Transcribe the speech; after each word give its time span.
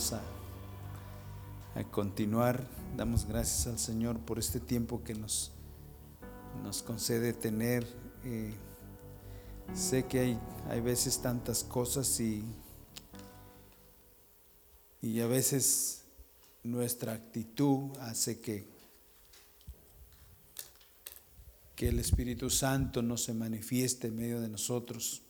A 0.00 1.84
continuar. 1.90 2.66
Damos 2.96 3.26
gracias 3.26 3.66
al 3.66 3.78
Señor 3.78 4.18
por 4.18 4.38
este 4.38 4.58
tiempo 4.58 5.04
que 5.04 5.12
nos, 5.12 5.52
nos 6.62 6.82
concede 6.82 7.34
tener. 7.34 7.86
Eh, 8.24 8.54
sé 9.74 10.06
que 10.06 10.20
hay, 10.20 10.40
hay 10.70 10.80
veces 10.80 11.20
tantas 11.20 11.62
cosas 11.62 12.18
y, 12.18 12.42
y 15.02 15.20
a 15.20 15.26
veces 15.26 16.04
nuestra 16.62 17.12
actitud 17.12 17.94
hace 17.98 18.40
que, 18.40 18.66
que 21.76 21.88
el 21.88 21.98
Espíritu 21.98 22.48
Santo 22.48 23.02
no 23.02 23.18
se 23.18 23.34
manifieste 23.34 24.08
en 24.08 24.16
medio 24.16 24.40
de 24.40 24.48
nosotros. 24.48 25.20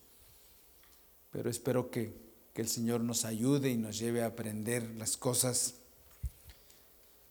Pero 1.29 1.49
espero 1.49 1.91
que 1.91 2.20
que 2.53 2.61
el 2.61 2.67
Señor 2.67 3.01
nos 3.01 3.25
ayude 3.25 3.69
y 3.69 3.77
nos 3.77 3.97
lleve 3.97 4.23
a 4.23 4.27
aprender 4.27 4.83
las 4.97 5.17
cosas. 5.17 5.75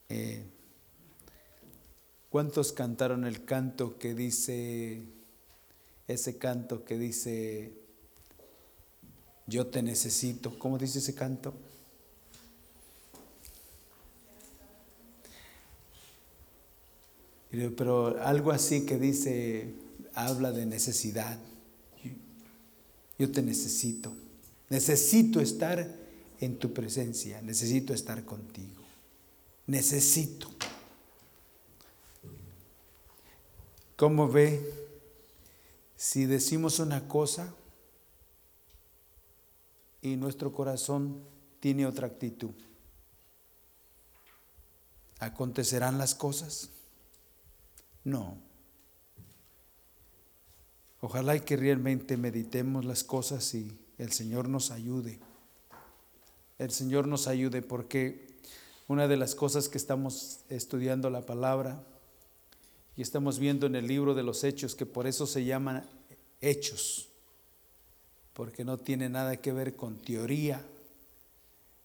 Eh, 0.09 0.45
¿Cuántos 2.31 2.73
cantaron 2.73 3.25
el 3.25 3.45
canto 3.45 3.99
que 3.99 4.15
dice, 4.15 5.03
ese 6.07 6.39
canto 6.39 6.85
que 6.85 6.97
dice, 6.97 7.73
yo 9.47 9.67
te 9.67 9.83
necesito? 9.83 10.59
¿Cómo 10.59 10.79
dice 10.79 11.01
ese 11.01 11.15
canto? 11.15 11.55
Pero 17.51 18.23
algo 18.23 18.53
así 18.53 18.87
que 18.87 18.97
dice, 18.97 19.75
habla 20.15 20.53
de 20.53 20.67
necesidad. 20.67 21.37
Yo 23.19 23.31
te 23.33 23.43
necesito. 23.43 24.15
Necesito 24.71 25.41
estar 25.41 25.85
en 26.39 26.59
tu 26.59 26.73
presencia, 26.73 27.43
necesito 27.43 27.93
estar 27.93 28.25
contigo. 28.25 28.83
Necesito. 29.67 30.49
¿Cómo 33.97 34.29
ve? 34.29 34.89
Si 35.97 36.25
decimos 36.25 36.79
una 36.79 37.07
cosa 37.07 37.53
y 40.01 40.17
nuestro 40.17 40.53
corazón 40.53 41.23
tiene 41.59 41.85
otra 41.85 42.07
actitud, 42.07 42.55
¿acontecerán 45.19 45.99
las 45.99 46.15
cosas? 46.15 46.71
No. 48.05 48.39
Ojalá 51.01 51.35
y 51.37 51.41
que 51.41 51.57
realmente 51.57 52.17
meditemos 52.17 52.85
las 52.85 53.05
cosas 53.05 53.53
y 53.55 53.77
el 54.01 54.13
Señor 54.13 54.49
nos 54.49 54.71
ayude. 54.71 55.19
El 56.59 56.71
Señor 56.71 57.07
nos 57.07 57.27
ayude 57.27 57.61
porque 57.61 58.29
una 58.89 59.07
de 59.07 59.19
las 59.19 59.35
cosas 59.35 59.69
que 59.69 59.77
estamos 59.77 60.41
estudiando 60.49 61.11
la 61.11 61.27
palabra 61.27 61.85
y 62.97 63.03
estamos 63.03 63.39
viendo 63.39 63.67
en 63.67 63.77
el 63.77 63.87
libro 63.87 64.15
de 64.15 64.23
los 64.23 64.43
hechos, 64.43 64.75
que 64.75 64.87
por 64.87 65.07
eso 65.07 65.27
se 65.27 65.45
llaman 65.45 65.87
hechos, 66.41 67.11
porque 68.33 68.65
no 68.65 68.79
tiene 68.79 69.11
nada 69.11 69.37
que 69.37 69.53
ver 69.53 69.77
con 69.77 69.99
teoría, 69.99 70.65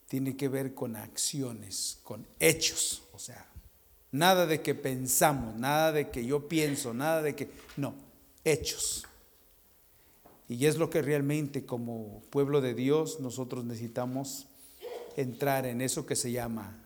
tiene 0.07 0.37
que 0.37 0.47
ver 0.47 0.73
con 0.73 0.95
acciones, 0.95 1.99
con 2.03 2.25
hechos, 2.39 3.03
o 3.11 3.19
sea, 3.19 3.45
nada 4.13 4.45
de 4.45 4.61
que 4.61 4.73
pensamos, 4.73 5.57
nada 5.57 5.91
de 5.91 6.09
que 6.11 6.25
yo 6.25 6.47
pienso, 6.47 6.93
nada 6.93 7.21
de 7.21 7.35
que, 7.35 7.51
no, 7.75 7.93
hechos. 8.45 9.05
Y 10.47 10.65
es 10.67 10.77
lo 10.77 10.89
que 10.89 11.01
realmente 11.01 11.65
como 11.65 12.21
pueblo 12.29 12.61
de 12.61 12.73
Dios 12.73 13.19
nosotros 13.19 13.65
necesitamos 13.65 14.47
entrar 15.15 15.65
en 15.65 15.81
eso 15.81 16.05
que 16.05 16.15
se 16.15 16.31
llama 16.31 16.83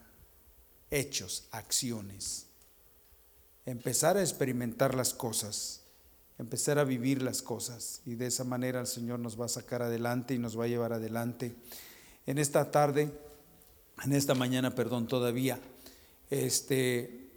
hechos, 0.92 1.48
acciones. 1.52 2.48
Empezar 3.66 4.18
a 4.18 4.22
experimentar 4.22 4.96
las 4.96 5.14
cosas, 5.14 5.82
empezar 6.38 6.80
a 6.80 6.86
vivir 6.86 7.22
las 7.22 7.42
cosas. 7.42 8.02
Y 8.06 8.16
de 8.16 8.28
esa 8.28 8.44
manera 8.44 8.80
el 8.80 8.88
Señor 8.88 9.20
nos 9.20 9.40
va 9.40 9.46
a 9.46 9.50
sacar 9.50 9.82
adelante 9.82 10.34
y 10.34 10.40
nos 10.40 10.58
va 10.58 10.64
a 10.64 10.70
llevar 10.70 10.94
adelante. 10.94 11.56
En 12.26 12.38
esta 12.38 12.72
tarde, 12.72 13.12
en 14.06 14.14
esta 14.14 14.36
mañana, 14.36 14.74
perdón, 14.74 15.08
todavía, 15.08 15.60
este, 16.30 17.30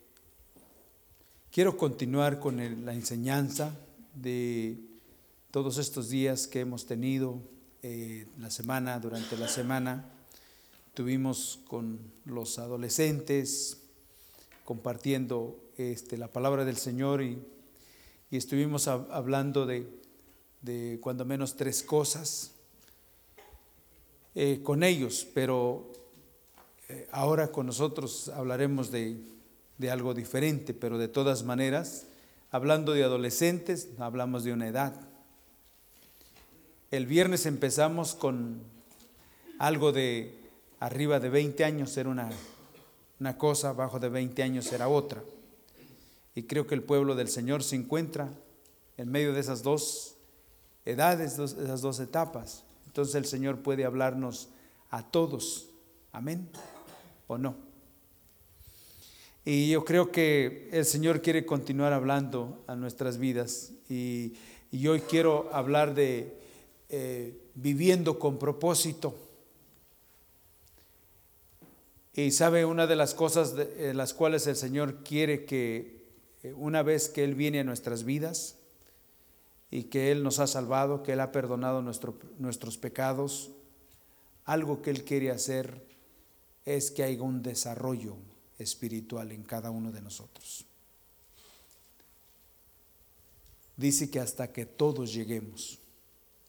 quiero 1.51 1.77
continuar 1.77 2.39
con 2.39 2.85
la 2.85 2.95
enseñanza 2.95 3.75
de 4.15 4.92
todos 5.53 5.77
estos 5.77 6.09
días 6.09 6.49
que 6.49 6.61
hemos 6.61 6.87
tenido 6.87 7.39
eh, 7.83 8.27
la 8.39 8.51
semana, 8.51 8.99
durante 8.99 9.37
la 9.37 9.49
semana, 9.49 10.09
tuvimos 10.95 11.61
con 11.69 12.01
los 12.25 12.59
adolescentes 12.59 13.83
compartiendo 14.65 15.61
este, 15.77 16.17
la 16.17 16.29
palabra 16.29 16.65
del 16.65 16.79
Señor 16.79 17.23
y, 17.23 17.39
estuvimos 18.31 18.89
hablando 18.89 19.67
de, 19.67 20.99
cuando 21.03 21.27
menos 21.27 21.55
tres 21.55 21.83
cosas 21.83 22.53
eh, 24.35 24.61
con 24.63 24.83
ellos, 24.83 25.29
pero 25.35 25.93
eh, 26.89 27.09
ahora 27.13 27.53
con 27.53 27.67
nosotros 27.67 28.31
hablaremos 28.31 28.91
de, 28.91 29.21
de 29.77 29.91
algo 29.91 30.15
diferente, 30.15 30.73
pero 30.73 30.97
de 30.97 31.09
todas 31.09 31.45
maneras, 31.45 32.07
hablando 32.51 32.93
de 32.95 33.05
adolescentes, 33.05 33.91
hablamos 33.99 34.45
de 34.45 34.55
una 34.55 34.69
edad 34.69 35.12
el 36.93 37.07
viernes 37.07 37.47
empezamos 37.47 38.15
con 38.15 38.61
algo 39.59 39.93
de 39.93 40.35
arriba 40.79 41.21
de 41.21 41.31
20 41.31 41.65
años 41.65 41.97
era 41.97 42.11
una, 42.11 42.29
una 43.19 43.39
cosa, 43.39 43.71
abajo 43.71 43.99
de 43.99 44.11
20 44.11 44.43
años 44.43 44.71
era 44.73 44.89
otra. 44.89 45.25
Y 46.35 46.43
creo 46.43 46.67
que 46.67 46.75
el 46.75 46.83
pueblo 46.83 47.15
del 47.15 47.29
Señor 47.29 47.63
se 47.63 47.77
encuentra 47.77 48.29
en 48.99 49.11
medio 49.11 49.33
de 49.33 49.41
esas 49.41 49.63
dos 49.63 50.17
edades, 50.85 51.39
esas 51.39 51.81
dos 51.81 51.99
etapas. 51.99 52.63
Entonces 52.85 53.15
el 53.15 53.25
Señor 53.25 53.61
puede 53.61 53.87
hablarnos 53.87 54.51
a 54.91 55.03
todos. 55.03 55.71
Amén. 56.13 56.51
¿O 57.27 57.39
no? 57.39 57.57
Y 59.47 59.71
yo 59.71 59.87
creo 59.87 60.13
que 60.13 60.69
el 60.73 60.85
Señor 60.85 61.23
quiere 61.23 61.47
continuar 61.47 61.95
hablando 61.95 62.63
a 62.67 62.77
nuestras 62.77 63.17
vidas. 63.17 63.73
Y, 63.89 64.35
y 64.71 64.89
hoy 64.89 65.01
quiero 65.01 65.49
hablar 65.55 65.95
de 65.95 66.42
eh, 66.95 67.35
viviendo 67.55 68.19
con 68.19 68.39
propósito. 68.39 69.17
Y 72.13 72.33
sabe, 72.33 72.67
una 72.67 72.87
de 72.87 72.97
las 72.97 73.15
cosas 73.15 73.57
de, 73.57 73.95
las 73.95 74.13
cuales 74.13 74.47
el 74.47 74.57
Señor 74.57 75.03
quiere 75.03 75.47
que 75.47 76.05
eh, 76.43 76.53
una 76.53 76.83
vez 76.83 77.09
que 77.09 77.25
Él 77.25 77.35
viene 77.35 77.61
a 77.61 77.65
nuestras 77.65 78.05
vidas 78.05 78.57
y 79.71 79.85
que 79.85 80.13
Él 80.13 80.23
nos 80.23 80.39
ha 80.39 80.47
salvado, 80.47 81.03
que 81.03 81.15
Él 81.15 81.21
ha 81.21 81.33
perdonado 81.33 81.81
nuestros 81.81 82.77
pecados, 82.77 83.53
algo 84.45 84.83
que 84.83 84.91
Él 84.91 85.05
quiere 85.05 85.31
hacer 85.31 85.83
es 86.67 86.91
que 86.91 87.05
haya 87.05 87.23
un 87.23 87.43
desarrollo 87.43 88.17
espiritual 88.59 89.33
en 89.33 89.45
cada 89.45 89.71
uno 89.71 89.93
de 89.93 90.03
nosotros. 90.03 90.67
Dice 93.79 94.11
que 94.11 94.21
hasta 94.21 94.53
que 94.53 94.67
todos 94.67 95.15
lleguemos 95.15 95.79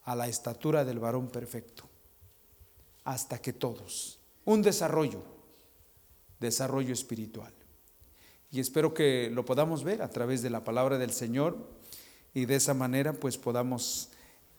a 0.04 0.14
la 0.14 0.28
estatura 0.28 0.84
del 0.84 0.98
varón 0.98 1.28
perfecto, 1.28 1.84
hasta 3.04 3.40
que 3.40 3.52
todos, 3.52 4.18
un 4.44 4.62
desarrollo, 4.62 5.22
desarrollo 6.40 6.92
espiritual. 6.92 7.52
Y 8.50 8.60
espero 8.60 8.94
que 8.94 9.30
lo 9.32 9.44
podamos 9.44 9.82
ver 9.82 10.02
a 10.02 10.10
través 10.10 10.42
de 10.42 10.50
la 10.50 10.62
palabra 10.62 10.98
del 10.98 11.12
Señor 11.12 11.56
y 12.34 12.44
de 12.44 12.56
esa 12.56 12.74
manera 12.74 13.14
pues 13.14 13.38
podamos 13.38 14.10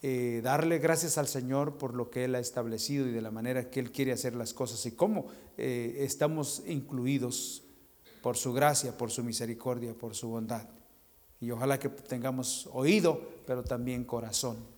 eh, 0.01 0.41
darle 0.43 0.79
gracias 0.79 1.17
al 1.17 1.27
Señor 1.27 1.77
por 1.77 1.93
lo 1.93 2.09
que 2.09 2.25
Él 2.25 2.35
ha 2.35 2.39
establecido 2.39 3.07
y 3.07 3.11
de 3.11 3.21
la 3.21 3.31
manera 3.31 3.69
que 3.69 3.79
Él 3.79 3.91
quiere 3.91 4.11
hacer 4.11 4.35
las 4.35 4.53
cosas 4.53 4.85
y 4.85 4.91
cómo 4.91 5.27
eh, 5.57 5.97
estamos 5.99 6.63
incluidos 6.67 7.63
por 8.21 8.35
su 8.35 8.51
gracia, 8.51 8.97
por 8.97 9.11
su 9.11 9.23
misericordia, 9.23 9.93
por 9.93 10.15
su 10.15 10.27
bondad. 10.27 10.67
Y 11.39 11.51
ojalá 11.51 11.79
que 11.79 11.89
tengamos 11.89 12.67
oído, 12.73 13.21
pero 13.45 13.63
también 13.63 14.03
corazón 14.03 14.74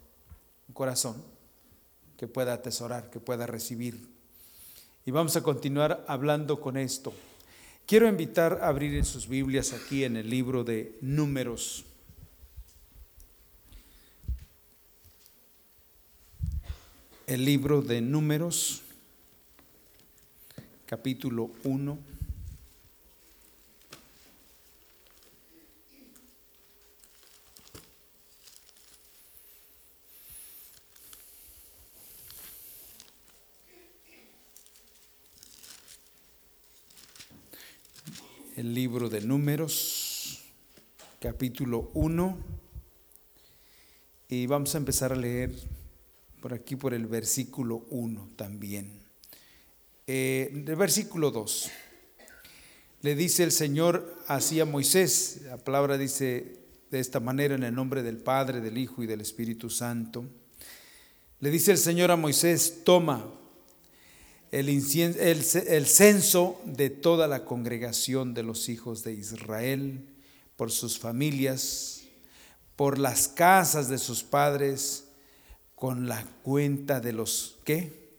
un 0.67 0.73
corazón 0.73 1.23
que 2.17 2.27
pueda 2.27 2.53
atesorar, 2.53 3.09
que 3.09 3.19
pueda 3.19 3.45
recibir. 3.45 4.07
Y 5.05 5.11
vamos 5.11 5.35
a 5.35 5.43
continuar 5.43 6.03
hablando 6.07 6.59
con 6.59 6.77
esto. 6.77 7.13
Quiero 7.85 8.07
invitar 8.09 8.59
a 8.61 8.67
abrir 8.67 8.95
en 8.95 9.05
sus 9.05 9.27
Biblias 9.27 9.71
aquí 9.71 10.03
en 10.03 10.17
el 10.17 10.29
libro 10.29 10.63
de 10.63 10.97
Números. 11.01 11.85
El 17.27 17.45
libro 17.45 17.81
de 17.81 18.01
Números, 18.01 18.81
capítulo 20.85 21.51
1. 21.63 22.16
El 38.57 38.74
libro 38.74 39.07
de 39.07 39.21
números, 39.21 40.42
capítulo 41.21 41.92
1, 41.94 42.38
y 44.30 44.48
vamos 44.48 44.74
a 44.74 44.80
empezar 44.80 45.13
a 45.13 45.15
leer 45.15 45.51
por 46.42 46.56
aquí 46.56 46.75
por 46.75 46.95
el 46.95 47.06
versículo 47.06 47.86
1 47.92 48.31
también. 48.36 49.00
Eh, 50.07 50.50
el 50.51 50.75
versículo 50.75 51.30
2. 51.30 51.69
Le 53.04 53.15
dice 53.15 53.44
el 53.44 53.51
Señor 53.51 54.24
así 54.25 54.60
a 54.60 54.65
Moisés, 54.65 55.42
la 55.45 55.57
palabra 55.57 56.00
dice 56.00 56.57
de 56.89 57.00
esta 57.00 57.19
manera 57.19 57.53
en 57.53 57.62
el 57.62 57.75
nombre 57.75 58.01
del 58.01 58.18
Padre, 58.18 58.60
del 58.60 58.80
Hijo 58.80 59.03
y 59.03 59.06
del 59.06 59.21
Espíritu 59.21 59.69
Santo. 59.69 60.25
Le 61.42 61.51
dice 61.51 61.74
el 61.74 61.77
Señor 61.77 62.10
a 62.10 62.15
Moisés, 62.15 62.81
toma 62.83 63.24
el, 64.51 64.69
el, 64.69 65.85
censo 65.88 66.61
de 66.65 66.89
toda 66.89 67.27
la 67.27 67.44
congregación 67.45 68.33
de 68.33 68.44
los 68.44 68.69
hijos 68.69 69.03
de 69.03 69.13
Israel, 69.13 70.07
por 70.55 70.71
sus 70.71 70.97
familias, 70.97 72.03
por 72.75 72.97
las 72.97 73.27
casas 73.27 73.89
de 73.89 73.97
sus 73.97 74.23
padres, 74.23 75.05
con 75.75 76.07
la 76.07 76.25
cuenta 76.44 76.99
de 76.99 77.13
los 77.13 77.57
qué? 77.63 78.09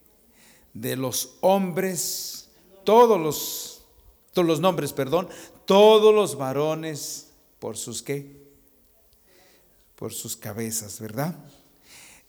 De 0.75 0.97
los 0.97 1.37
hombres, 1.41 2.51
todos 2.85 3.21
los, 3.21 3.83
todos 4.33 4.47
los 4.47 4.61
nombres, 4.61 4.93
perdón, 4.93 5.29
todos 5.65 6.15
los 6.15 6.37
varones 6.37 7.31
por 7.59 7.77
sus 7.77 8.03
qué? 8.03 8.49
Por 9.97 10.13
sus 10.13 10.37
cabezas, 10.37 11.01
¿verdad? 11.01 11.35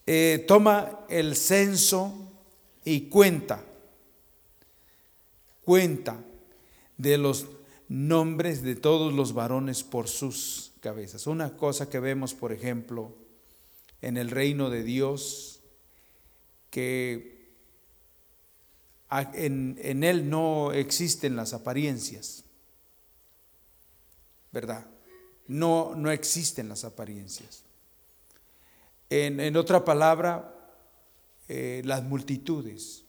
Eh, 0.06 0.44
toma 0.48 1.06
el 1.10 1.36
censo 1.36 2.32
y 2.84 3.02
cuenta, 3.02 3.64
cuenta 5.70 6.26
de 6.98 7.20
los 7.20 7.46
nombres 7.90 8.64
de 8.64 8.76
todos 8.76 9.14
los 9.14 9.34
varones 9.34 9.84
por 9.84 10.08
sus 10.08 10.72
cabezas. 10.80 11.28
Una 11.28 11.58
cosa 11.58 11.92
que 11.92 12.00
vemos, 12.00 12.34
por 12.34 12.52
ejemplo, 12.52 13.14
en 14.02 14.18
el 14.18 14.32
reino 14.32 14.72
de 14.72 14.82
Dios, 14.82 15.60
que 16.72 17.52
en, 19.12 19.78
en 19.84 20.04
Él 20.04 20.28
no 20.28 20.72
existen 20.72 21.36
las 21.36 21.54
apariencias, 21.54 22.46
¿verdad? 24.52 24.88
No, 25.48 25.94
no 25.96 26.10
existen 26.10 26.68
las 26.68 26.84
apariencias. 26.84 27.62
En, 29.12 29.56
otra 29.56 29.86
palabra, 29.86 30.52
eh, 31.48 31.84
las 31.86 32.02
multitudes. 32.02 33.04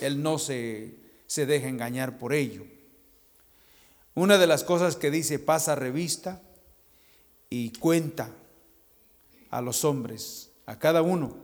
Él 0.00 0.22
no 0.22 0.38
se, 0.38 1.09
se 1.30 1.46
deja 1.46 1.68
engañar 1.68 2.18
por 2.18 2.32
ello. 2.32 2.64
Una 4.16 4.36
de 4.36 4.48
las 4.48 4.64
cosas 4.64 4.96
que 4.96 5.12
dice, 5.12 5.38
pasa 5.38 5.76
revista 5.76 6.42
y 7.48 7.70
cuenta 7.70 8.34
a 9.50 9.60
los 9.60 9.84
hombres, 9.84 10.50
a 10.66 10.80
cada 10.80 11.02
uno, 11.02 11.36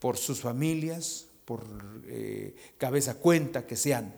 por 0.00 0.16
sus 0.16 0.40
familias, 0.40 1.28
por 1.44 1.64
eh, 2.08 2.56
cabeza 2.76 3.14
cuenta 3.14 3.64
que 3.64 3.76
sean, 3.76 4.16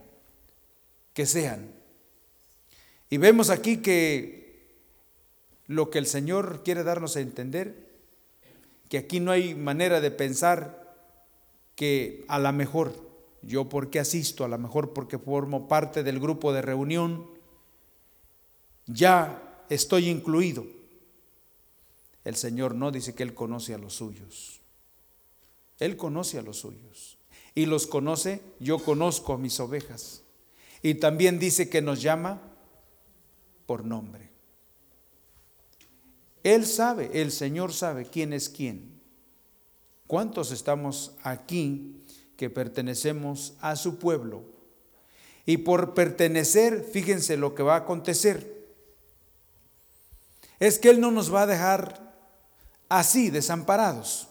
que 1.12 1.26
sean. 1.26 1.74
Y 3.10 3.18
vemos 3.18 3.50
aquí 3.50 3.82
que 3.82 4.80
lo 5.66 5.90
que 5.90 5.98
el 5.98 6.06
Señor 6.06 6.62
quiere 6.64 6.84
darnos 6.84 7.16
a 7.16 7.20
entender, 7.20 7.90
que 8.88 8.96
aquí 8.96 9.20
no 9.20 9.30
hay 9.30 9.54
manera 9.54 10.00
de 10.00 10.10
pensar 10.10 10.96
que 11.76 12.24
a 12.28 12.38
lo 12.38 12.50
mejor 12.54 13.11
yo 13.42 13.68
porque 13.68 13.98
asisto, 13.98 14.44
a 14.44 14.48
lo 14.48 14.58
mejor 14.58 14.92
porque 14.92 15.18
formo 15.18 15.68
parte 15.68 16.02
del 16.02 16.20
grupo 16.20 16.52
de 16.52 16.62
reunión, 16.62 17.26
ya 18.86 19.64
estoy 19.68 20.08
incluido. 20.08 20.66
El 22.24 22.36
Señor 22.36 22.74
no 22.74 22.90
dice 22.90 23.14
que 23.14 23.22
Él 23.22 23.34
conoce 23.34 23.74
a 23.74 23.78
los 23.78 23.94
suyos. 23.94 24.60
Él 25.78 25.96
conoce 25.96 26.38
a 26.38 26.42
los 26.42 26.58
suyos. 26.58 27.18
Y 27.54 27.66
los 27.66 27.86
conoce, 27.86 28.40
yo 28.60 28.78
conozco 28.78 29.32
a 29.34 29.38
mis 29.38 29.58
ovejas. 29.60 30.22
Y 30.82 30.94
también 30.94 31.38
dice 31.38 31.68
que 31.68 31.82
nos 31.82 32.00
llama 32.00 32.40
por 33.66 33.84
nombre. 33.84 34.30
Él 36.42 36.66
sabe, 36.66 37.20
el 37.20 37.30
Señor 37.30 37.72
sabe 37.72 38.06
quién 38.06 38.32
es 38.32 38.48
quién. 38.48 39.00
¿Cuántos 40.06 40.50
estamos 40.50 41.14
aquí 41.22 42.01
que 42.42 42.50
pertenecemos 42.50 43.54
a 43.60 43.76
su 43.76 44.00
pueblo? 44.00 44.42
Y 45.46 45.58
por 45.58 45.94
pertenecer, 45.94 46.82
fíjense 46.82 47.36
lo 47.36 47.54
que 47.54 47.62
va 47.62 47.74
a 47.74 47.84
acontecer. 47.84 48.66
Es 50.58 50.80
que 50.80 50.90
Él 50.90 51.00
no 51.00 51.12
nos 51.12 51.32
va 51.32 51.42
a 51.42 51.46
dejar 51.46 52.16
así, 52.88 53.30
desamparados. 53.30 54.26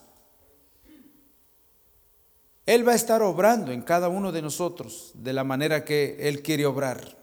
Él 2.66 2.86
va 2.86 2.92
a 2.92 2.96
estar 2.96 3.22
obrando 3.22 3.72
en 3.72 3.80
cada 3.80 4.10
uno 4.10 4.30
de 4.30 4.42
nosotros 4.42 5.12
de 5.14 5.32
la 5.32 5.42
manera 5.42 5.86
que 5.86 6.18
Él 6.28 6.42
quiere 6.42 6.66
obrar. 6.66 7.16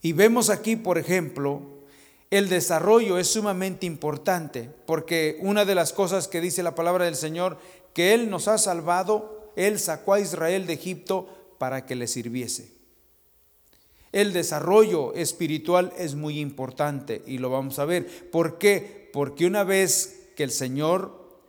Y 0.00 0.12
vemos 0.12 0.48
aquí, 0.48 0.76
por 0.76 0.96
ejemplo, 0.96 1.60
el 2.30 2.48
desarrollo 2.48 3.18
es 3.18 3.32
sumamente 3.32 3.84
importante 3.84 4.70
porque 4.86 5.38
una 5.40 5.64
de 5.64 5.74
las 5.74 5.92
cosas 5.92 6.28
que 6.28 6.40
dice 6.40 6.62
la 6.62 6.76
palabra 6.76 7.06
del 7.06 7.16
Señor, 7.16 7.58
que 7.94 8.14
Él 8.14 8.30
nos 8.30 8.46
ha 8.46 8.58
salvado, 8.58 9.37
Él 9.58 9.80
sacó 9.80 10.14
a 10.14 10.20
Israel 10.20 10.68
de 10.68 10.74
Egipto 10.74 11.56
para 11.58 11.84
que 11.84 11.96
le 11.96 12.06
sirviese. 12.06 12.70
El 14.12 14.32
desarrollo 14.32 15.12
espiritual 15.14 15.92
es 15.98 16.14
muy 16.14 16.38
importante 16.38 17.22
y 17.26 17.38
lo 17.38 17.50
vamos 17.50 17.80
a 17.80 17.84
ver. 17.84 18.30
¿Por 18.30 18.58
qué? 18.58 19.10
Porque 19.12 19.46
una 19.46 19.64
vez 19.64 20.28
que 20.36 20.44
el 20.44 20.52
Señor 20.52 21.40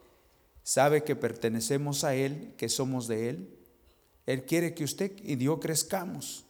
sabe 0.63 1.03
que 1.03 1.15
pertenecemos 1.15 2.03
a 2.03 2.15
Él, 2.15 2.55
que 2.57 2.67
somos 2.67 3.07
de 3.07 3.29
Él, 3.29 3.49
Él 4.25 4.43
quiere 4.43 4.73
que 4.73 4.85
usted 4.85 5.11
y 5.23 5.37
yo 5.37 5.59
crezcamos 5.59 6.45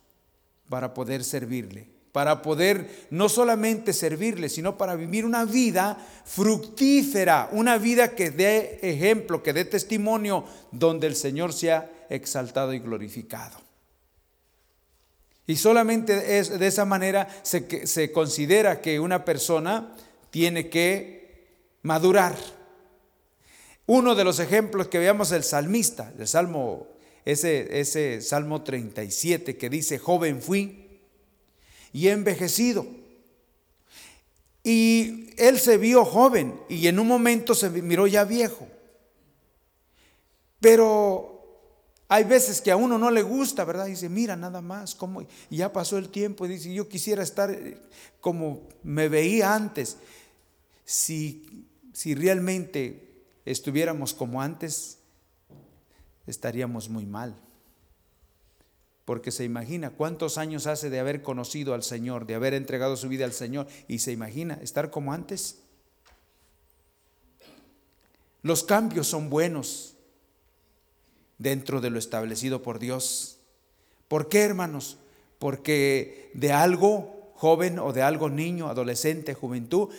para 0.69 0.93
poder 0.93 1.25
servirle 1.25 1.98
para 2.11 2.41
poder 2.41 3.07
no 3.11 3.29
solamente 3.29 3.93
servirle, 3.93 4.49
sino 4.49 4.77
para 4.77 4.95
vivir 4.95 5.25
una 5.25 5.45
vida 5.45 5.97
fructífera, 6.25 7.49
una 7.51 7.77
vida 7.77 8.15
que 8.15 8.31
dé 8.31 8.79
ejemplo, 8.81 9.43
que 9.43 9.53
dé 9.53 9.65
testimonio, 9.65 10.43
donde 10.71 11.07
el 11.07 11.15
Señor 11.15 11.53
sea 11.53 11.89
exaltado 12.09 12.73
y 12.73 12.79
glorificado. 12.79 13.59
Y 15.45 15.55
solamente 15.55 16.39
es, 16.39 16.59
de 16.59 16.67
esa 16.67 16.85
manera 16.85 17.27
se, 17.43 17.87
se 17.87 18.11
considera 18.11 18.81
que 18.81 18.99
una 18.99 19.25
persona 19.25 19.95
tiene 20.29 20.69
que 20.69 21.47
madurar. 21.83 22.35
Uno 23.85 24.13
de 24.13 24.23
los 24.23 24.39
ejemplos 24.39 24.87
que 24.87 24.99
veamos 24.99 25.31
el 25.31 25.43
salmista, 25.43 26.13
el 26.17 26.27
salmo, 26.27 26.87
ese, 27.25 27.79
ese 27.79 28.21
salmo 28.21 28.61
37 28.61 29.57
que 29.57 29.69
dice, 29.69 29.97
joven 29.97 30.41
fui 30.41 30.88
y 31.93 32.07
envejecido. 32.07 32.85
Y 34.63 35.29
él 35.37 35.59
se 35.59 35.77
vio 35.77 36.05
joven 36.05 36.59
y 36.69 36.87
en 36.87 36.99
un 36.99 37.07
momento 37.07 37.55
se 37.55 37.69
miró 37.69 38.07
ya 38.07 38.23
viejo. 38.23 38.67
Pero 40.59 41.63
hay 42.07 42.23
veces 42.23 42.61
que 42.61 42.71
a 42.71 42.75
uno 42.75 42.97
no 42.97 43.09
le 43.09 43.21
gusta, 43.23 43.63
¿verdad? 43.63 43.85
dice, 43.85 44.09
mira 44.09 44.35
nada 44.35 44.61
más, 44.61 44.95
cómo 44.95 45.21
y 45.21 45.57
ya 45.57 45.71
pasó 45.71 45.97
el 45.97 46.09
tiempo 46.09 46.45
y 46.45 46.49
dice, 46.49 46.73
yo 46.73 46.89
quisiera 46.89 47.23
estar 47.23 47.57
como 48.19 48.67
me 48.83 49.07
veía 49.07 49.55
antes. 49.55 49.97
Si, 50.83 51.67
si 51.93 52.15
realmente 52.15 53.23
estuviéramos 53.45 54.13
como 54.13 54.41
antes, 54.41 54.97
estaríamos 56.27 56.89
muy 56.89 57.05
mal 57.05 57.35
porque 59.09 59.31
se 59.31 59.43
imagina 59.43 59.89
cuántos 59.89 60.37
años 60.37 60.67
hace 60.67 60.91
de 60.91 60.99
haber 60.99 61.23
conocido 61.23 61.73
al 61.73 61.81
Señor, 61.81 62.27
de 62.27 62.35
haber 62.35 62.53
entregado 62.53 62.95
su 62.95 63.09
vida 63.09 63.25
al 63.25 63.33
Señor, 63.33 63.65
y 63.87 63.97
se 63.97 64.11
imagina 64.11 64.59
estar 64.61 64.91
como 64.91 65.13
antes. 65.13 65.63
Los 68.43 68.63
cambios 68.63 69.07
son 69.07 69.31
buenos 69.31 69.95
dentro 71.39 71.81
de 71.81 71.89
lo 71.89 71.97
establecido 71.97 72.61
por 72.61 72.77
Dios. 72.77 73.39
¿Por 74.07 74.29
qué, 74.29 74.41
hermanos? 74.41 74.99
Porque 75.39 76.29
de 76.35 76.51
algo 76.51 77.31
joven 77.33 77.79
o 77.79 77.93
de 77.93 78.03
algo 78.03 78.29
niño, 78.29 78.69
adolescente, 78.69 79.33
juventud, 79.33 79.89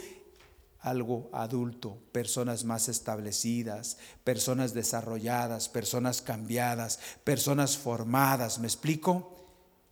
algo 0.81 1.29
adulto, 1.33 1.99
personas 2.13 2.65
más 2.65 2.89
establecidas, 2.89 3.99
personas 4.25 4.73
desarrolladas, 4.73 5.69
personas 5.69 6.23
cambiadas, 6.23 6.99
personas 7.25 7.77
formadas. 7.77 8.59
¿Me 8.59 8.67
explico? 8.67 9.37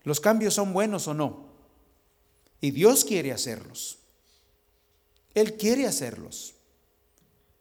¿Los 0.05 0.21
cambios 0.21 0.55
son 0.55 0.73
buenos 0.73 1.09
o 1.09 1.15
no? 1.15 1.49
Y 2.61 2.71
Dios 2.71 3.05
quiere 3.05 3.33
hacerlos. 3.33 3.99
Él 5.35 5.57
quiere 5.57 5.87
hacerlos. 5.87 6.55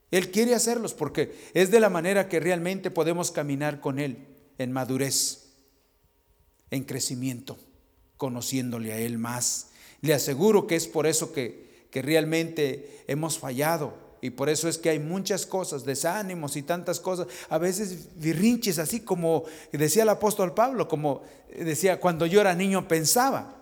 Él 0.10 0.32
quiere 0.32 0.56
hacerlos 0.56 0.94
porque 0.94 1.50
es 1.54 1.70
de 1.70 1.82
la 1.82 1.90
manera 1.90 2.30
que 2.30 2.40
realmente 2.40 2.92
podemos 2.92 3.32
caminar 3.32 3.82
con 3.82 4.00
Él 4.00 4.26
en 4.58 4.72
madurez, 4.72 5.50
en 6.72 6.84
crecimiento. 6.86 7.58
conociéndole 8.18 8.94
a 8.94 8.98
Él 8.98 9.18
más. 9.18 9.68
Le 10.02 10.14
aseguro 10.14 10.66
que 10.66 10.76
es 10.76 10.88
por 10.88 11.06
eso 11.06 11.34
que, 11.34 11.67
que 11.92 12.02
realmente 12.02 13.04
hemos 13.08 13.40
fallado. 13.40 14.08
Y 14.22 14.32
por 14.32 14.50
eso 14.50 14.68
es 14.68 14.78
que 14.78 14.90
hay 14.90 15.00
muchas 15.00 15.46
cosas, 15.46 15.86
desánimos 15.86 16.56
y 16.56 16.64
tantas 16.64 17.00
cosas, 17.00 17.28
a 17.50 17.58
veces 17.58 18.10
virrinches, 18.16 18.80
así 18.80 19.02
como 19.02 19.44
decía 19.72 20.04
el 20.04 20.10
apóstol 20.10 20.54
Pablo, 20.54 20.88
como 20.88 21.22
decía, 21.56 22.00
cuando 22.00 22.26
yo 22.26 22.42
era 22.42 22.56
niño 22.56 22.88
pensaba. 22.88 23.54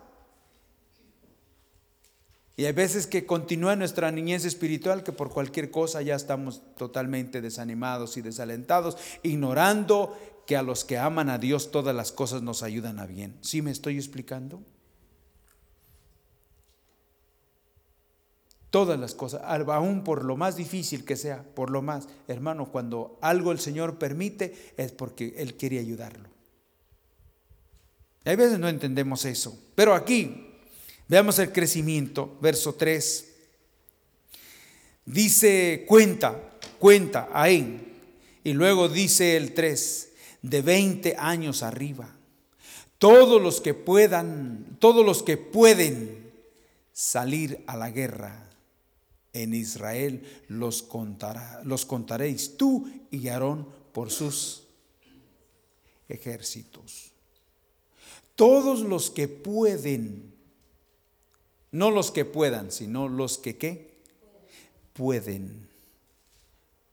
Y 2.58 2.66
hay 2.66 2.72
veces 2.72 3.06
que 3.06 3.26
continúa 3.26 3.76
nuestra 3.76 4.12
niñez 4.12 4.46
espiritual 4.46 5.04
que 5.04 5.12
por 5.12 5.30
cualquier 5.30 5.72
cosa 5.72 6.02
ya 6.02 6.16
estamos 6.16 6.62
totalmente 6.78 7.42
desanimados 7.42 8.16
y 8.16 8.22
desalentados, 8.22 8.98
ignorando 9.24 10.18
que 10.48 10.56
a 10.56 10.62
los 10.62 10.86
que 10.86 10.98
aman 10.98 11.30
a 11.30 11.38
Dios 11.38 11.72
todas 11.72 11.94
las 11.94 12.14
cosas 12.14 12.42
nos 12.42 12.64
ayudan 12.64 13.00
a 13.00 13.08
bien. 13.08 13.36
¿Sí 13.42 13.62
me 13.62 13.72
estoy 13.72 13.98
explicando? 13.98 14.62
Todas 18.76 19.00
las 19.00 19.16
cosas, 19.16 19.40
aún 19.42 20.04
por 20.04 20.26
lo 20.26 20.36
más 20.36 20.58
difícil 20.58 21.06
que 21.06 21.16
sea, 21.16 21.44
por 21.56 21.70
lo 21.70 21.82
más, 21.82 22.10
hermano, 22.28 22.74
cuando 22.74 23.18
algo 23.22 23.54
el 23.54 23.60
Señor 23.60 23.98
permite 23.98 24.74
es 24.76 24.92
porque 24.92 25.34
Él 25.38 25.56
quiere 25.56 25.80
ayudarlo. 25.80 26.28
Hay 28.26 28.36
veces 28.36 28.60
no 28.60 28.68
entendemos 28.68 29.24
eso, 29.24 29.58
pero 29.76 29.94
aquí 29.94 30.46
Veamos 31.08 31.38
el 31.40 31.52
crecimiento, 31.52 32.38
verso 32.42 32.74
3. 32.74 33.32
Dice, 35.06 35.86
cuenta, 35.88 36.36
cuenta, 36.80 37.30
ahí. 37.32 37.94
Y 38.44 38.54
luego 38.54 38.90
dice 38.90 39.38
el 39.38 39.54
3, 39.54 40.10
de 40.42 40.62
20 40.62 41.16
años 41.18 41.62
arriba. 41.62 42.10
Todos 42.98 43.42
los 43.42 43.62
que 43.62 43.74
puedan, 43.76 44.78
todos 44.80 45.06
los 45.06 45.22
que 45.22 45.38
pueden 45.38 46.32
salir 46.92 47.64
a 47.68 47.78
la 47.78 47.92
guerra 47.92 48.50
en 49.36 49.54
Israel 49.54 50.24
los 50.48 50.88
los 51.64 51.86
contaréis 51.86 52.58
tú 52.58 52.90
y 53.12 53.28
Aarón 53.28 53.68
por 53.92 54.10
sus 54.10 54.64
ejércitos. 56.10 57.12
Todos 58.36 58.82
los 58.82 59.12
que 59.12 59.28
pueden 59.28 60.36
no 61.76 61.92
los 61.92 62.10
que 62.10 62.24
puedan, 62.24 62.72
sino 62.72 63.10
los 63.10 63.38
que 63.38 63.58
qué? 63.58 63.96
Pueden. 64.94 65.68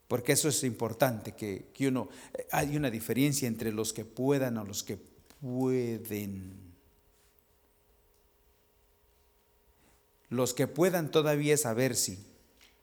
Porque 0.08 0.32
eso 0.32 0.48
es 0.48 0.64
importante, 0.64 1.36
que, 1.36 1.70
uno, 1.86 2.08
hay 2.50 2.76
una 2.76 2.90
diferencia 2.90 3.46
entre 3.46 3.70
los 3.70 3.92
que 3.92 4.04
puedan 4.04 4.58
o 4.58 4.64
los 4.64 4.82
que 4.82 4.98
pueden. 5.40 6.52
Los 10.30 10.52
que 10.52 10.66
puedan 10.66 11.12
todavía 11.12 11.54
es 11.54 11.60
saber 11.60 11.94
si, 11.94 12.18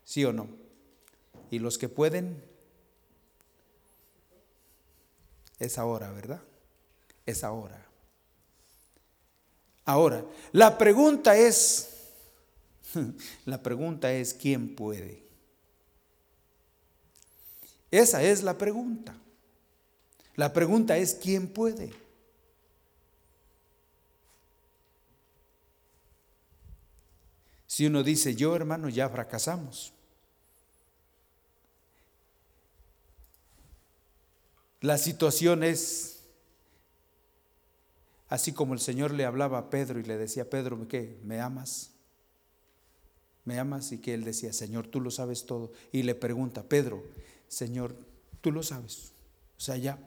sí 0.09 0.25
o 0.25 0.33
no. 0.33 0.49
Y 1.51 1.59
los 1.59 1.77
que 1.77 1.87
pueden 1.87 2.43
es 5.59 5.77
ahora, 5.77 6.09
¿verdad? 6.09 6.41
Es 7.27 7.43
ahora. 7.43 7.85
Ahora, 9.85 10.25
la 10.51 10.79
pregunta 10.79 11.37
es, 11.37 11.89
la 13.45 13.61
pregunta 13.61 14.11
es, 14.11 14.33
¿quién 14.33 14.75
puede? 14.75 15.21
Esa 17.91 18.23
es 18.23 18.41
la 18.41 18.57
pregunta. 18.57 19.15
La 20.35 20.51
pregunta 20.51 20.97
es, 20.97 21.13
¿quién 21.13 21.47
puede? 21.47 21.93
Si 27.67 27.85
uno 27.85 28.01
dice, 28.01 28.35
yo 28.35 28.55
hermano, 28.55 28.89
ya 28.89 29.07
fracasamos. 29.07 29.93
La 34.81 34.97
situación 34.97 35.63
es 35.63 36.19
Así 38.29 38.53
como 38.53 38.75
el 38.75 38.79
Señor 38.79 39.11
le 39.11 39.25
hablaba 39.25 39.57
a 39.57 39.69
Pedro 39.71 39.99
y 39.99 40.03
le 40.03 40.17
decía, 40.17 40.49
Pedro, 40.49 40.87
¿qué? 40.87 41.17
¿Me 41.23 41.41
amas? 41.41 41.89
¿Me 43.43 43.57
amas? 43.57 43.91
Y 43.91 43.97
que 43.97 44.13
él 44.13 44.23
decía, 44.23 44.53
Señor, 44.53 44.87
tú 44.87 45.01
lo 45.01 45.09
sabes 45.09 45.47
todo. 45.47 45.71
Y 45.91 46.03
le 46.03 46.13
pregunta, 46.13 46.61
Pedro, 46.61 47.03
Señor, 47.47 47.95
tú 48.41 48.51
lo 48.51 48.61
sabes. 48.61 49.13
O 49.57 49.61
sea, 49.61 49.77
ya, 49.77 49.97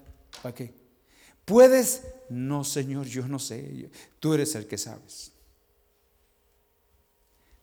¿para 0.40 0.54
qué? 0.54 0.72
¿Puedes? 1.44 2.02
No, 2.28 2.62
Señor, 2.62 3.06
yo 3.06 3.26
no 3.26 3.40
sé. 3.40 3.90
Tú 4.20 4.34
eres 4.34 4.54
el 4.54 4.68
que 4.68 4.78
sabes. 4.78 5.32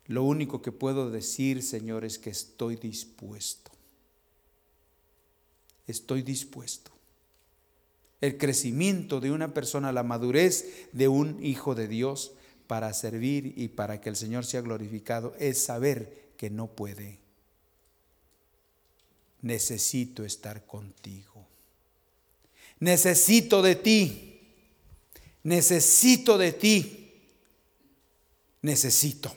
Lo 0.07 0.25
único 0.25 0.61
que 0.61 0.73
puedo 0.73 1.09
decir, 1.09 1.63
Señor, 1.63 2.03
es 2.03 2.19
que 2.19 2.31
estoy 2.31 2.75
dispuesto. 2.75 3.71
Estoy 5.87 6.21
dispuesto 6.21 6.99
el 8.21 8.38
crecimiento 8.38 9.19
de 9.19 9.31
una 9.31 9.53
persona, 9.53 9.91
la 9.91 10.03
madurez 10.03 10.88
de 10.91 11.07
un 11.07 11.43
hijo 11.43 11.75
de 11.75 11.88
Dios 11.88 12.33
para 12.67 12.93
servir 12.93 13.53
y 13.55 13.69
para 13.69 14.01
que 14.01 14.09
el 14.09 14.15
Señor 14.15 14.45
sea 14.45 14.61
glorificado, 14.61 15.33
es 15.39 15.61
saber 15.63 16.29
que 16.38 16.49
no 16.49 16.67
puede. 16.67 17.19
Necesito 19.41 20.25
estar 20.25 20.65
contigo. 20.65 21.47
Necesito 22.79 23.61
de 23.61 23.75
ti. 23.75 24.41
Necesito 25.43 26.38
de 26.38 26.51
ti. 26.51 27.13
Necesito. 28.61 29.35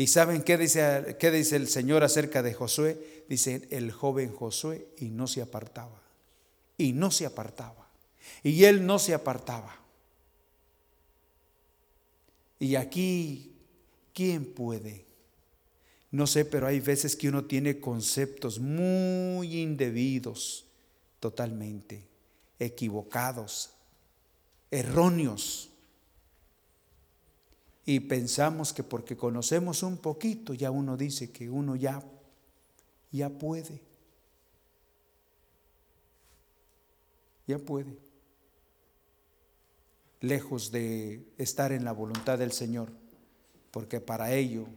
¿Y 0.00 0.06
saben 0.06 0.42
qué 0.42 0.56
dice, 0.56 1.18
qué 1.20 1.30
dice 1.30 1.56
el 1.56 1.68
Señor 1.68 2.02
acerca 2.04 2.42
de 2.42 2.54
Josué? 2.54 3.22
Dice 3.28 3.68
el 3.70 3.92
joven 3.92 4.34
Josué 4.34 4.88
y 4.96 5.10
no 5.10 5.26
se 5.26 5.42
apartaba. 5.42 6.00
Y 6.78 6.94
no 6.94 7.10
se 7.10 7.26
apartaba. 7.26 7.86
Y 8.42 8.64
él 8.64 8.86
no 8.86 8.98
se 8.98 9.12
apartaba. 9.12 9.78
Y 12.58 12.76
aquí, 12.76 13.52
¿quién 14.14 14.46
puede? 14.46 15.04
No 16.10 16.26
sé, 16.26 16.46
pero 16.46 16.66
hay 16.66 16.80
veces 16.80 17.14
que 17.14 17.28
uno 17.28 17.44
tiene 17.44 17.78
conceptos 17.78 18.58
muy 18.58 19.60
indebidos, 19.60 20.64
totalmente 21.20 22.08
equivocados, 22.58 23.68
erróneos 24.70 25.69
y 27.90 27.98
pensamos 27.98 28.72
que 28.72 28.84
porque 28.84 29.16
conocemos 29.16 29.82
un 29.82 29.96
poquito 29.96 30.54
ya 30.54 30.70
uno 30.70 30.96
dice 30.96 31.32
que 31.32 31.50
uno 31.50 31.74
ya 31.74 32.00
ya 33.10 33.28
puede. 33.28 33.80
Ya 37.48 37.58
puede. 37.58 37.98
Lejos 40.20 40.70
de 40.70 41.32
estar 41.36 41.72
en 41.72 41.84
la 41.84 41.90
voluntad 41.90 42.38
del 42.38 42.52
Señor, 42.52 42.92
porque 43.72 44.00
para 44.00 44.34
ello 44.34 44.68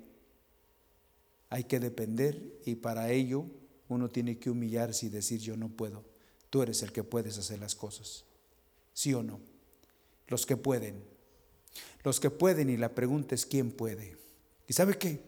hay 1.52 1.66
que 1.66 1.80
depender 1.80 2.42
y 2.66 2.74
para 2.74 3.12
ello 3.12 3.46
uno 3.90 4.10
tiene 4.10 4.40
que 4.40 4.50
humillarse 4.50 5.06
y 5.06 5.10
decir 5.10 5.40
yo 5.40 5.56
no 5.56 5.70
puedo. 5.70 6.04
Tú 6.50 6.64
eres 6.64 6.82
el 6.82 6.92
que 6.92 7.04
puedes 7.04 7.38
hacer 7.38 7.60
las 7.60 7.76
cosas. 7.76 8.26
¿Sí 8.92 9.14
o 9.14 9.22
no? 9.22 9.40
Los 10.30 10.48
que 10.48 10.58
pueden 10.58 11.13
los 12.04 12.20
que 12.20 12.30
pueden 12.30 12.70
y 12.70 12.78
la 12.78 12.90
pregunta 12.90 13.36
es 13.36 13.46
quién 13.46 13.72
puede. 13.72 14.18
¿Y 14.68 14.74
sabe 14.74 14.98
qué? 14.98 15.22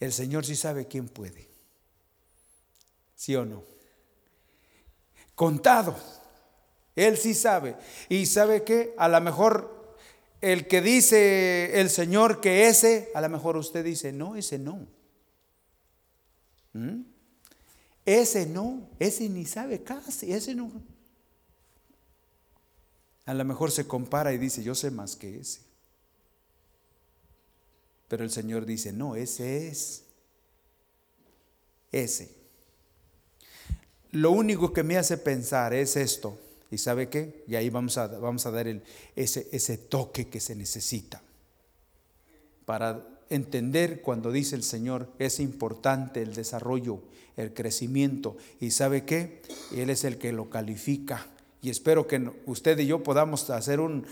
El 0.00 0.12
Señor 0.12 0.44
sí 0.44 0.56
sabe 0.56 0.86
quién 0.86 1.08
puede. 1.08 1.48
¿Sí 3.14 3.34
o 3.34 3.44
no? 3.44 3.64
Contado. 5.34 5.96
Él 6.94 7.16
sí 7.16 7.34
sabe. 7.34 7.76
¿Y 8.08 8.26
sabe 8.26 8.62
qué? 8.64 8.94
A 8.96 9.08
lo 9.08 9.20
mejor 9.20 9.96
el 10.40 10.68
que 10.68 10.80
dice 10.80 11.80
el 11.80 11.90
Señor 11.90 12.40
que 12.40 12.68
ese, 12.68 13.10
a 13.14 13.20
lo 13.20 13.28
mejor 13.28 13.56
usted 13.56 13.84
dice, 13.84 14.12
no, 14.12 14.36
ese 14.36 14.58
no. 14.58 14.86
¿Mm? 16.72 17.02
Ese 18.04 18.46
no, 18.46 18.88
ese 18.98 19.28
ni 19.28 19.44
sabe 19.44 19.82
casi, 19.82 20.32
ese 20.32 20.54
no. 20.54 20.70
A 23.28 23.34
lo 23.34 23.44
mejor 23.44 23.70
se 23.70 23.86
compara 23.86 24.32
y 24.32 24.38
dice, 24.38 24.62
yo 24.62 24.74
sé 24.74 24.90
más 24.90 25.14
que 25.14 25.38
ese. 25.38 25.60
Pero 28.08 28.24
el 28.24 28.30
Señor 28.30 28.64
dice, 28.64 28.90
no, 28.90 29.16
ese 29.16 29.68
es. 29.68 30.04
Ese. 31.92 32.34
Lo 34.12 34.30
único 34.30 34.72
que 34.72 34.82
me 34.82 34.96
hace 34.96 35.18
pensar 35.18 35.74
es 35.74 35.94
esto. 35.96 36.38
¿Y 36.70 36.78
sabe 36.78 37.10
qué? 37.10 37.44
Y 37.46 37.56
ahí 37.56 37.68
vamos 37.68 37.98
a, 37.98 38.06
vamos 38.06 38.46
a 38.46 38.50
dar 38.50 38.66
el, 38.66 38.82
ese, 39.14 39.46
ese 39.52 39.76
toque 39.76 40.28
que 40.28 40.40
se 40.40 40.54
necesita. 40.54 41.20
Para 42.64 43.06
entender 43.28 44.00
cuando 44.00 44.32
dice 44.32 44.56
el 44.56 44.62
Señor, 44.62 45.06
es 45.18 45.38
importante 45.38 46.22
el 46.22 46.34
desarrollo, 46.34 47.02
el 47.36 47.52
crecimiento. 47.52 48.38
¿Y 48.58 48.70
sabe 48.70 49.04
qué? 49.04 49.42
Él 49.76 49.90
es 49.90 50.04
el 50.04 50.16
que 50.16 50.32
lo 50.32 50.48
califica 50.48 51.26
Y 51.60 51.70
espero 51.70 52.06
que 52.06 52.30
usted 52.46 52.78
y 52.78 52.86
yo 52.86 53.02
podamos 53.02 53.50
hacer 53.50 53.80
un, 53.80 54.06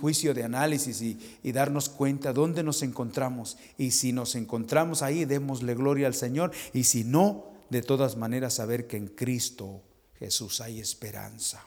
juicio 0.00 0.34
de 0.34 0.42
análisis 0.42 1.00
y, 1.00 1.38
y, 1.42 1.52
darnos 1.52 1.88
cuenta 1.88 2.32
dónde 2.32 2.62
nos 2.62 2.82
encontramos. 2.82 3.58
Y 3.78 3.92
si 3.92 4.12
nos 4.12 4.34
encontramos 4.34 5.02
ahí, 5.02 5.24
démosle 5.24 5.74
gloria 5.74 6.08
al 6.08 6.14
Señor. 6.14 6.50
Y 6.72 6.84
si 6.84 7.04
no, 7.04 7.44
de 7.70 7.82
todas 7.82 8.16
maneras, 8.16 8.54
saber 8.54 8.88
que 8.88 8.96
en 8.96 9.06
Cristo 9.06 9.82
Jesús 10.18 10.60
hay 10.60 10.80
esperanza. 10.80 11.64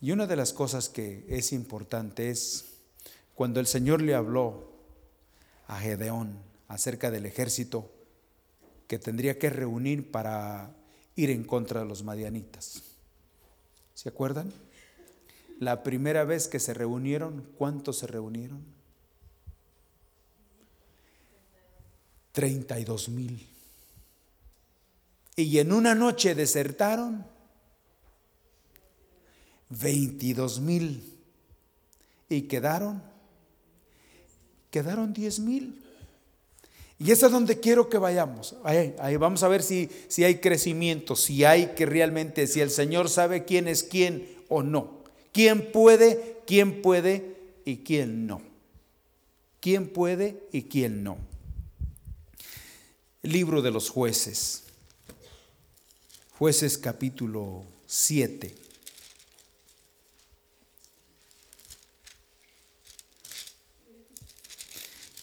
Y 0.00 0.12
una 0.12 0.26
de 0.26 0.36
las 0.36 0.52
cosas 0.52 0.88
que 0.88 1.24
es 1.28 1.52
importante 1.52 2.28
es 2.28 2.66
cuando 3.34 3.60
el 3.60 3.66
Señor 3.66 4.02
le 4.02 4.14
habló 4.14 4.72
a 5.66 5.78
Gedeón 5.78 6.38
acerca 6.68 7.10
del 7.10 7.26
ejército 7.26 7.90
que 8.86 8.98
tendría 8.98 9.38
que 9.38 9.48
reunir 9.48 10.10
para 10.10 10.74
ir 11.16 11.30
en 11.30 11.44
contra 11.44 11.80
de 11.80 11.86
los 11.86 12.02
madianitas. 12.02 12.82
¿Se 13.94 14.08
acuerdan? 14.08 14.52
La 15.60 15.82
primera 15.82 16.24
vez 16.24 16.48
que 16.48 16.58
se 16.58 16.74
reunieron, 16.74 17.46
¿cuántos 17.56 17.98
se 17.98 18.06
reunieron? 18.06 18.64
32 22.32 23.08
mil. 23.10 23.48
Y 25.36 25.58
en 25.58 25.72
una 25.72 25.94
noche 25.94 26.34
desertaron 26.34 27.24
22 29.70 30.60
mil. 30.60 31.10
Y 32.28 32.42
quedaron, 32.42 33.02
quedaron 34.70 35.12
10 35.12 35.38
mil. 35.40 35.83
Y 37.04 37.12
es 37.12 37.22
a 37.22 37.28
donde 37.28 37.60
quiero 37.60 37.88
que 37.88 37.98
vayamos. 37.98 38.56
Ahí, 38.64 38.94
ahí, 38.98 39.16
vamos 39.16 39.42
a 39.42 39.48
ver 39.48 39.62
si, 39.62 39.90
si 40.08 40.24
hay 40.24 40.36
crecimiento, 40.36 41.14
si 41.14 41.44
hay 41.44 41.74
que 41.76 41.86
realmente, 41.86 42.46
si 42.46 42.60
el 42.60 42.70
Señor 42.70 43.10
sabe 43.10 43.44
quién 43.44 43.68
es 43.68 43.84
quién 43.84 44.26
o 44.48 44.62
no. 44.62 45.04
¿Quién 45.32 45.70
puede, 45.70 46.38
quién 46.46 46.80
puede 46.82 47.36
y 47.64 47.78
quién 47.78 48.26
no? 48.26 48.40
¿Quién 49.60 49.88
puede 49.88 50.48
y 50.50 50.62
quién 50.62 51.04
no? 51.04 51.18
libro 53.24 53.62
de 53.62 53.70
los 53.70 53.88
jueces. 53.90 54.62
Jueces 56.38 56.78
capítulo 56.78 57.64
7. 57.86 58.54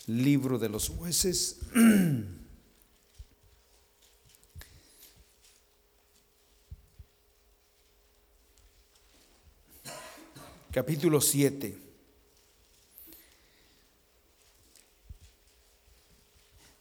Libro 0.07 0.57
de 0.57 0.69
los 0.69 0.89
jueces. 0.89 1.60
capítulo 10.71 11.21
7. 11.21 11.77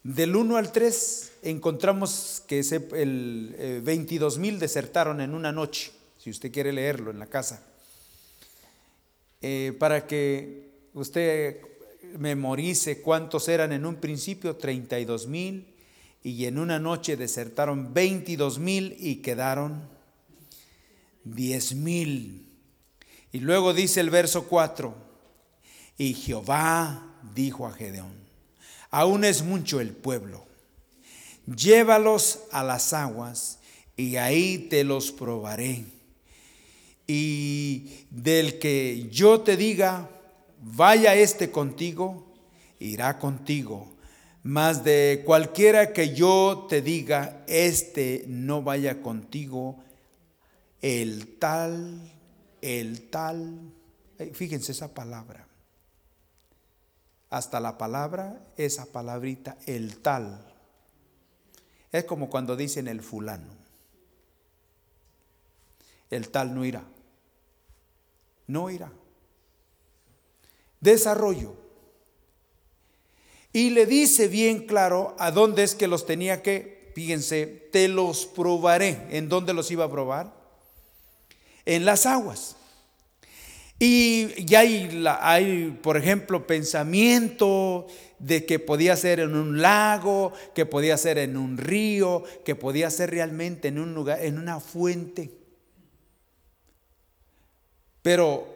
Del 0.02 0.34
1 0.34 0.56
al 0.56 0.72
3 0.72 1.32
encontramos 1.42 2.42
que 2.48 2.58
el 2.58 3.80
22 3.84 4.36
eh, 4.36 4.40
mil 4.40 4.58
desertaron 4.58 5.20
en 5.20 5.34
una 5.34 5.52
noche, 5.52 5.92
si 6.18 6.30
usted 6.30 6.50
quiere 6.50 6.72
leerlo 6.72 7.12
en 7.12 7.20
la 7.20 7.26
casa. 7.26 7.64
Eh, 9.40 9.72
para 9.78 10.08
que 10.08 10.68
usted 10.94 11.69
memorice 12.18 13.00
cuántos 13.00 13.48
eran 13.48 13.72
en 13.72 13.86
un 13.86 13.96
principio, 13.96 14.56
32 14.56 15.26
mil, 15.26 15.66
y 16.22 16.44
en 16.44 16.58
una 16.58 16.78
noche 16.78 17.16
desertaron 17.16 17.94
22 17.94 18.58
mil 18.58 18.96
y 18.98 19.16
quedaron 19.16 19.88
10 21.24 21.74
mil. 21.76 22.46
Y 23.32 23.38
luego 23.38 23.72
dice 23.72 24.00
el 24.00 24.10
verso 24.10 24.46
4, 24.46 24.94
y 25.96 26.14
Jehová 26.14 27.06
dijo 27.34 27.66
a 27.66 27.72
Gedeón, 27.72 28.14
aún 28.90 29.24
es 29.24 29.42
mucho 29.42 29.80
el 29.80 29.90
pueblo. 29.90 30.46
Llévalos 31.46 32.40
a 32.52 32.62
las 32.64 32.92
aguas 32.92 33.58
y 33.96 34.16
ahí 34.16 34.58
te 34.70 34.84
los 34.84 35.12
probaré. 35.12 35.84
Y 37.06 38.06
del 38.10 38.58
que 38.58 39.08
yo 39.10 39.40
te 39.40 39.56
diga, 39.56 40.08
vaya 40.60 41.14
este 41.14 41.50
contigo, 41.50 42.26
irá 42.78 43.18
contigo. 43.18 43.88
Mas 44.42 44.84
de 44.84 45.22
cualquiera 45.26 45.92
que 45.92 46.14
yo 46.14 46.66
te 46.68 46.80
diga, 46.80 47.44
este 47.46 48.24
no 48.26 48.62
vaya 48.62 49.02
contigo, 49.02 49.82
el 50.80 51.38
tal, 51.38 52.10
el 52.62 53.10
tal, 53.10 53.72
fíjense 54.32 54.72
esa 54.72 54.94
palabra 54.94 55.50
hasta 57.30 57.60
la 57.60 57.78
palabra, 57.78 58.44
esa 58.56 58.86
palabrita, 58.86 59.56
el 59.66 59.98
tal. 59.98 60.44
Es 61.92 62.04
como 62.04 62.28
cuando 62.28 62.56
dicen 62.56 62.88
el 62.88 63.00
fulano. 63.00 63.52
El 66.10 66.28
tal 66.28 66.54
no 66.54 66.64
irá. 66.64 66.82
No 68.48 68.68
irá. 68.68 68.92
Desarrollo. 70.80 71.54
Y 73.52 73.70
le 73.70 73.86
dice 73.86 74.28
bien 74.28 74.66
claro 74.66 75.14
a 75.18 75.30
dónde 75.30 75.62
es 75.62 75.74
que 75.74 75.88
los 75.88 76.06
tenía 76.06 76.42
que, 76.42 76.92
fíjense, 76.94 77.46
te 77.46 77.88
los 77.88 78.26
probaré. 78.26 79.06
¿En 79.10 79.28
dónde 79.28 79.54
los 79.54 79.70
iba 79.70 79.84
a 79.84 79.90
probar? 79.90 80.32
En 81.64 81.84
las 81.84 82.06
aguas. 82.06 82.56
Y 83.82 84.44
ya 84.44 84.60
hay, 84.60 85.04
hay, 85.20 85.78
por 85.82 85.96
ejemplo, 85.96 86.46
pensamiento 86.46 87.86
de 88.18 88.44
que 88.44 88.58
podía 88.58 88.94
ser 88.94 89.20
en 89.20 89.34
un 89.34 89.62
lago, 89.62 90.32
que 90.54 90.66
podía 90.66 90.98
ser 90.98 91.16
en 91.16 91.36
un 91.36 91.56
río, 91.56 92.22
que 92.44 92.54
podía 92.54 92.90
ser 92.90 93.10
realmente 93.10 93.68
en 93.68 93.78
un 93.78 93.94
lugar, 93.94 94.22
en 94.22 94.38
una 94.38 94.60
fuente. 94.60 95.32
Pero 98.02 98.46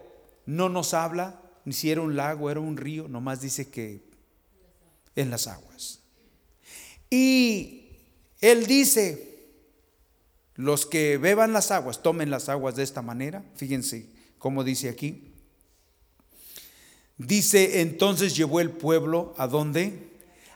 no 0.45 0.69
nos 0.69 0.93
habla 0.93 1.41
ni 1.65 1.73
si 1.73 1.91
era 1.91 2.01
un 2.01 2.17
lago, 2.17 2.51
era 2.51 2.61
un 2.61 2.77
río, 2.77 3.09
nomás 3.09 3.41
dice 3.41 3.71
que 3.71 4.03
en 5.17 5.31
las 5.31 5.47
aguas. 5.47 6.01
Y 7.11 7.89
él 8.41 8.67
dice, 8.67 9.49
los 10.55 10.87
que 10.87 11.17
beban 11.17 11.53
las 11.53 11.71
aguas, 11.71 12.03
tomen 12.03 12.31
las 12.31 12.49
aguas 12.49 12.77
de 12.77 12.83
esta 12.83 13.03
manera, 13.03 13.45
fíjense, 13.55 14.07
como 14.39 14.65
dice 14.65 14.89
aquí. 14.89 15.33
Dice, 17.17 17.81
entonces 17.81 18.37
llevó 18.37 18.61
el 18.61 18.71
pueblo 18.71 19.35
a 19.39 19.47
dónde? 19.47 20.11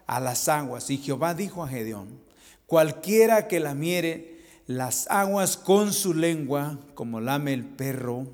A 0.07 0.21
las 0.21 0.49
aguas. 0.49 0.90
Y 0.90 0.99
Jehová 0.99 1.35
dijo 1.35 1.62
a 1.62 1.68
Gedeón, 1.68 2.21
cualquiera 2.66 3.47
que 3.47 3.61
lamiere 3.61 4.42
las 4.66 5.09
aguas 5.09 5.57
con 5.57 5.92
su 5.92 6.14
lengua, 6.14 6.79
como 6.94 7.21
lame 7.21 7.55
el 7.55 7.64
perro, 7.64 8.27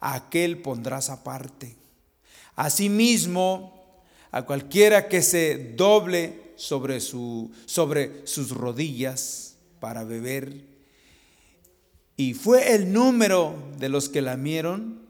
aquel 0.00 0.62
pondrás 0.62 1.10
aparte. 1.10 1.76
Asimismo, 2.56 4.02
a 4.32 4.42
cualquiera 4.42 5.08
que 5.08 5.22
se 5.22 5.74
doble 5.76 6.52
sobre, 6.56 7.00
sobre 7.00 8.26
sus 8.26 8.50
rodillas 8.50 9.56
para 9.80 10.04
beber, 10.04 10.68
y 12.16 12.34
fue 12.34 12.74
el 12.74 12.92
número 12.92 13.54
de 13.78 13.88
los 13.88 14.10
que 14.10 14.20
lamieron, 14.20 15.00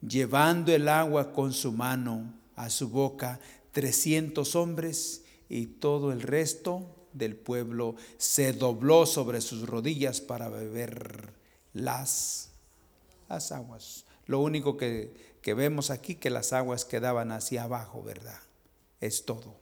llevando 0.00 0.72
el 0.72 0.88
agua 0.88 1.32
con 1.32 1.52
su 1.52 1.70
mano 1.72 2.32
a 2.54 2.70
su 2.70 2.88
boca, 2.88 3.40
trescientos 3.72 4.56
hombres, 4.56 5.22
y 5.50 5.66
todo 5.66 6.12
el 6.12 6.22
resto 6.22 6.86
del 7.12 7.36
pueblo 7.36 7.94
se 8.16 8.54
dobló 8.54 9.04
sobre 9.04 9.42
sus 9.42 9.68
rodillas 9.68 10.22
para 10.22 10.48
beber 10.48 11.34
las, 11.74 12.48
las 13.28 13.52
aguas. 13.52 14.05
Lo 14.26 14.40
único 14.40 14.76
que, 14.76 15.38
que 15.42 15.54
vemos 15.54 15.90
aquí 15.90 16.16
que 16.16 16.30
las 16.30 16.52
aguas 16.52 16.84
quedaban 16.84 17.32
hacia 17.32 17.64
abajo, 17.64 18.02
¿verdad? 18.02 18.40
Es 19.00 19.24
todo. 19.24 19.58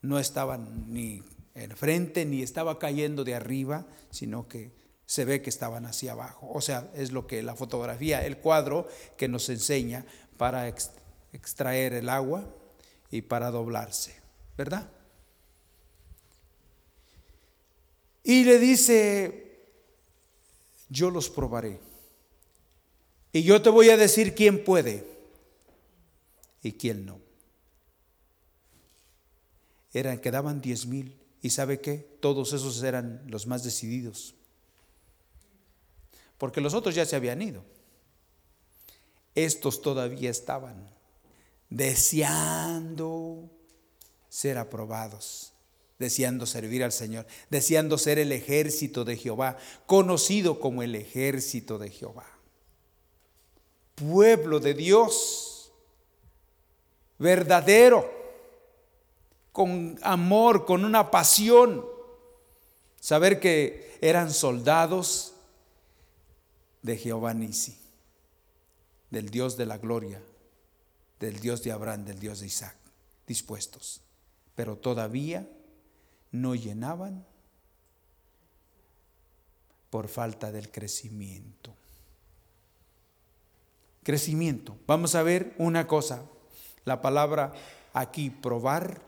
No 0.00 0.18
estaban 0.18 0.92
ni 0.92 1.22
en 1.54 1.76
frente 1.76 2.24
ni 2.24 2.42
estaba 2.42 2.78
cayendo 2.78 3.24
de 3.24 3.34
arriba, 3.34 3.86
sino 4.10 4.48
que 4.48 4.72
se 5.06 5.24
ve 5.24 5.42
que 5.42 5.50
estaban 5.50 5.84
hacia 5.86 6.12
abajo. 6.12 6.50
O 6.52 6.60
sea, 6.60 6.90
es 6.94 7.12
lo 7.12 7.26
que 7.26 7.42
la 7.42 7.54
fotografía, 7.54 8.24
el 8.24 8.38
cuadro 8.38 8.88
que 9.16 9.28
nos 9.28 9.48
enseña 9.48 10.06
para 10.38 10.68
extraer 11.32 11.92
el 11.94 12.08
agua 12.08 12.46
y 13.10 13.22
para 13.22 13.50
doblarse, 13.50 14.14
¿verdad? 14.56 14.90
Y 18.24 18.44
le 18.44 18.58
dice, 18.58 19.66
yo 20.88 21.10
los 21.10 21.28
probaré. 21.28 21.78
Y 23.32 23.42
yo 23.42 23.62
te 23.62 23.70
voy 23.70 23.90
a 23.90 23.96
decir 23.96 24.34
quién 24.34 24.62
puede 24.62 25.06
y 26.62 26.72
quién 26.72 27.06
no. 27.06 27.20
Eran, 29.92 30.18
quedaban 30.18 30.60
diez 30.60 30.86
mil. 30.86 31.18
¿Y 31.40 31.50
sabe 31.50 31.80
qué? 31.80 32.16
Todos 32.20 32.52
esos 32.52 32.82
eran 32.82 33.22
los 33.26 33.46
más 33.46 33.64
decididos 33.64 34.34
porque 36.42 36.60
los 36.60 36.74
otros 36.74 36.96
ya 36.96 37.06
se 37.06 37.14
habían 37.14 37.40
ido. 37.40 37.62
Estos 39.36 39.80
todavía 39.80 40.28
estaban 40.28 40.90
deseando 41.70 43.48
ser 44.28 44.58
aprobados, 44.58 45.52
deseando 46.00 46.44
servir 46.46 46.82
al 46.82 46.90
Señor, 46.90 47.28
deseando 47.48 47.96
ser 47.96 48.18
el 48.18 48.32
ejército 48.32 49.04
de 49.04 49.16
Jehová, 49.16 49.56
conocido 49.86 50.58
como 50.58 50.82
el 50.82 50.96
ejército 50.96 51.78
de 51.78 51.90
Jehová. 51.90 52.26
Pueblo 54.10 54.60
de 54.60 54.74
Dios, 54.74 55.72
verdadero, 57.18 58.10
con 59.52 59.98
amor, 60.02 60.64
con 60.64 60.84
una 60.84 61.10
pasión. 61.10 61.84
Saber 63.00 63.40
que 63.40 63.98
eran 64.00 64.32
soldados 64.32 65.34
de 66.82 66.96
Jehová 66.96 67.34
Nisi, 67.34 67.78
del 69.10 69.30
Dios 69.30 69.56
de 69.56 69.66
la 69.66 69.78
gloria, 69.78 70.22
del 71.20 71.38
Dios 71.38 71.62
de 71.62 71.72
Abraham, 71.72 72.04
del 72.04 72.18
Dios 72.18 72.40
de 72.40 72.46
Isaac, 72.46 72.76
dispuestos, 73.26 74.00
pero 74.54 74.76
todavía 74.76 75.48
no 76.32 76.54
llenaban 76.54 77.24
por 79.90 80.08
falta 80.08 80.50
del 80.50 80.70
crecimiento. 80.70 81.74
Crecimiento. 84.02 84.76
Vamos 84.86 85.14
a 85.14 85.22
ver 85.22 85.54
una 85.58 85.86
cosa. 85.86 86.22
La 86.84 87.00
palabra 87.02 87.52
aquí, 87.92 88.30
probar, 88.30 89.00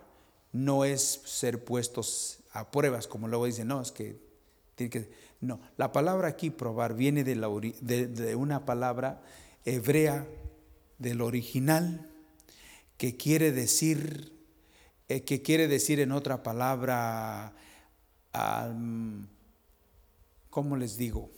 no 0.53 0.85
es 0.85 1.21
ser 1.25 1.65
puestos 1.65 2.39
a 2.53 2.71
pruebas, 2.71 3.09
como 3.09 3.27
luego 3.27 3.47
dicen, 3.47 3.69
no, 3.69 3.81
es 3.81 3.91
que 3.91 4.17
tiene 4.77 4.91
que... 4.91 5.11
No, 5.41 5.61
la 5.77 5.93
palabra 5.93 6.29
aquí, 6.29 6.51
probar, 6.51 6.95
viene 6.95 7.25
de, 7.25 8.37
una 8.37 8.65
palabra 8.65 9.21
hebrea 9.65 10.27
del 10.99 11.21
original 11.21 12.09
que 12.97 13.17
quiere 13.17 13.51
decir, 13.51 14.33
eh, 15.09 15.23
que 15.25 15.43
quiere 15.43 15.67
decir 15.67 15.99
en 16.01 16.13
otra 16.13 16.43
palabra, 16.43 17.53
¿cómo 20.49 20.77
les 20.77 20.97
digo? 20.97 21.31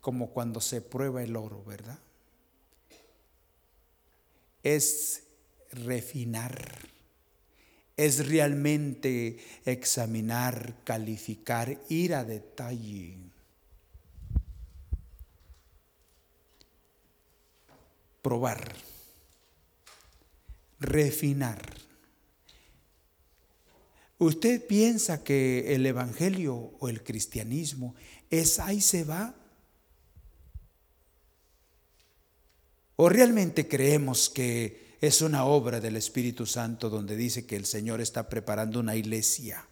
Como 0.00 0.30
cuando 0.30 0.60
se 0.60 0.80
prueba 0.80 1.22
el 1.22 1.36
oro, 1.36 1.64
¿verdad? 1.64 1.98
Es 4.62 5.22
refinar, 5.72 6.78
es 7.96 8.26
realmente 8.26 9.38
examinar, 9.64 10.74
calificar, 10.84 11.78
ir 11.88 12.14
a 12.14 12.24
detalle. 12.24 13.16
Probar 18.22 18.72
refinar. 20.82 21.62
¿Usted 24.18 24.64
piensa 24.66 25.24
que 25.24 25.74
el 25.74 25.86
Evangelio 25.86 26.54
o 26.78 26.88
el 26.88 27.02
cristianismo 27.02 27.94
es 28.30 28.60
ahí 28.60 28.80
se 28.80 29.04
va? 29.04 29.34
¿O 33.02 33.08
realmente 33.08 33.66
creemos 33.66 34.30
que 34.30 34.94
es 35.00 35.22
una 35.22 35.44
obra 35.44 35.80
del 35.80 35.96
Espíritu 35.96 36.46
Santo 36.46 36.88
donde 36.88 37.16
dice 37.16 37.46
que 37.46 37.56
el 37.56 37.66
Señor 37.66 38.00
está 38.00 38.28
preparando 38.28 38.78
una 38.78 38.94
iglesia 38.94 39.66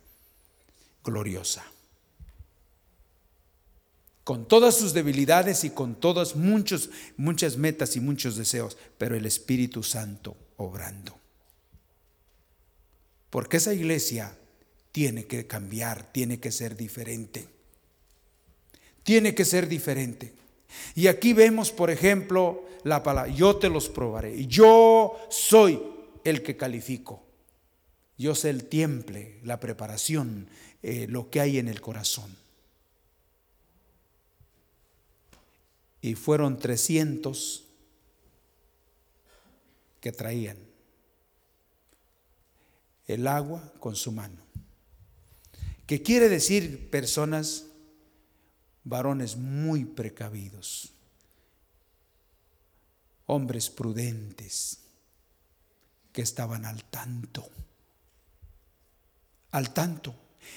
gloriosa? 1.05 1.65
Con 4.25 4.49
todas 4.49 4.77
sus 4.77 4.95
debilidades 4.95 5.63
y 5.63 5.71
con 5.71 5.95
todas 5.95 6.35
muchos, 6.35 6.91
muchas 7.17 7.57
metas 7.57 7.95
y 7.95 8.01
muchos 8.01 8.35
deseos, 8.35 8.77
pero 8.99 9.15
el 9.15 9.25
Espíritu 9.27 9.85
Santo 9.85 10.37
obrando. 10.57 11.17
Porque 13.31 13.59
esa 13.59 13.73
iglesia 13.73 14.37
tiene 14.91 15.27
que 15.27 15.47
cambiar, 15.47 16.11
tiene 16.11 16.41
que 16.41 16.51
ser 16.51 16.77
diferente. 16.77 17.47
Tiene 19.05 19.37
que 19.37 19.45
ser 19.45 19.69
diferente. 19.69 20.35
Y 20.95 21.07
aquí 21.07 21.33
vemos, 21.33 21.73
por 21.73 21.91
ejemplo, 21.91 22.65
la 22.85 23.03
palabra, 23.03 23.33
yo 23.33 23.57
te 23.57 23.69
los 23.69 23.89
probaré. 23.89 24.47
Yo 24.47 25.19
soy 25.29 25.83
el 26.25 26.43
que 26.43 26.57
califico. 26.57 27.25
Yo 28.17 28.35
sé 28.35 28.51
el 28.51 28.65
tiemple, 28.65 29.41
la 29.45 29.61
preparación, 29.61 30.49
eh, 30.83 31.07
lo 31.09 31.31
que 31.31 31.41
hay 31.41 31.59
en 31.59 31.69
el 31.69 31.81
corazón. 31.81 32.37
Y 36.03 36.15
fueron 36.15 36.59
300 36.59 37.65
que 40.01 40.13
traían 40.13 40.57
el 43.07 43.27
agua 43.27 43.73
con 43.81 43.97
su 43.97 44.13
mano. 44.13 44.37
Que 45.87 46.03
quiere 46.03 46.29
decir 46.29 46.91
personas, 46.91 47.67
varones 48.85 49.37
muy 49.37 49.85
precavidos, 49.85 50.93
hombres 53.27 53.71
prudentes, 53.71 54.79
que 56.13 56.23
estaban 56.23 56.65
al 56.65 56.83
tanto, 56.85 57.49
al 59.53 59.73
tanto. 59.73 60.15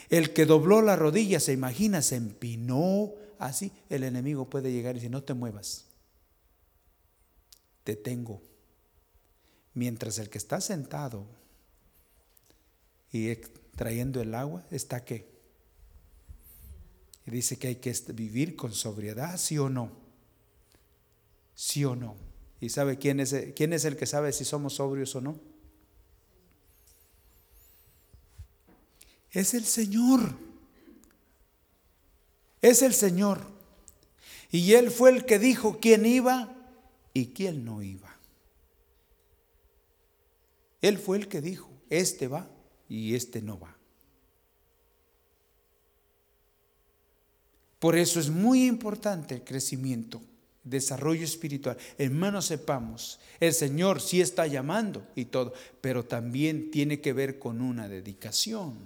El 0.10 0.34
que 0.34 0.46
dobló 0.46 0.82
la 0.82 0.96
rodilla, 0.96 1.40
se 1.40 1.54
imagina, 1.54 2.02
se 2.02 2.16
empinó 2.16 3.12
así, 3.38 3.72
el 3.90 4.04
enemigo 4.04 4.50
puede 4.50 4.72
llegar 4.72 4.96
y 4.96 5.00
decir, 5.00 5.12
no 5.12 5.22
te 5.22 5.34
muevas, 5.34 5.86
te 7.84 7.96
tengo 7.96 8.42
Mientras 9.74 10.20
el 10.20 10.30
que 10.30 10.38
está 10.38 10.62
sentado 10.62 11.26
y 13.12 13.36
trayendo 13.76 14.22
el 14.22 14.36
agua 14.36 14.64
está 14.70 15.04
qué? 15.04 15.33
Y 17.26 17.32
dice 17.32 17.58
que 17.58 17.68
hay 17.68 17.76
que 17.76 17.94
vivir 18.14 18.56
con 18.56 18.74
sobriedad, 18.74 19.38
sí 19.38 19.58
o 19.58 19.70
no. 19.70 19.92
Sí 21.56 21.86
o 21.86 21.96
no. 21.96 22.16
¿Y 22.60 22.70
sabe 22.70 22.98
quién 22.98 23.20
es, 23.20 23.36
quién 23.56 23.74
es 23.74 23.86
el 23.86 23.98
que 23.98 24.06
sabe 24.06 24.34
si 24.34 24.46
somos 24.46 24.76
sobrios 24.76 25.16
o 25.16 25.22
no? 25.22 25.40
Es 29.32 29.54
el 29.54 29.66
Señor. 29.66 30.38
Es 32.62 32.82
el 32.82 32.94
Señor. 32.94 33.46
Y 34.52 34.74
Él 34.74 34.92
fue 34.92 35.10
el 35.10 35.26
que 35.26 35.40
dijo 35.40 35.80
quién 35.82 36.06
iba 36.06 36.56
y 37.14 37.28
quién 37.28 37.66
no 37.66 37.82
iba. 37.82 38.16
Él 40.82 41.00
fue 41.00 41.18
el 41.18 41.28
que 41.28 41.42
dijo, 41.42 41.70
este 41.90 42.28
va 42.28 42.50
y 42.90 43.16
este 43.16 43.42
no 43.42 43.60
va. 43.60 43.76
Por 47.84 47.98
eso 47.98 48.22
es 48.22 48.30
muy 48.30 48.66
importante 48.66 49.36
el 49.36 49.44
crecimiento, 49.44 50.22
desarrollo 50.64 51.26
espiritual. 51.26 51.76
Hermanos, 51.98 52.46
sepamos, 52.46 53.20
el 53.42 53.52
Señor 53.52 54.00
sí 54.00 54.22
está 54.22 54.48
llamando 54.48 55.06
y 55.18 55.26
todo, 55.26 55.52
pero 55.82 56.06
también 56.06 56.72
tiene 56.72 57.02
que 57.02 57.12
ver 57.12 57.40
con 57.40 57.60
una 57.60 57.90
dedicación. 57.90 58.78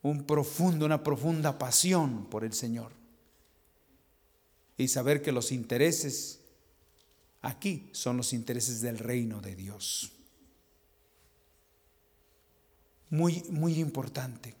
Un 0.00 0.24
profundo, 0.24 0.86
una 0.86 1.04
profunda 1.04 1.58
pasión 1.58 2.24
por 2.30 2.42
el 2.42 2.54
Señor. 2.54 2.92
Y 4.78 4.88
saber 4.88 5.20
que 5.20 5.30
los 5.30 5.52
intereses 5.52 6.40
Aquí 7.42 7.90
son 7.92 8.16
los 8.16 8.32
intereses 8.32 8.80
del 8.80 8.98
reino 8.98 9.42
de 9.42 9.56
Dios. 9.56 10.10
Muy, 13.10 13.42
muy 13.50 13.78
importante. 13.78 14.59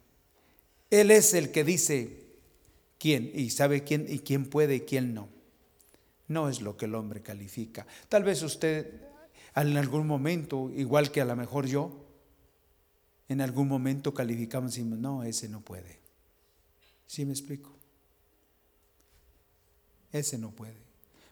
Él 0.90 1.10
es 1.10 1.34
el 1.34 1.52
que 1.52 1.64
dice 1.64 2.24
quién 2.98 3.30
y 3.34 3.50
sabe 3.50 3.84
quién 3.84 4.06
y 4.08 4.18
quién 4.18 4.46
puede 4.46 4.76
y 4.76 4.80
quién 4.80 5.14
no. 5.14 5.28
No 6.28 6.48
es 6.48 6.60
lo 6.60 6.76
que 6.76 6.84
el 6.86 6.94
hombre 6.94 7.22
califica. 7.22 7.86
Tal 8.08 8.24
vez 8.24 8.42
usted 8.42 9.00
en 9.56 9.76
algún 9.76 10.06
momento, 10.06 10.70
igual 10.70 11.10
que 11.10 11.20
a 11.20 11.24
lo 11.24 11.34
mejor 11.36 11.66
yo, 11.66 12.06
en 13.28 13.40
algún 13.40 13.68
momento 13.68 14.14
calificamos 14.14 14.72
y 14.72 14.80
decimos, 14.80 14.98
no, 14.98 15.22
ese 15.22 15.48
no 15.48 15.60
puede. 15.60 15.98
¿Sí 17.06 17.24
me 17.24 17.32
explico? 17.32 17.72
Ese 20.12 20.38
no 20.38 20.50
puede. 20.50 20.76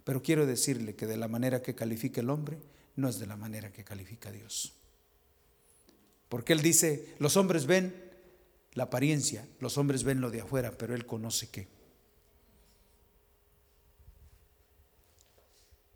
Pero 0.04 0.22
quiero 0.22 0.46
decirle 0.46 0.94
que 0.94 1.06
de 1.06 1.16
la 1.16 1.28
manera 1.28 1.62
que 1.62 1.74
califica 1.74 2.20
el 2.20 2.30
hombre, 2.30 2.58
no 2.96 3.08
es 3.08 3.18
de 3.18 3.26
la 3.26 3.36
manera 3.36 3.72
que 3.72 3.84
califica 3.84 4.32
Dios. 4.32 4.72
Porque 6.28 6.52
Él 6.52 6.62
dice, 6.62 7.14
los 7.18 7.36
hombres 7.36 7.66
ven 7.66 8.07
la 8.78 8.84
apariencia, 8.84 9.44
los 9.58 9.76
hombres 9.76 10.04
ven 10.04 10.20
lo 10.20 10.30
de 10.30 10.40
afuera, 10.40 10.70
pero 10.70 10.94
Él 10.94 11.04
conoce 11.04 11.50
qué. 11.50 11.66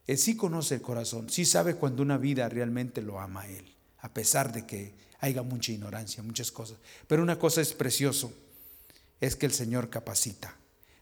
Él 0.09 0.19
sí 0.19 0.37
conoce 0.37 0.75
el 0.75 0.83
corazón, 0.83 1.31
sí 1.31 1.45
sabe 1.45 1.77
cuando 1.77 2.03
una 2.03 2.19
vida 2.19 2.49
realmente 2.49 3.01
lo 3.01 3.21
ama 3.21 3.43
a 3.43 3.49
Él, 3.49 3.73
a 3.99 4.13
pesar 4.13 4.53
de 4.53 4.67
que 4.67 4.95
haya 5.21 5.43
mucha 5.43 5.71
ignorancia, 5.71 6.25
muchas 6.25 6.51
cosas. 6.51 6.79
Pero 7.07 7.23
una 7.23 7.39
cosa 7.39 7.61
es 7.61 7.73
precioso, 7.73 8.33
es 9.21 9.37
que 9.37 9.47
el 9.47 9.53
Señor 9.53 9.89
capacita. 9.89 10.57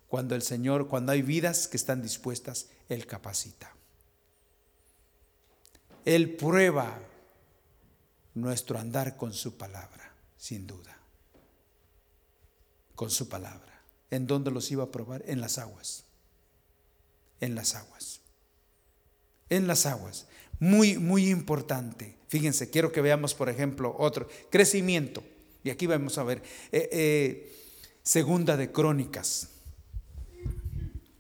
Cuando 0.06 0.34
el 0.34 0.42
Señor, 0.42 0.86
cuando 0.88 1.12
hay 1.12 1.22
vidas 1.22 1.66
que 1.66 1.78
están 1.78 2.02
dispuestas, 2.02 2.68
Él 2.90 3.06
capacita. 3.06 3.74
Él 6.04 6.36
prueba 6.36 7.00
nuestro 8.34 8.78
andar 8.78 9.16
con 9.16 9.32
su 9.32 9.56
palabra, 9.56 10.12
sin 10.36 10.66
duda. 10.66 10.99
Con 13.00 13.10
su 13.10 13.30
palabra. 13.30 13.82
¿En 14.10 14.26
dónde 14.26 14.50
los 14.50 14.70
iba 14.70 14.84
a 14.84 14.90
probar? 14.90 15.24
En 15.26 15.40
las 15.40 15.56
aguas. 15.56 16.04
En 17.40 17.54
las 17.54 17.74
aguas. 17.74 18.20
En 19.48 19.66
las 19.66 19.86
aguas. 19.86 20.26
Muy, 20.58 20.98
muy 20.98 21.30
importante. 21.30 22.14
Fíjense, 22.28 22.68
quiero 22.68 22.92
que 22.92 23.00
veamos, 23.00 23.32
por 23.32 23.48
ejemplo, 23.48 23.96
otro. 23.98 24.28
Crecimiento. 24.50 25.24
Y 25.64 25.70
aquí 25.70 25.86
vamos 25.86 26.18
a 26.18 26.24
ver. 26.24 26.42
Eh, 26.72 26.90
eh, 26.92 27.56
segunda 28.02 28.58
de 28.58 28.70
Crónicas. 28.70 29.48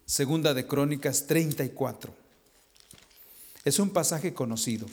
Segunda 0.04 0.52
de 0.52 0.66
Crónicas 0.66 1.26
34. 1.28 2.14
Es 3.64 3.78
un 3.78 3.88
pasaje 3.88 4.34
conocido. 4.34 4.86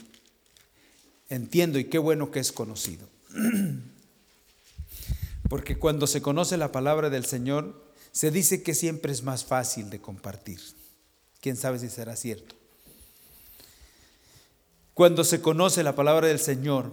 Entiendo 1.27 1.79
y 1.79 1.89
qué 1.89 1.97
bueno 1.97 2.31
que 2.31 2.39
es 2.39 2.53
conocido. 2.53 3.09
Porque 5.49 5.77
cuando 5.77 6.07
se 6.07 6.21
conoce 6.21 6.57
la 6.57 6.71
palabra 6.71 7.09
del 7.09 7.25
Señor, 7.25 7.87
se 8.11 8.31
dice 8.31 8.63
que 8.63 8.73
siempre 8.73 9.11
es 9.11 9.23
más 9.23 9.45
fácil 9.45 9.89
de 9.89 10.01
compartir. 10.01 10.59
¿Quién 11.39 11.55
sabe 11.55 11.79
si 11.79 11.89
será 11.89 12.15
cierto? 12.15 12.55
Cuando 14.93 15.23
se 15.23 15.41
conoce 15.41 15.83
la 15.83 15.95
palabra 15.95 16.27
del 16.27 16.39
Señor, 16.39 16.91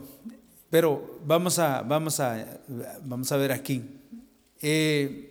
pero 0.71 1.19
vamos 1.25 1.59
a, 1.59 1.83
vamos 1.83 2.21
a, 2.21 2.61
vamos 3.03 3.33
a 3.33 3.37
ver 3.37 3.53
aquí. 3.53 3.83
Eh, 4.61 5.31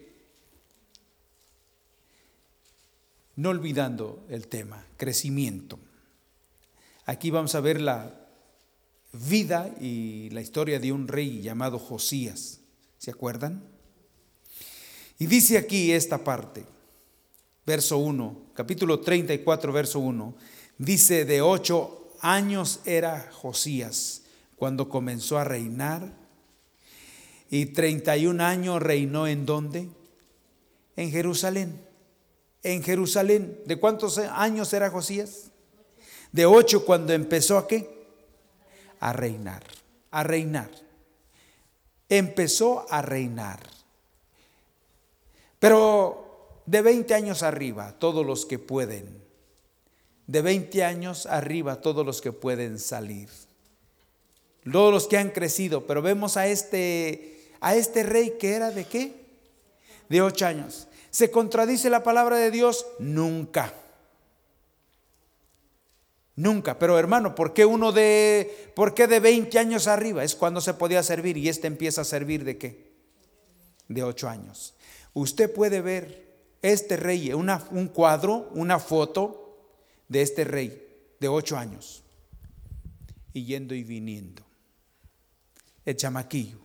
no 3.35 3.49
olvidando 3.49 4.25
el 4.29 4.47
tema, 4.47 4.85
crecimiento. 4.97 5.79
Aquí 7.05 7.29
vamos 7.29 7.55
a 7.55 7.61
ver 7.61 7.81
la 7.81 8.13
vida 9.11 9.69
y 9.79 10.29
la 10.31 10.41
historia 10.41 10.79
de 10.79 10.91
un 10.91 11.07
rey 11.07 11.41
llamado 11.41 11.77
Josías. 11.77 12.62
¿Se 13.03 13.11
acuerdan? 13.11 13.61
Y 15.19 15.25
dice 15.25 15.57
aquí 15.57 15.91
esta 15.91 16.23
parte, 16.23 16.63
verso 17.65 17.97
1, 17.97 18.51
capítulo 18.53 19.01
34, 19.01 19.73
verso 19.73 19.99
1, 19.99 20.33
dice, 20.77 21.25
de 21.25 21.41
ocho 21.41 22.13
años 22.21 22.79
era 22.85 23.29
Josías 23.33 24.21
cuando 24.55 24.87
comenzó 24.87 25.37
a 25.37 25.43
reinar. 25.43 26.13
Y 27.49 27.65
31 27.65 28.41
años 28.41 28.81
reinó 28.81 29.27
en 29.27 29.45
dónde? 29.45 29.89
En 30.95 31.11
Jerusalén. 31.11 31.81
En 32.61 32.83
Jerusalén. 32.83 33.59
¿De 33.65 33.81
cuántos 33.81 34.17
años 34.17 34.71
era 34.71 34.89
Josías? 34.89 35.51
De 36.31 36.45
ocho 36.45 36.85
cuando 36.85 37.11
empezó 37.11 37.57
a 37.57 37.67
qué? 37.67 38.07
A 39.01 39.11
reinar. 39.11 39.61
A 40.09 40.23
reinar. 40.23 40.82
Empezó 42.15 42.85
a 42.89 43.01
reinar. 43.01 43.59
Pero 45.59 46.61
de 46.65 46.81
20 46.81 47.13
años 47.13 47.41
arriba, 47.43 47.95
todos 47.97 48.25
los 48.25 48.45
que 48.45 48.59
pueden. 48.59 49.23
De 50.27 50.41
20 50.41 50.83
años 50.83 51.25
arriba, 51.25 51.81
todos 51.81 52.05
los 52.05 52.21
que 52.21 52.31
pueden 52.31 52.79
salir 52.79 53.29
todos 54.71 54.93
los 54.93 55.07
que 55.07 55.17
han 55.17 55.29
crecido, 55.29 55.85
pero 55.85 56.01
vemos 56.01 56.37
a 56.37 56.47
este, 56.47 57.51
a 57.59 57.75
este 57.75 58.03
rey 58.03 58.37
que 58.39 58.53
era 58.53 58.71
de 58.71 58.85
qué? 58.85 59.13
De 60.09 60.21
ocho 60.21 60.45
años. 60.45 60.87
¿Se 61.09 61.31
contradice 61.31 61.89
la 61.89 62.03
palabra 62.03 62.37
de 62.37 62.51
Dios? 62.51 62.85
Nunca. 62.99 63.73
Nunca. 66.35 66.79
Pero 66.79 66.97
hermano, 66.97 67.35
¿por 67.35 67.53
qué 67.53 67.65
uno 67.65 67.91
de, 67.91 68.71
por 68.75 68.93
qué 68.93 69.07
de 69.07 69.19
20 69.19 69.59
años 69.59 69.87
arriba? 69.87 70.23
Es 70.23 70.35
cuando 70.35 70.61
se 70.61 70.73
podía 70.73 71.03
servir 71.03 71.37
y 71.37 71.49
este 71.49 71.67
empieza 71.67 72.01
a 72.01 72.05
servir 72.05 72.43
de 72.43 72.57
qué? 72.57 72.93
De 73.87 74.03
ocho 74.03 74.27
años. 74.29 74.75
Usted 75.13 75.53
puede 75.53 75.81
ver 75.81 76.33
este 76.61 76.97
rey, 76.97 77.33
una, 77.33 77.63
un 77.71 77.87
cuadro, 77.87 78.49
una 78.53 78.79
foto 78.79 79.43
de 80.07 80.21
este 80.21 80.43
rey 80.43 81.15
de 81.19 81.27
ocho 81.27 81.57
años 81.57 82.03
y 83.33 83.45
yendo 83.45 83.75
y 83.75 83.83
viniendo 83.83 84.43
el 85.85 85.97
chamaquillo, 85.97 86.59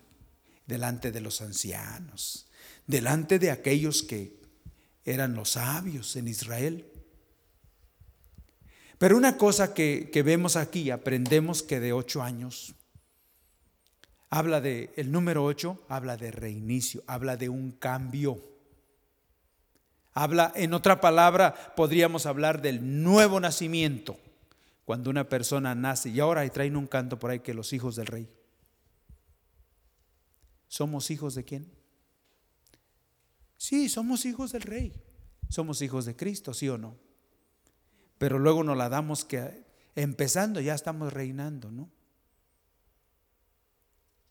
delante 0.66 1.10
de 1.10 1.20
los 1.20 1.40
ancianos, 1.40 2.46
delante 2.86 3.38
de 3.38 3.50
aquellos 3.50 4.02
que 4.02 4.38
eran 5.04 5.34
los 5.34 5.52
sabios 5.52 6.16
en 6.16 6.28
Israel. 6.28 6.86
Pero 8.98 9.16
una 9.16 9.36
cosa 9.36 9.72
que, 9.74 10.10
vemos 10.24 10.56
aquí, 10.56 10.90
aprendemos 10.90 11.62
que 11.62 11.78
de 11.78 11.92
ocho 11.92 12.20
años, 12.20 12.74
habla 14.28 14.60
de, 14.60 14.92
el 14.96 15.12
número 15.12 15.44
ocho 15.44 15.80
habla 15.88 16.16
de 16.16 16.32
reinicio, 16.32 17.04
habla 17.06 17.36
de 17.36 17.48
un 17.48 17.70
cambio. 17.70 18.42
Habla, 20.14 20.52
en 20.56 20.74
otra 20.74 21.00
palabra, 21.00 21.74
podríamos 21.76 22.26
hablar 22.26 22.60
del 22.60 23.04
nuevo 23.04 23.38
nacimiento, 23.38 24.18
cuando 24.84 25.10
una 25.10 25.28
persona 25.28 25.76
nace. 25.76 26.08
Y 26.10 26.18
ahora 26.18 26.48
traen 26.50 26.76
un 26.76 26.88
canto 26.88 27.20
por 27.20 27.30
ahí 27.30 27.38
que 27.38 27.54
los 27.54 27.72
hijos 27.72 27.94
del 27.94 28.06
rey. 28.06 28.28
¿Somos 30.66 31.10
hijos 31.12 31.36
de 31.36 31.44
quién? 31.44 31.70
Sí, 33.56 33.88
somos 33.88 34.24
hijos 34.24 34.50
del 34.50 34.62
rey. 34.62 34.92
Somos 35.48 35.82
hijos 35.82 36.04
de 36.04 36.16
Cristo, 36.16 36.52
¿sí 36.52 36.68
o 36.68 36.76
no? 36.76 37.07
Pero 38.18 38.38
luego 38.38 38.64
nos 38.64 38.76
la 38.76 38.88
damos 38.88 39.24
que 39.24 39.64
empezando 39.94 40.60
ya 40.60 40.74
estamos 40.74 41.12
reinando, 41.12 41.70
¿no? 41.70 41.90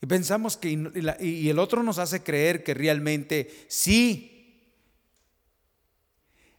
Y 0.01 0.05
pensamos 0.05 0.57
que, 0.57 0.69
y 1.19 1.49
el 1.49 1.57
otro 1.59 1.81
nos 1.81 1.97
hace 1.97 2.21
creer 2.21 2.63
que 2.63 2.73
realmente 2.73 3.65
sí, 3.67 4.37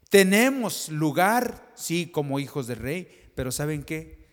tenemos 0.08 0.88
lugar, 0.88 1.72
sí, 1.76 2.10
como 2.10 2.40
hijos 2.40 2.66
del 2.66 2.78
rey, 2.78 3.08
pero 3.34 3.52
¿saben 3.52 3.84
qué? 3.84 4.26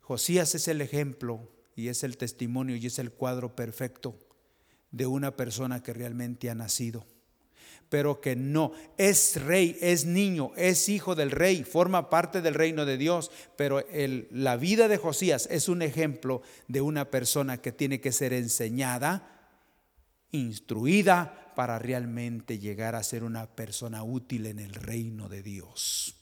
Josías 0.00 0.54
es 0.54 0.68
el 0.68 0.80
ejemplo 0.80 1.52
y 1.76 1.88
es 1.88 2.02
el 2.02 2.16
testimonio 2.16 2.76
y 2.76 2.86
es 2.86 2.98
el 2.98 3.12
cuadro 3.12 3.54
perfecto 3.54 4.18
de 4.90 5.06
una 5.06 5.36
persona 5.36 5.82
que 5.82 5.92
realmente 5.92 6.50
ha 6.50 6.54
nacido, 6.54 7.06
pero 7.88 8.20
que 8.20 8.36
no 8.36 8.72
es 8.96 9.42
rey, 9.42 9.76
es 9.80 10.04
niño, 10.04 10.52
es 10.56 10.88
hijo 10.88 11.14
del 11.14 11.30
rey, 11.30 11.64
forma 11.64 12.10
parte 12.10 12.40
del 12.40 12.54
reino 12.54 12.84
de 12.84 12.98
Dios, 12.98 13.30
pero 13.56 13.84
la 14.30 14.56
vida 14.56 14.88
de 14.88 14.98
Josías 14.98 15.48
es 15.50 15.68
un 15.68 15.82
ejemplo 15.82 16.42
de 16.66 16.80
una 16.80 17.10
persona 17.10 17.58
que 17.58 17.72
tiene 17.72 18.00
que 18.00 18.12
ser 18.12 18.32
enseñada, 18.32 19.50
instruida 20.32 21.52
para 21.56 21.78
realmente 21.78 22.58
llegar 22.58 22.94
a 22.94 23.02
ser 23.02 23.24
una 23.24 23.46
persona 23.46 24.02
útil 24.02 24.46
en 24.46 24.58
el 24.58 24.74
reino 24.74 25.28
de 25.28 25.42
Dios. 25.42 26.14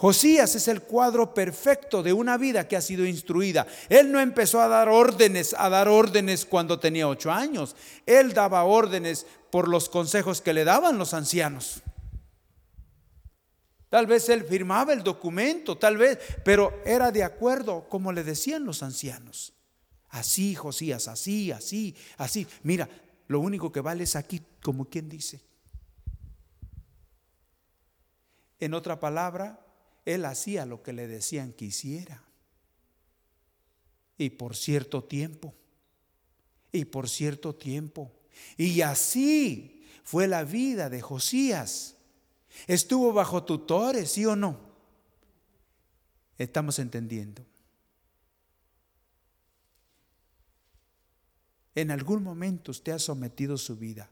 Josías 0.00 0.54
es 0.54 0.68
el 0.68 0.82
cuadro 0.82 1.34
perfecto 1.34 2.04
de 2.04 2.12
una 2.12 2.36
vida 2.36 2.68
que 2.68 2.76
ha 2.76 2.80
sido 2.80 3.04
instruida. 3.04 3.66
Él 3.88 4.12
no 4.12 4.20
empezó 4.20 4.60
a 4.60 4.68
dar 4.68 4.88
órdenes, 4.88 5.56
a 5.58 5.68
dar 5.68 5.88
órdenes 5.88 6.46
cuando 6.46 6.78
tenía 6.78 7.08
ocho 7.08 7.32
años. 7.32 7.74
Él 8.06 8.32
daba 8.32 8.62
órdenes 8.62 9.26
por 9.50 9.68
los 9.68 9.88
consejos 9.88 10.40
que 10.40 10.52
le 10.52 10.64
daban 10.64 10.98
los 10.98 11.14
ancianos. 11.14 11.82
Tal 13.88 14.06
vez 14.06 14.28
él 14.28 14.44
firmaba 14.44 14.92
el 14.92 15.02
documento, 15.02 15.78
tal 15.78 15.96
vez, 15.96 16.18
pero 16.44 16.82
era 16.84 17.10
de 17.10 17.24
acuerdo 17.24 17.88
como 17.88 18.12
le 18.12 18.22
decían 18.22 18.64
los 18.64 18.82
ancianos. 18.82 19.54
Así, 20.10 20.54
Josías, 20.54 21.08
así, 21.08 21.52
así, 21.52 21.94
así. 22.18 22.46
Mira, 22.62 22.88
lo 23.28 23.40
único 23.40 23.72
que 23.72 23.80
vale 23.80 24.04
es 24.04 24.16
aquí, 24.16 24.42
como 24.62 24.86
quien 24.86 25.08
dice. 25.08 25.40
En 28.60 28.74
otra 28.74 29.00
palabra, 29.00 29.64
él 30.04 30.24
hacía 30.24 30.66
lo 30.66 30.82
que 30.82 30.92
le 30.92 31.06
decían 31.06 31.52
que 31.52 31.66
hiciera. 31.66 32.22
Y 34.16 34.30
por 34.30 34.56
cierto 34.56 35.04
tiempo. 35.04 35.54
Y 36.72 36.86
por 36.86 37.08
cierto 37.08 37.54
tiempo. 37.54 38.17
Y 38.56 38.80
así 38.80 39.86
fue 40.04 40.26
la 40.26 40.44
vida 40.44 40.88
de 40.88 41.00
Josías. 41.00 41.96
Estuvo 42.66 43.12
bajo 43.12 43.44
tutores, 43.44 44.12
¿sí 44.12 44.26
o 44.26 44.36
no? 44.36 44.58
Estamos 46.38 46.78
entendiendo. 46.78 47.44
En 51.74 51.90
algún 51.90 52.22
momento 52.22 52.72
usted 52.72 52.92
ha 52.92 52.98
sometido 52.98 53.56
su 53.56 53.76
vida 53.76 54.10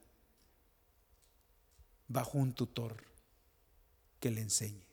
bajo 2.08 2.38
un 2.38 2.52
tutor 2.52 3.02
que 4.20 4.30
le 4.30 4.40
enseñe 4.40 4.86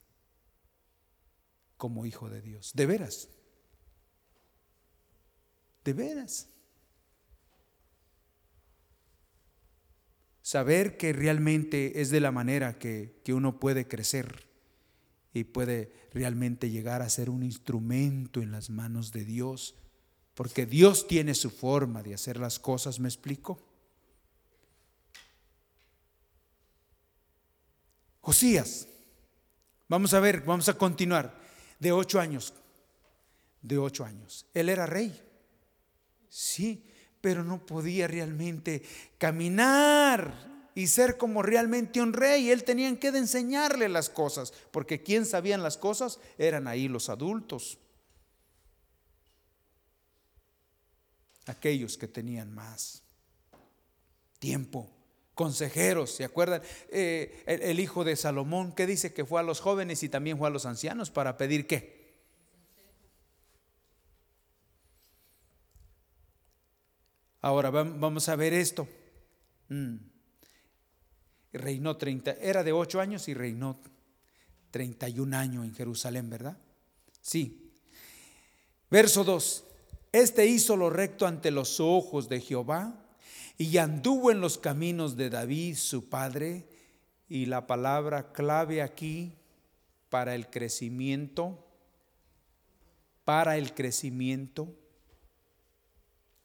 como 1.77 2.05
hijo 2.05 2.29
de 2.29 2.41
Dios. 2.41 2.71
De 2.73 2.85
veras. 2.85 3.27
De 5.83 5.93
veras. 5.93 6.47
Saber 10.53 10.97
que 10.97 11.13
realmente 11.13 11.99
es 11.99 12.11
de 12.11 12.19
la 12.19 12.31
manera 12.31 12.77
que, 12.77 13.19
que 13.23 13.33
uno 13.33 13.59
puede 13.59 13.87
crecer 13.87 14.45
y 15.33 15.45
puede 15.45 15.91
realmente 16.13 16.69
llegar 16.69 17.01
a 17.01 17.09
ser 17.09 17.31
un 17.31 17.41
instrumento 17.41 18.39
en 18.39 18.51
las 18.51 18.69
manos 18.69 19.11
de 19.11 19.25
Dios, 19.25 19.73
porque 20.35 20.67
Dios 20.67 21.07
tiene 21.07 21.33
su 21.33 21.49
forma 21.49 22.03
de 22.03 22.13
hacer 22.13 22.37
las 22.37 22.59
cosas, 22.59 22.99
¿me 22.99 23.07
explico? 23.07 23.59
Josías, 28.21 28.87
vamos 29.89 30.13
a 30.13 30.19
ver, 30.19 30.41
vamos 30.41 30.69
a 30.69 30.77
continuar, 30.77 31.35
de 31.79 31.91
ocho 31.91 32.19
años, 32.19 32.53
de 33.63 33.79
ocho 33.79 34.05
años, 34.05 34.45
él 34.53 34.69
era 34.69 34.85
rey, 34.85 35.19
sí, 36.29 36.85
pero 37.23 37.41
no 37.41 37.65
podía 37.65 38.05
realmente 38.05 38.83
caminar 39.17 40.69
y 40.75 40.87
ser 40.87 41.15
como 41.15 41.41
realmente 41.41 42.01
un 42.01 42.11
rey. 42.11 42.49
Él 42.49 42.65
tenía 42.65 42.93
que 42.99 43.07
enseñarle 43.07 43.87
las 43.87 44.09
cosas, 44.09 44.51
porque 44.71 45.03
quien 45.03 45.25
sabían 45.25 45.63
las 45.63 45.77
cosas 45.77 46.19
eran 46.37 46.67
ahí 46.67 46.89
los 46.89 47.07
adultos. 47.07 47.79
Aquellos 51.45 51.97
que 51.97 52.09
tenían 52.09 52.53
más 52.53 53.03
tiempo, 54.37 54.89
consejeros, 55.33 56.11
¿se 56.11 56.25
acuerdan? 56.25 56.61
Eh, 56.89 57.41
el, 57.45 57.61
el, 57.61 57.79
hijo 57.79 58.03
de 58.03 58.17
Salomón, 58.17 58.73
que 58.73 58.85
dice 58.85 59.13
que 59.13 59.23
fue 59.23 59.39
a 59.39 59.43
los 59.43 59.61
jóvenes 59.61 60.03
y 60.03 60.09
también 60.09 60.37
fue 60.37 60.49
a 60.49 60.51
los 60.51 60.65
ancianos 60.65 61.09
para 61.09 61.37
pedir 61.37 61.67
qué? 61.67 62.02
Ahora 67.43 67.69
vamos 67.69 68.27
a 68.27 68.35
ver 68.35 68.53
esto. 68.53 68.87
Mm 69.69 70.13
reinó 71.53 71.97
30, 71.97 72.31
era 72.41 72.63
de 72.63 72.71
8 72.73 72.99
años 72.99 73.27
y 73.27 73.33
reinó 73.33 73.77
31 74.71 75.37
años 75.37 75.65
en 75.65 75.73
Jerusalén, 75.73 76.29
¿verdad? 76.29 76.57
Sí. 77.21 77.71
Verso 78.89 79.23
2. 79.23 79.63
Este 80.11 80.45
hizo 80.45 80.75
lo 80.75 80.89
recto 80.89 81.25
ante 81.25 81.51
los 81.51 81.79
ojos 81.79 82.27
de 82.27 82.41
Jehová 82.41 82.99
y 83.57 83.77
anduvo 83.77 84.31
en 84.31 84.41
los 84.41 84.57
caminos 84.57 85.15
de 85.15 85.29
David, 85.29 85.75
su 85.75 86.09
padre. 86.09 86.67
Y 87.29 87.45
la 87.45 87.65
palabra 87.65 88.31
clave 88.31 88.81
aquí 88.81 89.33
para 90.09 90.35
el 90.35 90.49
crecimiento, 90.49 91.65
para 93.23 93.57
el 93.57 93.73
crecimiento, 93.73 94.75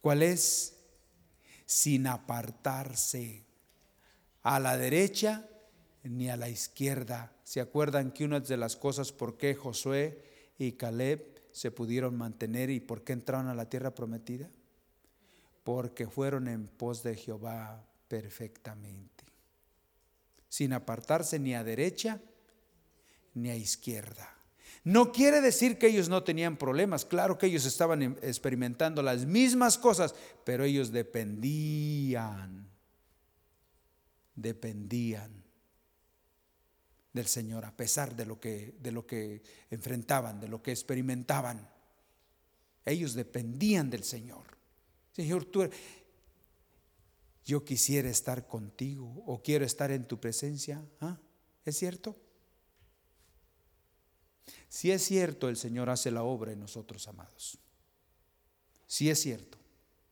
¿cuál 0.01 0.23
es? 0.23 0.78
Sin 1.71 2.07
apartarse 2.07 3.45
a 4.43 4.59
la 4.59 4.79
derecha 4.79 5.47
ni 6.03 6.31
a 6.31 6.37
la 6.39 6.49
izquierda. 6.49 7.31
¿Se 7.45 7.61
acuerdan 7.61 8.11
que 8.11 8.25
una 8.25 8.41
de 8.41 8.57
las 8.57 8.75
cosas 8.75 9.13
por 9.13 9.37
qué 9.37 9.55
Josué 9.55 10.25
y 10.59 10.73
Caleb 10.73 11.43
se 11.53 11.71
pudieron 11.71 12.17
mantener 12.17 12.71
y 12.71 12.81
por 12.81 13.05
qué 13.05 13.13
entraron 13.13 13.49
a 13.49 13.55
la 13.55 13.69
tierra 13.69 13.95
prometida? 13.95 14.49
Porque 15.63 16.07
fueron 16.07 16.49
en 16.49 16.69
pos 16.69 17.03
de 17.03 17.17
Jehová 17.17 17.87
perfectamente, 18.09 19.27
sin 20.49 20.73
apartarse 20.73 21.39
ni 21.39 21.55
a 21.55 21.63
derecha 21.63 22.19
ni 23.35 23.51
a 23.51 23.57
izquierda. 23.57 24.38
No 24.89 25.13
quiere 25.13 25.43
decir 25.43 25.77
que 25.77 25.89
ellos 25.89 26.09
no 26.09 26.25
tenían 26.25 26.57
problemas, 26.57 27.05
claro 27.05 27.37
que 27.37 27.45
ellos 27.45 27.67
estaban 27.67 28.01
em, 28.01 28.17
experimentando 28.23 29.03
las 29.03 29.27
mismas 29.27 29.77
cosas, 29.77 30.15
pero 30.45 30.65
ellos 30.65 30.91
dependían 30.91 32.67
dependían 34.35 35.45
del 37.13 37.27
Señor 37.27 37.67
a 37.67 37.77
pesar 37.77 38.17
de 38.17 38.25
lo 38.25 38.41
que 38.41 38.77
de 38.81 38.91
lo 38.91 39.07
que 39.07 39.43
enfrentaban, 39.69 40.41
de 40.41 40.49
lo 40.49 40.63
que 40.63 40.71
experimentaban. 40.71 41.69
Ellos 42.87 43.13
dependían 43.13 43.91
del 43.91 44.05
Señor. 44.05 44.57
Señor, 45.13 45.45
tú 45.45 45.69
yo 47.45 47.63
quisiera 47.63 48.09
estar 48.09 48.47
contigo 48.47 49.23
o 49.27 49.43
quiero 49.43 49.67
estar 49.67 49.91
en 49.91 50.07
tu 50.07 50.19
presencia. 50.19 50.83
¿Ah? 51.03 51.19
¿Es 51.67 51.77
cierto? 51.77 52.17
Si 54.69 54.91
es 54.91 55.03
cierto, 55.03 55.49
el 55.49 55.57
Señor 55.57 55.91
hace 55.91 56.11
la 56.11 56.23
obra 56.23 56.53
en 56.53 56.61
nosotros, 56.61 57.07
amados. 57.09 57.59
Si 58.87 59.11
es 59.11 59.21
cierto. 59.21 59.59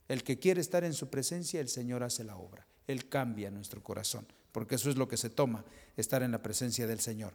El 0.08 0.22
que 0.22 0.38
quiere 0.38 0.60
estar 0.60 0.84
en 0.84 0.94
su 0.94 1.08
presencia, 1.08 1.60
el 1.60 1.68
Señor 1.68 2.02
hace 2.02 2.22
la 2.22 2.36
obra. 2.36 2.66
Él 2.86 3.08
cambia 3.08 3.50
nuestro 3.50 3.82
corazón, 3.82 4.26
porque 4.52 4.76
eso 4.76 4.88
es 4.90 4.96
lo 4.96 5.08
que 5.08 5.16
se 5.16 5.30
toma, 5.30 5.64
estar 5.96 6.22
en 6.22 6.30
la 6.30 6.42
presencia 6.42 6.86
del 6.86 7.00
Señor. 7.00 7.34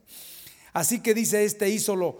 Así 0.73 1.01
que 1.01 1.13
dice 1.13 1.43
este, 1.43 1.69
hizo 1.69 1.95
lo, 1.95 2.19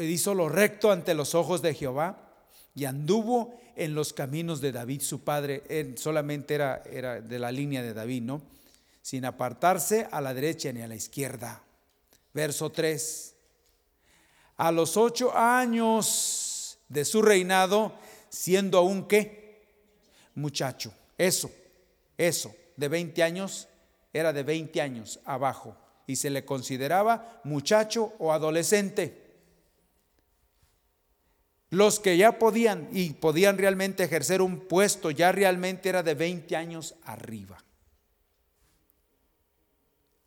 hizo 0.00 0.34
lo 0.34 0.48
recto 0.48 0.90
ante 0.90 1.14
los 1.14 1.34
ojos 1.36 1.62
de 1.62 1.74
Jehová 1.74 2.32
y 2.74 2.84
anduvo 2.84 3.60
en 3.76 3.94
los 3.94 4.12
caminos 4.12 4.60
de 4.60 4.72
David, 4.72 5.02
su 5.02 5.22
padre. 5.22 5.62
Él 5.68 5.96
solamente 5.96 6.54
era, 6.54 6.82
era 6.90 7.20
de 7.20 7.38
la 7.38 7.52
línea 7.52 7.82
de 7.82 7.94
David, 7.94 8.22
¿no? 8.22 8.42
Sin 9.02 9.24
apartarse 9.24 10.08
a 10.10 10.20
la 10.20 10.34
derecha 10.34 10.72
ni 10.72 10.82
a 10.82 10.88
la 10.88 10.96
izquierda. 10.96 11.62
Verso 12.34 12.70
3. 12.70 13.31
A 14.62 14.70
los 14.70 14.96
ocho 14.96 15.36
años 15.36 16.78
de 16.88 17.04
su 17.04 17.20
reinado, 17.20 17.94
siendo 18.28 18.78
aún 18.78 19.08
qué? 19.08 19.60
Muchacho. 20.36 20.94
Eso, 21.18 21.50
eso 22.16 22.54
de 22.76 22.86
20 22.86 23.24
años 23.24 23.66
era 24.12 24.32
de 24.32 24.44
20 24.44 24.80
años 24.80 25.18
abajo 25.24 25.76
y 26.06 26.14
se 26.14 26.30
le 26.30 26.44
consideraba 26.44 27.40
muchacho 27.42 28.12
o 28.20 28.32
adolescente. 28.32 29.40
Los 31.70 31.98
que 31.98 32.16
ya 32.16 32.38
podían 32.38 32.88
y 32.92 33.14
podían 33.14 33.58
realmente 33.58 34.04
ejercer 34.04 34.40
un 34.40 34.68
puesto 34.68 35.10
ya 35.10 35.32
realmente 35.32 35.88
era 35.88 36.04
de 36.04 36.14
20 36.14 36.54
años 36.54 36.94
arriba. 37.02 37.58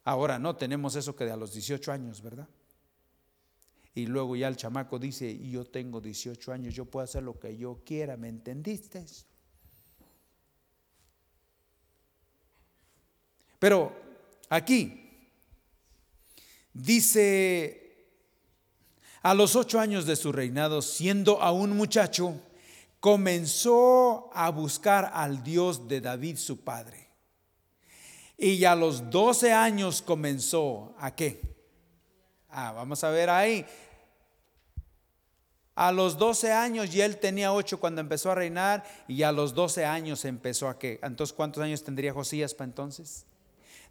Ahora 0.03 0.37
no 0.39 0.57
tenemos 0.57 0.97
eso 0.97 1.15
que 1.15 1.23
de 1.23 1.31
a 1.31 1.37
los 1.37 1.53
18 1.53 1.89
años, 1.89 2.21
¿verdad? 2.21 2.49
Y 3.95 4.07
luego 4.07 4.35
ya 4.35 4.49
el 4.49 4.57
chamaco 4.57 4.99
dice, 4.99 5.39
yo 5.39 5.63
tengo 5.63 6.01
18 6.01 6.51
años, 6.51 6.75
yo 6.75 6.83
puedo 6.83 7.05
hacer 7.05 7.23
lo 7.23 7.39
que 7.39 7.55
yo 7.55 7.81
quiera, 7.85 8.17
¿me 8.17 8.27
entendiste? 8.27 9.05
Pero 13.57 13.95
aquí 14.49 15.29
dice, 16.73 18.09
a 19.21 19.33
los 19.33 19.55
ocho 19.55 19.79
años 19.79 20.05
de 20.05 20.17
su 20.17 20.33
reinado, 20.33 20.81
siendo 20.81 21.41
aún 21.41 21.77
muchacho, 21.77 22.39
comenzó 22.99 24.29
a 24.33 24.49
buscar 24.49 25.09
al 25.13 25.41
Dios 25.41 25.87
de 25.87 26.01
David 26.01 26.35
su 26.35 26.65
padre. 26.65 27.07
Y 28.37 28.65
a 28.65 28.75
los 28.75 29.09
doce 29.09 29.53
años 29.53 30.01
comenzó 30.01 30.93
a 30.99 31.15
qué? 31.15 31.39
Ah, 32.49 32.71
vamos 32.71 33.03
a 33.03 33.09
ver 33.09 33.29
ahí. 33.29 33.65
A 35.75 35.91
los 35.91 36.17
doce 36.17 36.51
años 36.51 36.95
y 36.95 37.01
él 37.01 37.17
tenía 37.17 37.51
ocho 37.53 37.79
cuando 37.79 38.01
empezó 38.01 38.31
a 38.31 38.35
reinar 38.35 38.83
y 39.07 39.23
a 39.23 39.31
los 39.31 39.53
doce 39.53 39.85
años 39.85 40.25
empezó 40.25 40.69
a 40.69 40.79
qué. 40.79 40.99
Entonces, 41.03 41.33
¿cuántos 41.33 41.61
años 41.61 41.83
tendría 41.83 42.13
Josías 42.13 42.53
para 42.53 42.69
entonces? 42.69 43.25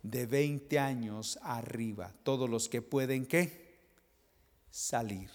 de 0.05 0.27
20 0.27 0.79
años 0.79 1.39
arriba, 1.43 2.13
todos 2.23 2.49
los 2.49 2.69
que 2.69 2.83
pueden 2.83 3.25
qué? 3.25 3.79
Salir. 4.71 5.31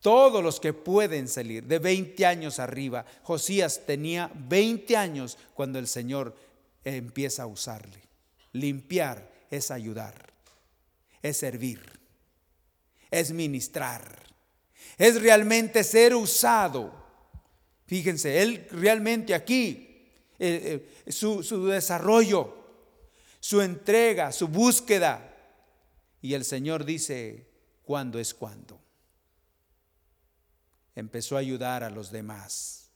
Todos 0.00 0.42
los 0.42 0.58
que 0.58 0.72
pueden 0.72 1.28
salir 1.28 1.66
de 1.66 1.78
20 1.78 2.24
años 2.24 2.58
arriba. 2.58 3.04
Josías 3.22 3.82
tenía 3.86 4.32
20 4.34 4.96
años 4.96 5.36
cuando 5.52 5.78
el 5.78 5.86
Señor 5.86 6.34
empieza 6.82 7.42
a 7.42 7.46
usarle. 7.46 8.02
Limpiar 8.52 9.30
es 9.50 9.70
ayudar, 9.70 10.32
es 11.20 11.36
servir, 11.36 12.00
es 13.10 13.30
ministrar, 13.32 14.29
es 14.98 15.20
realmente 15.20 15.84
ser 15.84 16.14
usado. 16.14 16.92
Fíjense, 17.86 18.42
él 18.42 18.66
realmente 18.70 19.34
aquí, 19.34 20.06
eh, 20.38 20.88
eh, 21.06 21.12
su, 21.12 21.42
su 21.42 21.66
desarrollo 21.66 22.60
su 23.40 23.62
entrega, 23.62 24.30
su 24.30 24.46
búsqueda. 24.46 25.34
Y 26.20 26.34
el 26.34 26.44
Señor 26.44 26.84
dice, 26.84 27.48
¿cuándo 27.82 28.18
es 28.18 28.34
cuándo? 28.34 28.78
Empezó 30.94 31.36
a 31.36 31.40
ayudar 31.40 31.82
a 31.82 31.90
los 31.90 32.12
demás. 32.12 32.90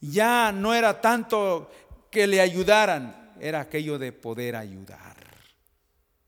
Ya 0.00 0.52
no 0.52 0.74
era 0.74 1.00
tanto 1.00 1.70
que 2.10 2.26
le 2.28 2.40
ayudaran, 2.40 3.34
era 3.40 3.60
aquello 3.60 3.98
de 3.98 4.12
poder 4.12 4.54
ayudar, 4.54 5.16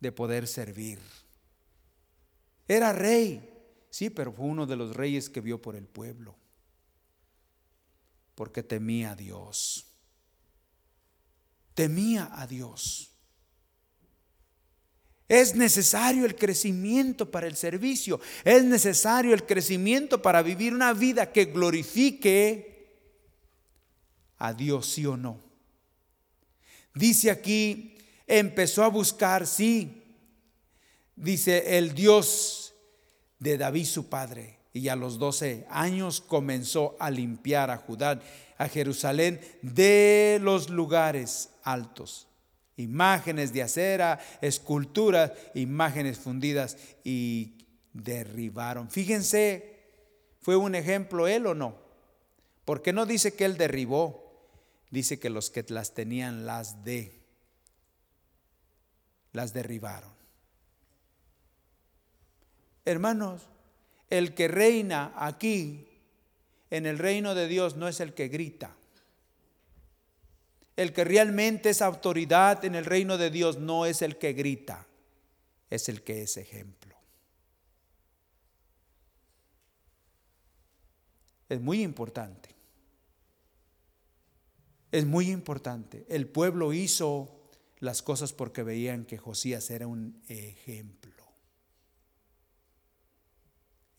de 0.01 0.13
poder 0.13 0.49
servir. 0.49 0.99
Era 2.67 2.93
rey, 2.93 3.49
sí, 3.91 4.09
pero 4.11 4.33
fue 4.33 4.47
uno 4.47 4.67
de 4.67 4.77
los 4.77 4.97
reyes 4.97 5.29
que 5.29 5.41
vio 5.41 5.61
por 5.61 5.77
el 5.77 5.87
pueblo, 5.87 6.37
porque 8.35 8.63
temía 8.63 9.13
a 9.13 9.17
Dios. 9.17 9.87
temía 11.75 12.29
a 12.33 12.47
Dios. 12.47 13.11
Es 15.29 15.55
necesario 15.55 16.27
el 16.27 16.35
crecimiento 16.35 17.31
para 17.31 17.47
el 17.47 17.57
servicio. 17.57 18.21
Es 18.45 18.65
necesario 18.65 19.33
el 19.33 19.47
crecimiento 19.47 20.21
para 20.21 20.43
vivir 20.43 20.75
una 20.75 20.93
vida 20.93 21.33
que 21.33 21.45
glorifique 21.47 22.99
a 24.39 24.53
Dios, 24.53 24.87
sí 24.87 25.07
o 25.07 25.17
no. 25.17 25.41
Dice 26.95 27.31
aquí, 27.31 27.97
empezó 28.27 28.83
a 28.83 28.89
buscar, 28.89 29.47
sí, 29.47 30.03
dice 31.15 31.79
el 31.79 31.95
Dios 31.95 32.70
de 33.41 33.59
David 33.59 33.87
su 33.87 34.09
padre. 34.09 34.61
Y 34.73 34.87
a 34.87 34.95
los 34.95 35.19
12 35.19 35.67
años 35.69 36.21
comenzó 36.21 36.97
a 37.01 37.11
limpiar 37.11 37.73
a 37.73 37.79
Judá, 37.79 38.21
a 38.57 38.69
Jerusalén, 38.69 39.41
de 39.63 40.39
los 40.41 40.71
lugares 40.71 41.51
altos 41.65 42.29
imágenes 42.81 43.53
de 43.53 43.63
acera, 43.63 44.19
esculturas, 44.41 45.33
imágenes 45.55 46.19
fundidas 46.19 46.77
y 47.05 47.59
derribaron. 47.93 48.91
Fíjense, 48.91 49.79
¿fue 50.41 50.57
un 50.57 50.75
ejemplo 50.75 51.29
él 51.29 51.47
o 51.47 51.55
no? 51.55 51.77
Porque 52.65 52.93
no 52.93 53.07
dice 53.07 53.35
que 53.35 53.45
él 53.45 53.57
derribó, 53.57 54.49
dice 54.91 55.19
que 55.19 55.31
los 55.31 55.51
que 55.51 55.65
las 55.69 55.95
tenían 55.95 56.47
las 56.47 56.85
de, 56.85 57.21
las 59.33 59.53
derribaron. 59.53 60.20
Hermanos, 62.91 63.43
el 64.09 64.35
que 64.35 64.49
reina 64.49 65.13
aquí 65.17 65.87
en 66.71 66.87
el 66.87 66.99
reino 66.99 67.37
de 67.37 67.47
Dios 67.47 67.77
no 67.77 67.87
es 67.87 68.01
el 68.01 68.15
que 68.15 68.27
grita. 68.27 68.75
El 70.75 70.93
que 70.93 71.05
realmente 71.05 71.71
es 71.71 71.83
autoridad 71.83 72.65
en 72.65 72.75
el 72.75 72.85
reino 72.85 73.17
de 73.17 73.31
Dios 73.31 73.59
no 73.59 73.87
es 73.87 74.03
el 74.03 74.19
que 74.19 74.33
grita, 74.33 74.87
es 75.69 75.89
el 75.89 76.03
que 76.03 76.23
es 76.23 76.37
ejemplo. 76.37 76.97
Es 81.49 81.61
muy 81.61 81.83
importante. 81.83 82.49
Es 84.91 85.07
muy 85.07 85.31
importante. 85.31 86.07
El 86.09 86.27
pueblo 86.27 86.73
hizo 86.73 87.41
las 87.79 88.03
cosas 88.03 88.33
porque 88.33 88.65
veían 88.65 89.05
que 89.05 89.17
Josías 89.17 89.71
era 89.71 89.87
un 89.87 90.21
ejemplo. 90.27 91.00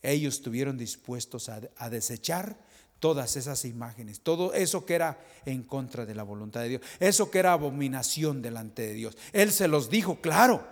Ellos 0.01 0.35
estuvieron 0.35 0.77
dispuestos 0.77 1.49
a, 1.49 1.89
desechar 1.89 2.57
todas 2.99 3.35
esas 3.35 3.65
imágenes, 3.65 4.21
todo 4.21 4.53
eso 4.53 4.85
que 4.85 4.95
era 4.95 5.19
en 5.45 5.63
contra 5.63 6.05
de 6.05 6.15
la 6.15 6.23
voluntad 6.23 6.61
de 6.61 6.69
Dios, 6.69 6.81
eso 6.99 7.29
que 7.31 7.39
era 7.39 7.53
abominación 7.53 8.41
delante 8.41 8.83
de 8.83 8.93
Dios. 8.93 9.17
Él 9.33 9.51
se 9.51 9.67
los 9.67 9.89
dijo, 9.89 10.21
claro, 10.21 10.67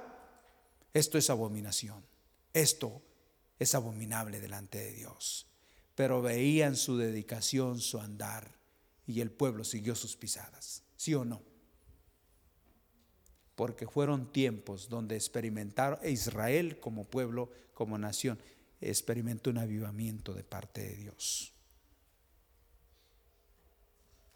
esto 0.94 1.18
es 1.18 1.30
abominación, 1.30 2.04
esto 2.54 3.02
es 3.58 3.76
abominable 3.76 4.40
delante 4.40 4.80
de 4.80 4.94
Dios. 4.94 5.48
Pero 5.96 6.22
veían 6.22 6.76
su 6.76 6.98
dedicación, 6.98 7.80
su 7.80 8.00
andar, 8.00 8.60
y 9.06 9.22
el 9.22 9.32
pueblo 9.32 9.64
siguió 9.64 9.96
sus 9.96 10.16
pisadas, 10.16 10.84
¿sí 10.96 11.16
o 11.16 11.26
no? 11.26 11.42
Porque 13.56 13.88
fueron 13.88 14.32
tiempos 14.32 14.88
donde 14.88 15.16
experimentaron 15.16 16.00
Israel 16.08 16.80
como 16.80 17.06
pueblo, 17.06 17.50
como 17.74 17.98
nación, 17.98 18.40
experimentó 18.82 19.50
un 19.50 19.58
avivamiento 19.58 20.34
de 20.34 20.44
parte 20.44 20.82
de 20.82 20.96
Dios 20.96 21.54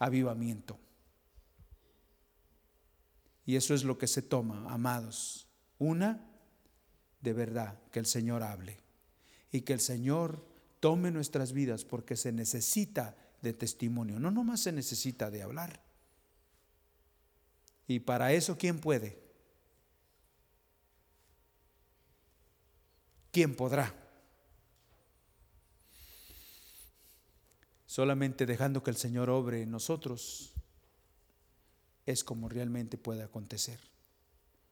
avivamiento. 0.04 0.80
Y 3.46 3.56
eso 3.56 3.74
es 3.74 3.84
lo 3.84 3.98
que 3.98 4.08
se 4.08 4.22
toma, 4.22 4.72
amados. 4.72 5.48
Una, 5.80 6.26
de 7.22 7.34
verdad, 7.34 7.80
que 7.92 8.00
el 8.00 8.06
Señor 8.06 8.44
hable 8.44 8.80
y 9.52 9.62
que 9.62 9.74
el 9.74 9.80
Señor 9.80 10.46
tome 10.80 11.12
nuestras 11.12 11.54
vidas 11.54 11.86
porque 11.86 12.16
se 12.16 12.32
necesita 12.32 13.16
de 13.42 13.54
testimonio, 13.54 14.20
no 14.20 14.32
nomás 14.32 14.62
se 14.62 14.72
necesita 14.72 15.30
de 15.30 15.44
hablar. 15.44 15.82
Y 17.88 18.00
para 18.00 18.32
eso, 18.32 18.58
¿quién 18.58 18.80
puede? 18.80 19.22
¿Quién 23.32 23.56
podrá? 23.56 24.03
Solamente 27.94 28.48
dejando 28.48 28.82
que 28.82 28.90
el 28.90 28.98
Señor 28.98 29.30
obre 29.30 29.62
en 29.62 29.70
nosotros 29.70 30.52
es 32.08 32.24
como 32.24 32.50
realmente 32.50 32.98
puede 32.98 33.22
acontecer. 33.22 33.80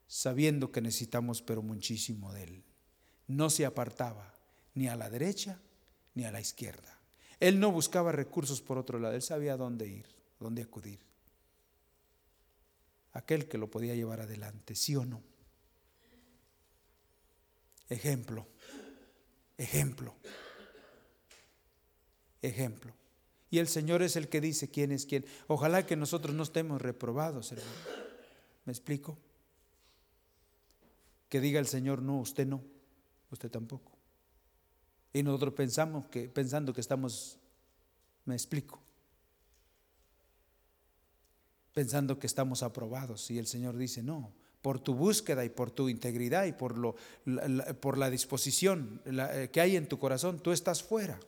Sabiendo 0.08 0.72
que 0.72 0.82
necesitamos 0.82 1.44
pero 1.44 1.62
muchísimo 1.62 2.34
de 2.34 2.46
Él. 2.46 2.64
No 3.28 3.52
se 3.52 3.68
apartaba 3.68 4.34
ni 4.74 4.88
a 4.88 4.96
la 4.96 5.12
derecha 5.12 5.60
ni 6.16 6.26
a 6.26 6.32
la 6.32 6.42
izquierda. 6.42 7.00
Él 7.40 7.60
no 7.60 7.72
buscaba 7.72 8.12
recursos 8.12 8.60
por 8.60 8.80
otro 8.80 8.98
lado, 8.98 9.14
él 9.14 9.22
sabía 9.22 9.56
dónde 9.56 9.88
ir, 9.88 10.08
dónde 10.40 10.64
acudir. 10.64 11.00
Aquel 13.14 13.48
que 13.48 13.60
lo 13.60 13.70
podía 13.70 13.94
llevar 13.94 14.22
adelante, 14.22 14.74
sí 14.74 14.96
o 14.96 15.06
no. 15.06 15.22
Ejemplo, 17.88 18.48
ejemplo, 19.60 20.16
ejemplo. 22.42 23.01
Y 23.52 23.60
el 23.60 23.68
Señor 23.68 24.02
es 24.02 24.16
el 24.16 24.30
que 24.30 24.40
dice 24.40 24.70
quién 24.70 24.94
es 24.94 25.06
quién. 25.06 25.26
Ojalá 25.48 25.86
que 25.86 25.98
nosotros 25.98 26.34
no 26.34 26.44
estemos 26.44 26.82
reprobados, 26.82 27.52
hermano. 27.52 27.70
¿Me 28.66 28.72
explico? 28.72 29.18
Que 31.28 31.42
diga 31.42 31.60
el 31.60 31.68
Señor, 31.68 32.02
no, 32.02 32.20
usted 32.20 32.48
no, 32.48 32.64
usted 33.30 33.52
tampoco. 33.52 33.92
Y 35.12 35.22
nosotros 35.22 35.54
pensamos 35.54 36.08
que, 36.08 36.30
pensando 36.30 36.74
que 36.74 36.80
estamos, 36.80 37.38
me 38.24 38.36
explico, 38.36 38.82
pensando 41.74 42.18
que 42.18 42.28
estamos 42.28 42.64
aprobados. 42.64 43.30
Y 43.32 43.38
el 43.38 43.48
Señor 43.48 43.76
dice, 43.76 44.02
no, 44.02 44.32
por 44.62 44.80
tu 44.80 44.94
búsqueda 44.94 45.44
y 45.44 45.50
por 45.50 45.72
tu 45.72 45.90
integridad 45.90 46.46
y 46.46 46.54
por, 46.54 46.78
lo, 46.78 46.96
por 47.82 47.98
la 47.98 48.10
disposición 48.10 49.02
eh, 49.06 49.50
que 49.52 49.60
hay 49.60 49.76
en 49.76 49.90
tu 49.90 50.00
corazón, 50.00 50.40
tú 50.40 50.54
estás 50.54 50.82
fuera. 50.82 51.20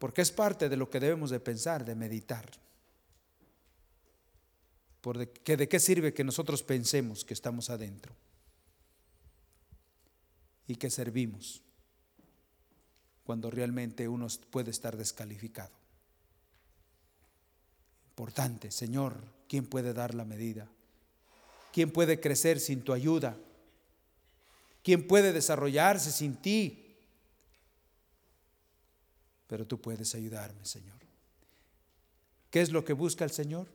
Porque 0.00 0.22
es 0.22 0.32
parte 0.32 0.70
de 0.70 0.78
lo 0.78 0.88
que 0.88 0.98
debemos 0.98 1.28
de 1.28 1.40
pensar, 1.40 1.84
de 1.84 1.94
meditar. 1.94 2.50
Porque 5.02 5.58
de 5.58 5.68
qué 5.68 5.78
sirve 5.78 6.14
que 6.14 6.24
nosotros 6.24 6.62
pensemos 6.62 7.22
que 7.22 7.34
estamos 7.34 7.68
adentro 7.68 8.16
y 10.66 10.76
que 10.76 10.88
servimos 10.88 11.60
cuando 13.24 13.50
realmente 13.50 14.08
uno 14.08 14.26
puede 14.50 14.70
estar 14.70 14.96
descalificado. 14.96 15.74
Importante, 18.08 18.70
Señor, 18.70 19.22
¿quién 19.48 19.66
puede 19.66 19.92
dar 19.92 20.14
la 20.14 20.24
medida? 20.24 20.66
¿Quién 21.74 21.90
puede 21.92 22.20
crecer 22.20 22.58
sin 22.58 22.80
tu 22.80 22.94
ayuda? 22.94 23.36
¿Quién 24.82 25.06
puede 25.06 25.34
desarrollarse 25.34 26.10
sin 26.10 26.36
ti? 26.36 26.89
Pero 29.50 29.66
tú 29.66 29.80
puedes 29.80 30.14
ayudarme, 30.14 30.64
Señor. 30.64 30.96
¿Qué 32.50 32.60
es 32.60 32.70
lo 32.70 32.84
que 32.84 32.92
busca 32.92 33.24
el 33.24 33.32
Señor? 33.32 33.66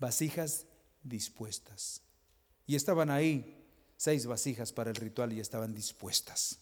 Vasijas 0.00 0.66
dispuestas. 1.04 2.02
Y 2.66 2.74
estaban 2.74 3.08
ahí 3.08 3.64
seis 3.96 4.26
vasijas 4.26 4.72
para 4.72 4.90
el 4.90 4.96
ritual 4.96 5.32
y 5.32 5.38
estaban 5.38 5.76
dispuestas 5.76 6.58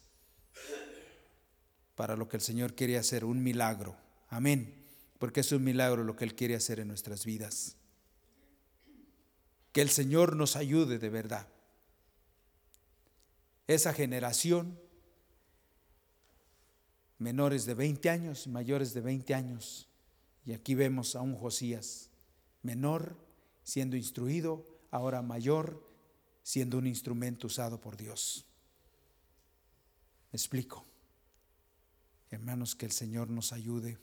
para 1.94 2.14
lo 2.14 2.28
que 2.28 2.36
el 2.36 2.42
Señor 2.42 2.74
quiere 2.74 2.98
hacer, 2.98 3.24
un 3.24 3.42
milagro. 3.42 3.96
Amén. 4.28 4.84
Porque 5.18 5.40
es 5.40 5.50
un 5.50 5.64
milagro 5.64 6.04
lo 6.04 6.14
que 6.14 6.24
Él 6.24 6.34
quiere 6.34 6.54
hacer 6.54 6.80
en 6.80 6.88
nuestras 6.88 7.24
vidas. 7.24 7.76
Que 9.72 9.80
el 9.80 9.88
Señor 9.88 10.36
nos 10.36 10.54
ayude 10.56 10.98
de 10.98 11.08
verdad. 11.08 11.48
Esa 13.66 13.94
generación 13.94 14.81
menores 17.22 17.64
de 17.64 17.74
20 17.74 18.10
años, 18.10 18.46
mayores 18.46 18.92
de 18.94 19.00
20 19.00 19.34
años. 19.34 19.88
Y 20.44 20.52
aquí 20.52 20.74
vemos 20.74 21.14
a 21.14 21.20
un 21.20 21.36
Josías 21.36 22.10
menor 22.62 23.16
siendo 23.64 23.96
instruido, 23.96 24.66
ahora 24.90 25.22
mayor 25.22 25.86
siendo 26.42 26.78
un 26.78 26.86
instrumento 26.86 27.46
usado 27.46 27.80
por 27.80 27.96
Dios. 27.96 28.44
Me 30.32 30.36
explico. 30.36 30.84
Hermanos, 32.30 32.74
que 32.74 32.86
el 32.86 32.92
Señor 32.92 33.28
nos 33.28 33.52
ayude, 33.52 33.98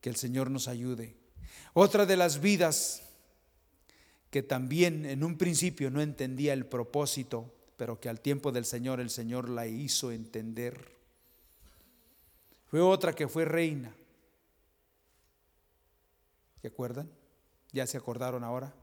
que 0.00 0.10
el 0.10 0.16
Señor 0.16 0.50
nos 0.50 0.68
ayude. 0.68 1.16
Otra 1.72 2.04
de 2.04 2.16
las 2.16 2.40
vidas 2.40 3.02
que 4.30 4.42
también 4.42 5.06
en 5.06 5.24
un 5.24 5.38
principio 5.38 5.90
no 5.90 6.02
entendía 6.02 6.52
el 6.52 6.66
propósito, 6.66 7.54
pero 7.76 8.00
que 8.00 8.10
al 8.10 8.20
tiempo 8.20 8.52
del 8.52 8.66
Señor 8.66 9.00
el 9.00 9.08
Señor 9.10 9.48
la 9.48 9.66
hizo 9.66 10.12
entender 10.12 10.95
fue 12.66 12.80
otra 12.80 13.14
que 13.14 13.28
fue 13.28 13.44
reina. 13.44 13.94
¿Se 16.60 16.68
acuerdan? 16.68 17.10
¿Ya 17.72 17.86
se 17.86 17.96
acordaron 17.96 18.44
ahora? 18.44 18.74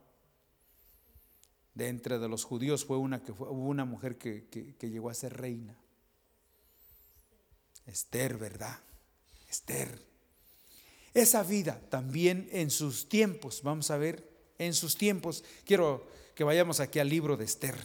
De 1.74 1.88
entre 1.88 2.20
de 2.20 2.28
los 2.30 2.44
judíos 2.44 2.86
fue 2.86 2.98
una 2.98 3.24
que 3.24 3.34
fue, 3.34 3.50
hubo 3.50 3.68
una 3.68 3.86
mujer 3.86 4.18
que, 4.18 4.48
que 4.50 4.90
llegó 4.90 5.10
a 5.10 5.14
ser 5.14 5.36
reina. 5.36 5.78
Esther, 7.86 8.38
¿verdad? 8.38 8.80
Esther. 9.50 10.06
Esa 11.14 11.44
vida 11.44 11.80
también 11.90 12.48
en 12.52 12.72
sus 12.72 13.08
tiempos, 13.08 13.62
vamos 13.64 13.92
a 13.92 13.98
ver, 13.98 14.28
en 14.58 14.74
sus 14.74 14.98
tiempos, 14.98 15.44
quiero 15.66 16.08
que 16.36 16.44
vayamos 16.44 16.80
aquí 16.80 17.00
al 17.00 17.10
libro 17.10 17.38
de 17.38 17.46
Esther. 17.46 17.76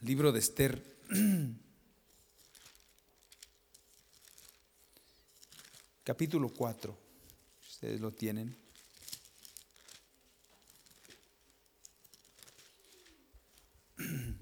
Libro 0.00 0.32
de 0.32 0.38
Esther. 0.38 0.84
Capítulo 6.10 6.48
4. 6.48 6.90
Ustedes 7.68 8.00
lo 8.00 8.10
tienen. 8.10 8.56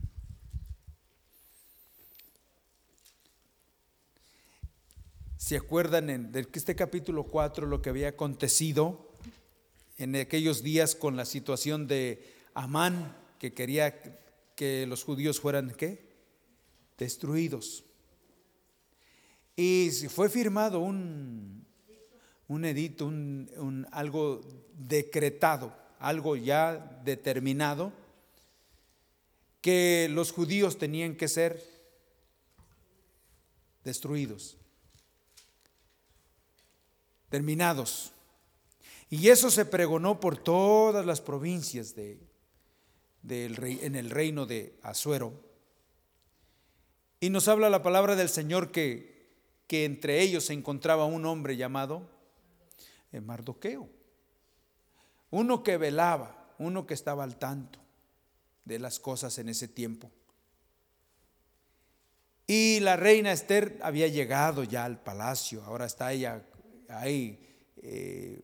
¿Se 5.37 5.59
acuerdan 5.59 6.09
en, 6.09 6.33
este 6.35 6.75
capítulo 6.75 7.25
4 7.25 7.67
lo 7.67 7.83
que 7.83 7.91
había 7.91 8.09
acontecido 8.09 9.13
en 9.99 10.17
aquellos 10.17 10.63
días 10.63 10.95
con 10.95 11.17
la 11.17 11.27
situación 11.27 11.87
de 11.87 12.35
Amán, 12.55 13.15
que 13.39 13.53
quería 13.53 14.25
que 14.55 14.87
los 14.87 15.05
judíos 15.05 15.39
fueran 15.39 15.75
¿qué? 15.77 16.17
destruidos? 16.97 17.85
Y 19.61 19.91
fue 20.09 20.29
firmado 20.29 20.79
un, 20.79 21.67
un 22.47 22.65
edito, 22.65 23.07
un, 23.07 23.89
algo 23.91 24.41
decretado, 24.73 25.77
algo 25.99 26.37
ya 26.37 27.01
determinado, 27.03 27.93
que 29.61 30.07
los 30.13 30.31
judíos 30.31 30.79
tenían 30.79 31.17
que 31.17 31.27
ser 31.27 31.61
destruidos 33.83 34.57
terminados. 37.29 38.13
Y 39.11 39.29
eso 39.29 39.51
se 39.51 39.65
pregonó 39.65 40.21
por 40.21 40.39
todas 40.39 41.05
las 41.05 41.21
provincias 41.21 41.97
de, 41.97 42.21
en 43.25 43.97
el 43.97 44.11
reino 44.11 44.47
de 44.47 44.79
Azuero. 44.85 45.33
Y 47.19 47.31
nos 47.31 47.49
habla 47.49 47.69
la 47.71 47.83
palabra 47.83 48.15
del 48.15 48.29
Señor 48.29 48.71
que, 48.71 49.18
que 49.69 49.85
entre 49.85 50.21
ellos 50.21 50.47
se 50.47 50.55
encontraba 50.55 51.05
un 51.05 51.25
hombre 51.25 51.57
llamado 51.57 52.11
eh, 53.13 53.21
Mardoqueo. 53.21 53.89
Uno 55.31 55.63
que 55.63 55.77
velaba, 55.77 56.53
uno 56.59 56.87
que 56.87 56.95
estaba 56.95 57.23
al 57.23 57.37
tanto 57.37 57.79
de 58.65 58.81
las 58.81 58.99
cosas 58.99 59.39
en 59.39 59.49
ese 59.49 59.69
tiempo. 59.69 60.11
Y 62.47 62.81
la 62.81 62.97
reina 62.97 63.31
Esther 63.31 63.79
había 63.83 64.09
llegado 64.09 64.65
ya 64.65 64.85
al 64.85 65.01
palacio, 65.01 65.63
ahora 65.65 65.85
está 65.85 66.13
ella 66.13 66.43
ahí 66.89 67.39
eh, 67.83 68.41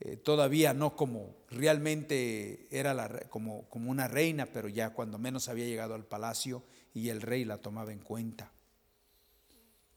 eh, 0.00 0.16
todavía 0.16 0.74
no 0.74 0.96
como 0.96 1.36
realmente 1.48 2.66
era 2.70 2.92
la, 2.92 3.08
como, 3.28 3.68
como 3.68 3.90
una 3.90 4.08
reina, 4.08 4.46
pero 4.46 4.68
ya 4.68 4.90
cuando 4.90 5.18
menos 5.18 5.48
había 5.48 5.66
llegado 5.66 5.94
al 5.94 6.04
palacio 6.04 6.62
y 6.92 7.08
el 7.08 7.22
rey 7.22 7.44
la 7.44 7.58
tomaba 7.58 7.92
en 7.92 8.00
cuenta. 8.00 8.50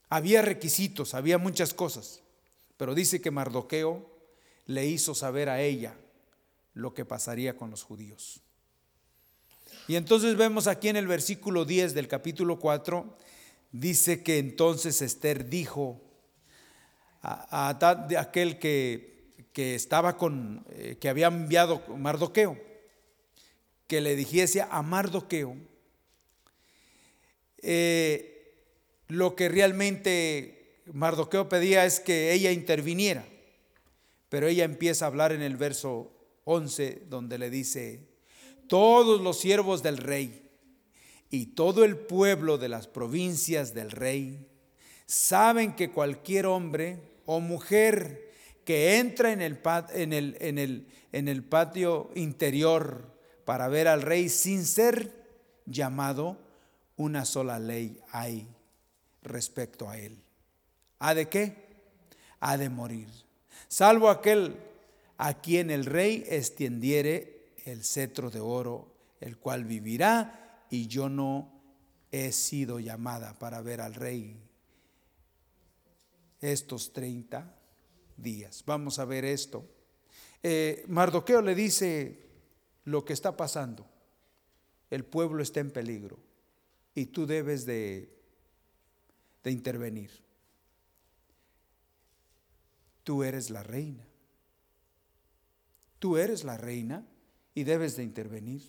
Había 0.10 0.42
requisitos, 0.42 1.14
había 1.14 1.38
muchas 1.38 1.74
cosas, 1.74 2.22
pero 2.78 2.96
dice 2.96 3.22
que 3.22 3.32
Mardoqueo 3.32 4.10
le 4.66 4.86
hizo 4.86 5.16
saber 5.16 5.50
a 5.50 5.62
ella 5.62 5.96
lo 6.74 6.94
que 6.94 7.06
pasaría 7.06 7.58
con 7.58 7.72
los 7.72 7.84
judíos. 7.84 8.42
Y 9.88 9.96
entonces 9.96 10.36
vemos 10.36 10.68
aquí 10.68 10.90
en 10.90 10.96
el 10.96 11.08
versículo 11.08 11.66
10 11.66 11.94
del 11.94 12.08
capítulo 12.08 12.60
4, 12.60 13.18
dice 13.72 14.24
que 14.24 14.38
entonces 14.40 15.02
Esther 15.02 15.50
dijo 15.50 16.02
a, 17.22 17.78
aquel 18.18 18.60
que, 18.60 19.32
que 19.54 19.76
estaba 19.76 20.18
con, 20.18 20.66
eh, 20.70 20.98
que 21.00 21.10
había 21.10 21.28
enviado 21.28 21.82
Mardoqueo, 21.98 22.58
que 23.88 24.02
le 24.02 24.16
dijese 24.16 24.62
a 24.62 24.82
Mardoqueo 24.82 25.56
eh, 27.68 28.35
lo 29.08 29.36
que 29.36 29.50
realmente 29.50 30.82
Mardoqueo 30.92 31.50
pedía 31.50 31.86
es 31.86 32.00
que 32.00 32.34
ella 32.34 32.52
interviniera, 32.52 33.26
pero 34.30 34.48
ella 34.48 34.64
empieza 34.64 35.06
a 35.06 35.08
hablar 35.08 35.32
en 35.32 35.42
el 35.42 35.58
verso 35.58 36.12
11 36.46 37.04
donde 37.10 37.38
le 37.38 37.50
dice, 37.50 38.08
todos 38.68 39.22
los 39.22 39.40
siervos 39.40 39.84
del 39.84 39.98
rey 39.98 40.50
y 41.30 41.48
todo 41.48 41.84
el 41.84 41.98
pueblo 41.98 42.58
de 42.58 42.70
las 42.70 42.88
provincias 42.88 43.74
del 43.74 43.92
rey 43.92 44.48
saben 45.06 45.76
que 45.76 45.92
cualquier 45.92 46.46
hombre 46.46 47.00
o 47.26 47.40
mujer 47.40 48.32
que 48.64 48.98
entra 48.98 49.32
en 49.32 49.42
el, 49.42 50.38
en 50.40 51.28
el, 51.28 51.44
patio 51.44 52.10
interior 52.16 53.14
para 53.44 53.68
ver 53.68 53.88
al 53.88 54.02
rey 54.02 54.30
sin 54.30 54.66
ser 54.66 55.12
llamado, 55.66 56.40
una 56.98 57.26
sola 57.26 57.60
ley 57.60 58.00
hay 58.12 58.48
respecto 59.26 59.90
a 59.90 59.98
él. 59.98 60.24
¿Ha 61.00 61.14
de 61.14 61.28
qué? 61.28 61.66
Ha 62.40 62.58
de 62.58 62.70
morir. 62.70 63.10
Salvo 63.68 64.10
aquel 64.10 64.58
a 65.18 65.42
quien 65.42 65.70
el 65.72 65.86
rey 65.86 66.24
extendiere 66.28 67.54
el 67.66 67.84
cetro 67.84 68.30
de 68.30 68.40
oro, 68.40 68.94
el 69.20 69.38
cual 69.38 69.66
vivirá, 69.66 70.66
y 70.70 70.88
yo 70.88 71.10
no 71.10 71.52
he 72.12 72.32
sido 72.32 72.80
llamada 72.80 73.38
para 73.38 73.62
ver 73.62 73.82
al 73.82 73.94
rey 73.94 74.38
estos 76.42 76.94
30 76.94 77.54
días. 78.18 78.64
Vamos 78.66 79.00
a 79.00 79.06
ver 79.06 79.26
esto. 79.26 79.66
Eh, 80.44 80.86
Mardoqueo 80.88 81.42
le 81.42 81.56
dice 81.56 82.20
lo 82.84 83.04
que 83.04 83.14
está 83.14 83.36
pasando. 83.36 83.86
El 84.90 85.04
pueblo 85.04 85.42
está 85.42 85.60
en 85.60 85.72
peligro 85.72 86.20
y 86.94 87.08
tú 87.08 87.26
debes 87.26 87.66
de, 87.66 88.16
de 89.46 89.52
intervenir. 89.52 90.12
Tú 93.06 93.24
eres 93.24 93.50
la 93.50 93.64
reina. 93.64 94.06
Tú 96.00 96.18
eres 96.18 96.44
la 96.44 96.58
reina 96.58 97.08
y 97.54 97.64
debes 97.64 97.96
de 97.96 98.04
intervenir. 98.04 98.62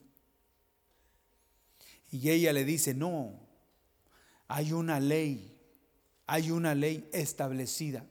Y 2.12 2.30
ella 2.30 2.52
le 2.52 2.64
dice, 2.64 2.94
no, 2.94 3.40
hay 4.46 4.72
una 4.72 5.00
ley 5.00 5.56
hay 6.26 6.50
una 6.50 6.74
ley 6.74 7.08
establecida 7.12 8.04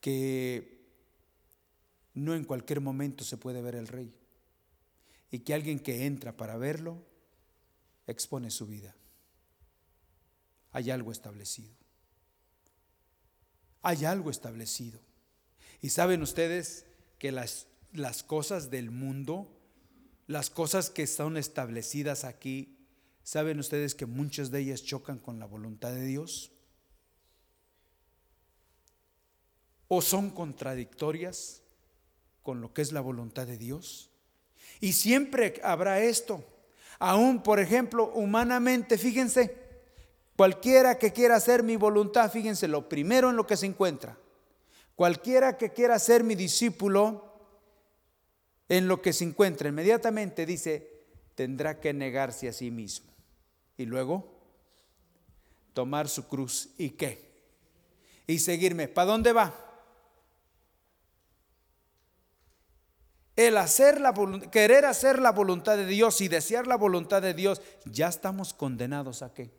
que 0.00 0.86
no 2.14 2.34
en 2.34 2.44
cualquier 2.44 2.80
momento 2.80 3.24
se 3.24 3.36
puede 3.36 3.60
ver 3.60 3.74
el 3.74 3.88
rey 3.88 4.14
y 5.30 5.40
que 5.40 5.52
alguien 5.52 5.80
que 5.80 6.06
entra 6.06 6.36
para 6.36 6.56
verlo 6.56 7.02
expone 8.06 8.50
su 8.50 8.66
vida. 8.66 8.94
Hay 10.76 10.90
algo 10.90 11.10
establecido. 11.10 11.72
Hay 13.80 14.04
algo 14.04 14.30
establecido. 14.30 15.00
Y 15.80 15.88
saben 15.88 16.20
ustedes 16.20 16.84
que 17.18 17.32
las, 17.32 17.66
las 17.92 18.22
cosas 18.22 18.70
del 18.70 18.90
mundo, 18.90 19.48
las 20.26 20.50
cosas 20.50 20.90
que 20.90 21.06
son 21.06 21.36
establecidas 21.36 22.24
aquí, 22.24 22.76
¿Saben 23.26 23.58
ustedes 23.58 23.96
que 23.96 24.06
muchas 24.06 24.52
de 24.52 24.60
ellas 24.60 24.84
chocan 24.84 25.18
con 25.18 25.40
la 25.40 25.46
voluntad 25.46 25.90
de 25.90 26.04
Dios? 26.04 26.52
¿O 29.88 30.00
son 30.00 30.30
contradictorias 30.30 31.60
con 32.44 32.60
lo 32.60 32.72
que 32.72 32.82
es 32.82 32.92
la 32.92 33.00
voluntad 33.00 33.48
de 33.48 33.58
Dios? 33.58 34.12
Y 34.78 34.92
siempre 34.92 35.60
habrá 35.64 36.00
esto. 36.02 36.44
Aún, 37.00 37.42
por 37.42 37.58
ejemplo, 37.58 38.12
humanamente, 38.14 38.96
fíjense, 38.96 39.65
cualquiera 40.36 40.98
que 40.98 41.12
quiera 41.12 41.36
hacer 41.36 41.62
mi 41.62 41.76
voluntad, 41.76 42.30
fíjense, 42.30 42.68
lo 42.68 42.88
primero 42.88 43.30
en 43.30 43.36
lo 43.36 43.46
que 43.46 43.56
se 43.56 43.66
encuentra. 43.66 44.18
Cualquiera 44.94 45.58
que 45.58 45.72
quiera 45.72 45.98
ser 45.98 46.24
mi 46.24 46.34
discípulo, 46.34 47.24
en 48.68 48.88
lo 48.88 49.00
que 49.02 49.12
se 49.12 49.24
encuentra, 49.24 49.68
inmediatamente 49.68 50.46
dice, 50.46 51.04
tendrá 51.34 51.80
que 51.80 51.92
negarse 51.92 52.48
a 52.48 52.52
sí 52.52 52.70
mismo. 52.70 53.12
Y 53.76 53.84
luego, 53.84 54.36
tomar 55.74 56.08
su 56.08 56.26
cruz. 56.26 56.70
¿Y 56.78 56.90
qué? 56.90 57.24
Y 58.26 58.38
seguirme. 58.38 58.88
¿Para 58.88 59.12
dónde 59.12 59.32
va? 59.32 59.54
El 63.36 63.58
hacer 63.58 64.00
la 64.00 64.14
querer 64.50 64.86
hacer 64.86 65.20
la 65.20 65.30
voluntad 65.30 65.76
de 65.76 65.84
Dios 65.84 66.22
y 66.22 66.28
desear 66.28 66.66
la 66.66 66.76
voluntad 66.76 67.20
de 67.20 67.34
Dios, 67.34 67.60
ya 67.84 68.08
estamos 68.08 68.54
condenados 68.54 69.20
a 69.20 69.34
qué? 69.34 69.50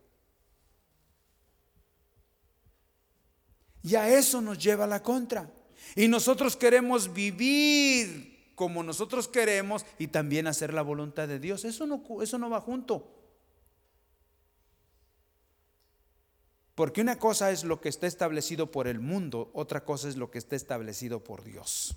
Y 3.88 3.96
a 3.96 4.10
eso 4.10 4.42
nos 4.42 4.58
lleva 4.58 4.86
la 4.86 5.02
contra. 5.02 5.50
Y 5.96 6.10
nosotros 6.10 6.58
queremos 6.58 7.14
vivir 7.14 8.52
como 8.54 8.84
nosotros 8.84 9.30
queremos 9.30 9.86
y 9.98 10.08
también 10.08 10.46
hacer 10.46 10.74
la 10.74 10.82
voluntad 10.82 11.26
de 11.26 11.40
Dios. 11.40 11.64
Eso 11.64 11.88
no, 11.88 12.50
va 12.50 12.60
junto. 12.60 13.10
Porque 16.76 17.00
una 17.00 17.18
cosa 17.18 17.50
es 17.50 17.64
lo 17.64 17.80
que 17.80 17.88
está 17.88 18.08
establecido 18.08 18.72
por 18.72 18.90
el 18.90 19.00
mundo, 19.00 19.52
otra 19.54 19.86
cosa 19.86 20.10
es 20.10 20.18
lo 20.18 20.32
que 20.32 20.38
está 20.38 20.58
establecido 20.58 21.24
por 21.24 21.46
Dios. 21.46 21.96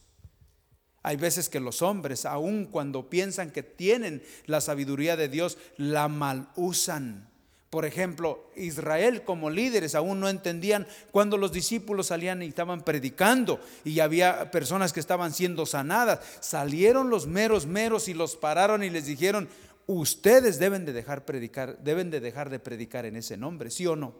Hay 1.03 1.16
veces 1.16 1.49
que 1.49 1.59
los 1.59 1.82
hombres, 1.82 2.24
aun 2.24 2.66
cuando 2.66 3.11
piensan 3.11 3.51
que 3.51 3.64
tienen 3.64 4.22
la 4.47 4.61
sabiduría 4.61 5.16
de 5.16 5.28
Dios, 5.28 5.59
la 5.76 6.07
mal 6.07 6.53
usan. 6.55 7.30
Por 7.70 7.84
ejemplo, 7.84 8.50
Israel 8.56 9.22
como 9.22 9.48
líderes 9.48 9.94
aún 9.94 10.18
no 10.18 10.28
entendían 10.28 10.88
cuando 11.12 11.36
los 11.36 11.52
discípulos 11.52 12.08
salían 12.08 12.42
y 12.42 12.46
estaban 12.46 12.82
predicando 12.82 13.60
y 13.84 14.00
había 14.00 14.50
personas 14.50 14.92
que 14.92 14.98
estaban 14.98 15.32
siendo 15.32 15.64
sanadas. 15.66 16.18
Salieron 16.40 17.10
los 17.10 17.28
meros 17.28 17.66
meros 17.66 18.08
y 18.08 18.14
los 18.14 18.34
pararon 18.34 18.82
y 18.82 18.90
les 18.90 19.06
dijeron, 19.06 19.48
ustedes 19.86 20.58
deben 20.58 20.84
de 20.84 20.92
dejar 20.92 21.24
predicar, 21.24 21.78
deben 21.78 22.10
de 22.10 22.18
dejar 22.18 22.50
de 22.50 22.58
predicar 22.58 23.06
en 23.06 23.14
ese 23.14 23.36
nombre, 23.36 23.70
¿sí 23.70 23.86
o 23.86 23.94
no? 23.94 24.14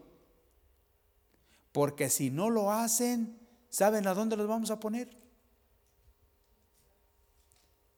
Porque 1.73 2.09
si 2.09 2.31
no 2.31 2.51
lo 2.51 2.73
hacen, 2.73 3.37
¿saben 3.69 4.07
a 4.07 4.15
dónde 4.15 4.37
los 4.37 4.47
vamos 4.47 4.71
a 4.71 4.79
poner? 4.79 5.19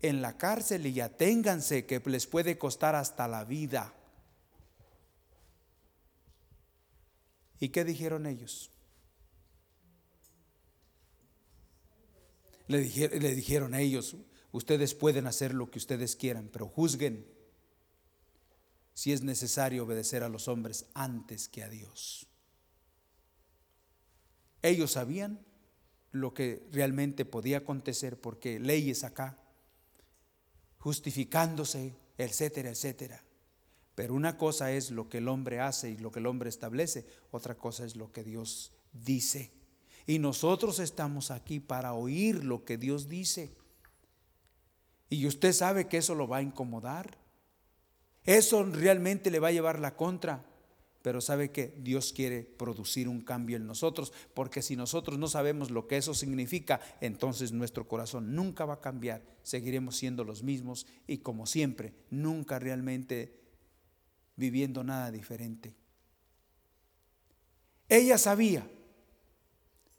en 0.03 0.20
la 0.20 0.36
cárcel 0.36 0.84
y 0.84 1.00
aténganse 1.00 1.86
que 1.86 2.03
les 2.07 2.26
puede 2.26 2.59
costar 2.59 2.96
hasta 2.96 3.28
la 3.28 3.44
vida. 3.44 3.94
¿Y 7.63 7.69
qué 7.69 7.85
dijeron 7.85 8.27
ellos? 8.27 8.73
Le 12.67 12.81
dijeron, 12.81 13.73
a 13.75 13.81
ellos, 13.81 14.17
ustedes 14.51 14.97
pueden 14.97 15.29
hacer 15.29 15.55
lo 15.55 15.71
que 15.71 15.79
ustedes 15.79 16.17
quieran, 16.17 16.51
pero 16.53 16.67
juzguen 16.67 17.25
si 18.95 19.13
es 19.13 19.23
necesario 19.23 19.85
obedecer 19.85 20.25
a 20.25 20.29
los 20.29 20.49
hombres 20.49 20.87
antes 20.93 21.49
que 21.49 21.63
a 21.63 21.69
Dios. 21.69 22.27
Ellos 24.63 24.91
sabían 24.91 25.39
lo 26.11 26.35
que 26.35 26.67
realmente 26.73 27.25
podía 27.25 27.59
acontecer 27.59 28.21
porque 28.21 28.59
leyes 28.59 29.05
acá 29.05 29.39
justificándose, 30.79 31.95
etcétera, 32.19 32.71
etcétera. 32.71 33.23
Pero 33.95 34.14
una 34.14 34.38
cosa 34.38 34.72
es 34.72 34.90
lo 34.90 35.09
que 35.09 35.18
el 35.18 35.28
hombre 35.28 35.61
hace 35.61 35.90
y 35.90 35.99
lo 35.99 36.11
que 36.11 36.20
el 36.20 36.26
hombre 36.26 36.49
establece, 36.49 37.07
otra 37.30 37.57
cosa 37.57 37.84
es 37.84 37.97
lo 37.97 38.11
que 38.11 38.24
Dios 38.24 38.72
dice. 38.93 39.53
Y 40.07 40.18
nosotros 40.18 40.78
estamos 40.78 41.30
aquí 41.30 41.61
para 41.61 41.95
oír 41.95 42.45
lo 42.45 42.64
que 42.64 42.78
Dios 42.78 43.09
dice. 43.09 43.55
Y 45.11 45.26
usted 45.26 45.53
sabe 45.53 45.88
que 45.88 45.99
eso 45.99 46.14
lo 46.14 46.26
va 46.26 46.38
a 46.38 46.43
incomodar. 46.43 47.18
Eso 48.24 48.64
realmente 48.64 49.30
le 49.30 49.40
va 49.40 49.49
a 49.49 49.53
llevar 49.53 49.78
la 49.78 49.95
contra. 49.95 50.45
Pero 51.03 51.20
sabe 51.20 51.51
que 51.51 51.74
Dios 51.78 52.12
quiere 52.12 52.45
producir 52.45 53.09
un 53.09 53.20
cambio 53.20 53.57
en 53.57 53.66
nosotros, 53.66 54.12
porque 54.34 54.62
si 54.62 54.76
nosotros 54.76 55.18
no 55.18 55.26
sabemos 55.26 55.72
lo 55.72 55.88
que 55.88 55.97
eso 55.97 56.14
significa, 56.14 56.80
entonces 57.01 57.51
nuestro 57.51 57.88
corazón 57.88 58.36
nunca 58.36 58.64
va 58.64 58.74
a 58.74 58.80
cambiar, 58.80 59.24
seguiremos 59.43 59.97
siendo 59.97 60.22
los 60.22 60.45
mismos 60.45 60.86
y 61.09 61.18
como 61.18 61.47
siempre, 61.47 61.93
nunca 62.11 62.61
realmente 62.61 63.41
viviendo 64.37 64.83
nada 64.85 65.11
diferente. 65.11 65.74
Ella 67.89 68.18
sabía, 68.18 68.66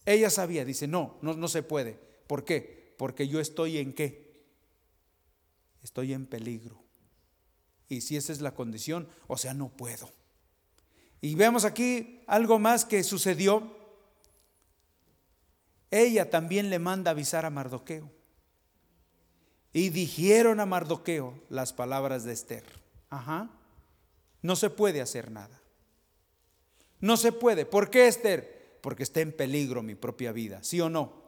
ella 0.06 0.30
sabía, 0.30 0.66
dice, 0.66 0.88
no, 0.88 1.18
no, 1.22 1.34
no 1.34 1.48
se 1.48 1.64
puede. 1.64 2.00
¿Por 2.28 2.44
qué? 2.44 2.96
Porque 2.98 3.28
yo 3.28 3.40
estoy 3.40 3.78
en 3.78 3.94
qué? 3.94 4.44
Estoy 5.84 6.14
en 6.14 6.26
peligro. 6.26 6.82
Y 7.90 8.02
si 8.02 8.18
esa 8.18 8.32
es 8.32 8.42
la 8.42 8.56
condición, 8.56 9.08
o 9.28 9.38
sea, 9.38 9.54
no 9.54 9.70
puedo. 9.70 10.10
Y 11.22 11.36
vemos 11.36 11.64
aquí 11.66 12.22
algo 12.28 12.60
más 12.60 12.86
que 12.86 13.04
sucedió. 13.04 13.78
Ella 15.92 16.30
también 16.30 16.70
le 16.70 16.80
manda 16.80 17.12
avisar 17.12 17.46
a 17.46 17.50
Mardoqueo. 17.50 18.12
Y 19.72 19.90
dijeron 19.90 20.60
a 20.60 20.66
Mardoqueo 20.66 21.42
las 21.50 21.72
palabras 21.74 22.24
de 22.24 22.34
Esther. 22.34 22.64
Ajá. 23.10 23.50
No 24.44 24.56
se 24.56 24.70
puede 24.70 25.02
hacer 25.02 25.32
nada. 25.32 25.60
No 27.00 27.18
se 27.18 27.32
puede. 27.32 27.66
¿Por 27.66 27.90
qué 27.90 28.08
Esther? 28.08 28.78
Porque 28.82 29.04
está 29.04 29.22
en 29.22 29.32
peligro 29.32 29.82
mi 29.82 29.96
propia 29.96 30.32
vida. 30.32 30.62
¿Sí 30.64 30.80
o 30.80 30.90
no? 30.90 31.24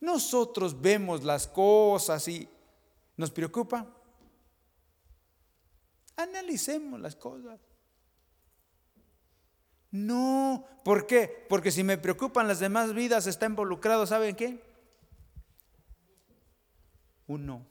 Nosotros 0.00 0.80
vemos 0.80 1.24
las 1.24 1.46
cosas 1.46 2.26
y 2.28 2.48
nos 3.16 3.30
preocupa. 3.30 3.86
Analicemos 6.16 7.00
las 7.00 7.14
cosas. 7.14 7.60
No, 9.92 10.66
¿por 10.84 11.06
qué? 11.06 11.46
Porque 11.48 11.70
si 11.70 11.84
me 11.84 11.98
preocupan 11.98 12.48
las 12.48 12.60
demás 12.60 12.92
vidas, 12.92 13.26
está 13.26 13.46
involucrado, 13.46 14.06
¿saben 14.06 14.36
qué? 14.36 14.62
Uno. 17.26 17.69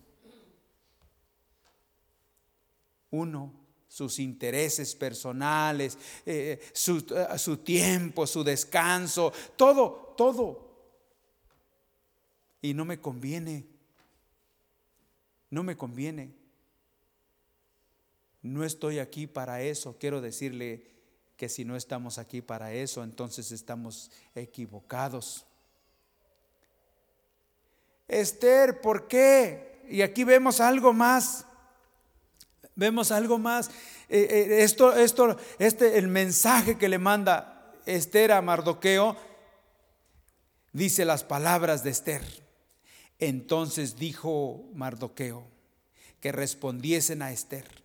Uno, 3.11 3.53
sus 3.87 4.19
intereses 4.19 4.95
personales, 4.95 5.97
eh, 6.25 6.59
su, 6.73 6.97
eh, 6.97 7.37
su 7.37 7.57
tiempo, 7.57 8.27
su 8.27 8.43
descanso, 8.43 9.33
todo, 9.55 10.13
todo. 10.15 10.69
Y 12.61 12.73
no 12.73 12.85
me 12.85 12.99
conviene. 12.99 13.65
No 15.49 15.63
me 15.63 15.75
conviene. 15.75 16.31
No 18.41 18.63
estoy 18.63 18.99
aquí 18.99 19.27
para 19.27 19.61
eso. 19.61 19.97
Quiero 19.99 20.21
decirle 20.21 20.85
que 21.35 21.49
si 21.49 21.65
no 21.65 21.75
estamos 21.75 22.17
aquí 22.17 22.41
para 22.41 22.73
eso, 22.73 23.03
entonces 23.03 23.51
estamos 23.51 24.11
equivocados. 24.35 25.45
Esther, 28.07 28.81
¿por 28.81 29.07
qué? 29.07 29.81
Y 29.89 30.01
aquí 30.01 30.23
vemos 30.23 30.59
algo 30.59 30.93
más. 30.93 31.45
Vemos 32.79 33.11
algo 33.11 33.37
más. 33.37 33.69
Eh, 34.09 34.27
eh, 34.29 34.63
esto, 34.63 34.95
esto, 34.95 35.37
este, 35.59 35.97
el 35.97 36.07
mensaje 36.07 36.77
que 36.77 36.89
le 36.89 36.97
manda 36.97 37.73
Esther 37.85 38.31
a 38.31 38.41
Mardoqueo, 38.41 39.15
dice 40.73 41.05
las 41.05 41.23
palabras 41.23 41.83
de 41.83 41.91
Esther. 41.91 42.23
Entonces 43.19 43.97
dijo 43.97 44.63
Mardoqueo 44.73 45.45
que 46.21 46.31
respondiesen 46.31 47.21
a 47.21 47.31
Esther 47.31 47.79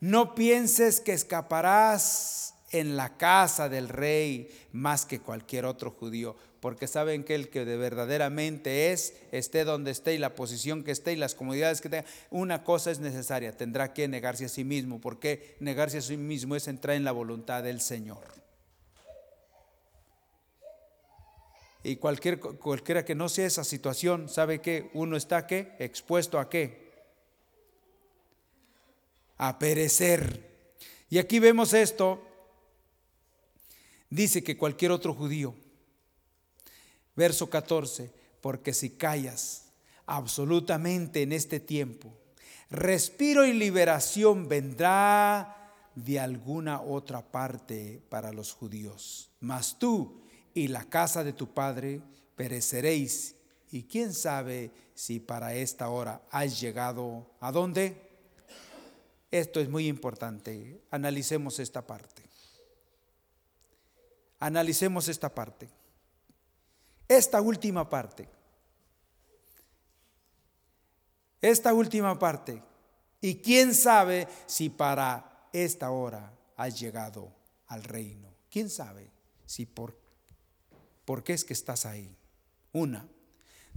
no 0.00 0.34
pienses 0.34 1.00
que 1.00 1.12
escaparás 1.12 2.54
en 2.70 2.96
la 2.96 3.16
casa 3.16 3.68
del 3.68 3.88
rey 3.88 4.48
más 4.72 5.04
que 5.04 5.20
cualquier 5.20 5.64
otro 5.64 5.90
judío, 5.90 6.36
porque 6.60 6.86
saben 6.86 7.24
que 7.24 7.34
el 7.34 7.48
que 7.48 7.64
de 7.64 7.76
verdaderamente 7.76 8.92
es, 8.92 9.14
esté 9.32 9.64
donde 9.64 9.90
esté 9.90 10.14
y 10.14 10.18
la 10.18 10.34
posición 10.34 10.84
que 10.84 10.90
esté 10.90 11.12
y 11.12 11.16
las 11.16 11.34
comodidades 11.34 11.80
que 11.80 11.88
tenga, 11.88 12.08
una 12.30 12.64
cosa 12.64 12.90
es 12.90 12.98
necesaria, 12.98 13.56
tendrá 13.56 13.92
que 13.92 14.08
negarse 14.08 14.46
a 14.46 14.48
sí 14.48 14.64
mismo, 14.64 15.00
porque 15.00 15.56
negarse 15.60 15.98
a 15.98 16.02
sí 16.02 16.16
mismo 16.16 16.56
es 16.56 16.68
entrar 16.68 16.96
en 16.96 17.04
la 17.04 17.12
voluntad 17.12 17.62
del 17.62 17.80
Señor. 17.80 18.22
Y 21.84 21.96
cualquier, 21.96 22.40
cualquiera 22.40 23.04
que 23.04 23.14
no 23.14 23.28
sea 23.28 23.46
esa 23.46 23.64
situación, 23.64 24.28
sabe 24.28 24.60
que 24.60 24.90
uno 24.94 25.16
está 25.16 25.46
que 25.46 25.74
expuesto 25.78 26.38
a 26.38 26.50
qué? 26.50 26.88
a 29.38 29.58
perecer. 29.58 30.46
Y 31.08 31.18
aquí 31.18 31.38
vemos 31.38 31.72
esto. 31.72 32.22
Dice 34.10 34.42
que 34.42 34.56
cualquier 34.56 34.90
otro 34.90 35.14
judío. 35.14 35.54
Verso 37.18 37.50
14, 37.50 38.12
porque 38.40 38.72
si 38.72 38.90
callas 38.90 39.64
absolutamente 40.06 41.22
en 41.22 41.32
este 41.32 41.58
tiempo, 41.58 42.16
respiro 42.70 43.44
y 43.44 43.52
liberación 43.52 44.48
vendrá 44.48 45.74
de 45.96 46.20
alguna 46.20 46.80
otra 46.80 47.28
parte 47.32 48.00
para 48.08 48.32
los 48.32 48.52
judíos. 48.52 49.32
Mas 49.40 49.80
tú 49.80 50.22
y 50.54 50.68
la 50.68 50.84
casa 50.84 51.24
de 51.24 51.32
tu 51.32 51.52
padre 51.52 52.02
pereceréis. 52.36 53.34
Y 53.72 53.82
quién 53.82 54.14
sabe 54.14 54.70
si 54.94 55.18
para 55.18 55.56
esta 55.56 55.88
hora 55.88 56.22
has 56.30 56.60
llegado 56.60 57.26
a 57.40 57.50
dónde? 57.50 57.96
Esto 59.32 59.58
es 59.58 59.68
muy 59.68 59.88
importante. 59.88 60.80
Analicemos 60.92 61.58
esta 61.58 61.84
parte. 61.84 62.22
Analicemos 64.38 65.08
esta 65.08 65.34
parte. 65.34 65.77
Esta 67.08 67.40
última 67.40 67.88
parte. 67.88 68.28
Esta 71.40 71.72
última 71.72 72.18
parte. 72.18 72.62
Y 73.20 73.36
quién 73.36 73.74
sabe 73.74 74.28
si 74.46 74.68
para 74.68 75.48
esta 75.52 75.90
hora 75.90 76.32
has 76.56 76.78
llegado 76.78 77.32
al 77.66 77.82
reino. 77.82 78.28
¿Quién 78.50 78.70
sabe? 78.70 79.10
si 79.48 79.64
por, 79.64 79.98
por 81.06 81.24
qué 81.24 81.32
es 81.32 81.42
que 81.42 81.54
estás 81.54 81.86
ahí. 81.86 82.14
Una, 82.72 83.08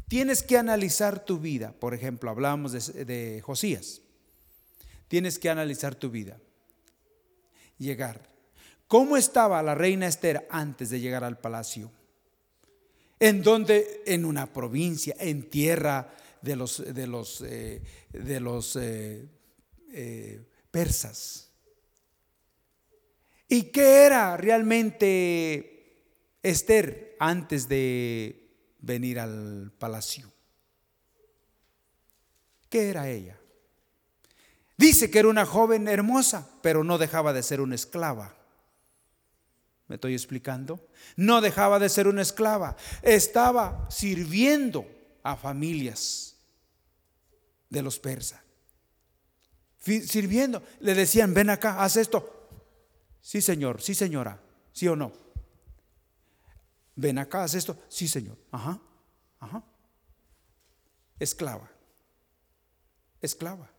tienes 0.10 0.44
que 0.44 0.58
analizar 0.58 1.24
tu 1.24 1.40
vida. 1.40 1.72
Por 1.72 1.94
ejemplo, 1.94 2.30
hablábamos 2.30 2.74
de, 2.74 3.06
de 3.06 3.42
Josías. 3.42 4.02
Tienes 5.08 5.40
que 5.40 5.50
analizar 5.50 5.96
tu 5.96 6.10
vida. 6.10 6.38
Llegar. 7.78 8.30
¿Cómo 8.88 9.16
estaba 9.16 9.64
la 9.64 9.74
reina 9.74 10.08
Esther 10.08 10.46
antes 10.52 10.90
de 10.90 11.00
llegar 11.00 11.24
al 11.24 11.40
palacio? 11.40 11.90
En 13.22 13.44
donde, 13.44 14.02
en 14.08 14.26
una 14.26 14.52
provincia, 14.52 15.16
en 15.20 15.48
tierra 15.48 16.12
de 16.42 16.56
los, 16.56 16.84
de 16.84 17.06
los, 17.06 17.42
eh, 17.42 17.82
eh, 18.14 19.30
eh, 19.94 20.42
persas. 20.72 21.52
¿Y 23.48 23.66
qué 23.66 24.06
era 24.06 24.36
realmente 24.38 26.08
Esther 26.42 27.16
antes 27.20 27.68
de 27.68 28.50
venir 28.80 29.20
al 29.20 29.72
palacio? 29.78 30.32
¿Qué 32.70 32.90
era 32.90 33.08
ella? 33.08 33.38
Dice 34.78 35.12
que 35.12 35.20
era 35.20 35.28
una 35.28 35.46
joven 35.46 35.88
hermosa, 35.88 36.50
pero 36.64 36.84
no 36.84 36.98
dejaba 36.98 37.34
de 37.34 37.44
ser 37.44 37.62
una 37.62 37.76
esclava. 37.76 38.36
¿Me 39.88 39.96
estoy 39.96 40.14
explicando? 40.14 40.88
No 41.16 41.42
dejaba 41.42 41.80
de 41.80 41.90
ser 41.90 42.08
una 42.08 42.22
esclava. 42.22 42.76
Estaba 43.02 43.88
sirviendo 43.90 44.86
a 45.24 45.36
familias 45.36 46.36
de 47.70 47.82
los 47.82 48.00
persas. 48.00 48.42
Sirviendo. 49.80 50.64
Le 50.80 50.94
decían, 50.94 51.34
ven 51.34 51.50
acá, 51.50 51.84
haz 51.84 51.98
esto. 51.98 52.50
Sí, 53.22 53.42
señor, 53.42 53.82
sí, 53.82 53.96
señora, 53.96 54.42
sí 54.74 54.88
o 54.88 54.96
no. 54.96 55.12
Ven 56.96 57.18
acá, 57.18 57.44
haz 57.44 57.56
esto. 57.56 57.78
Sí, 57.88 58.08
señor. 58.08 58.38
Ajá, 58.52 58.80
ajá. 59.40 59.64
Esclava. 61.20 61.70
Esclava. 63.22 63.72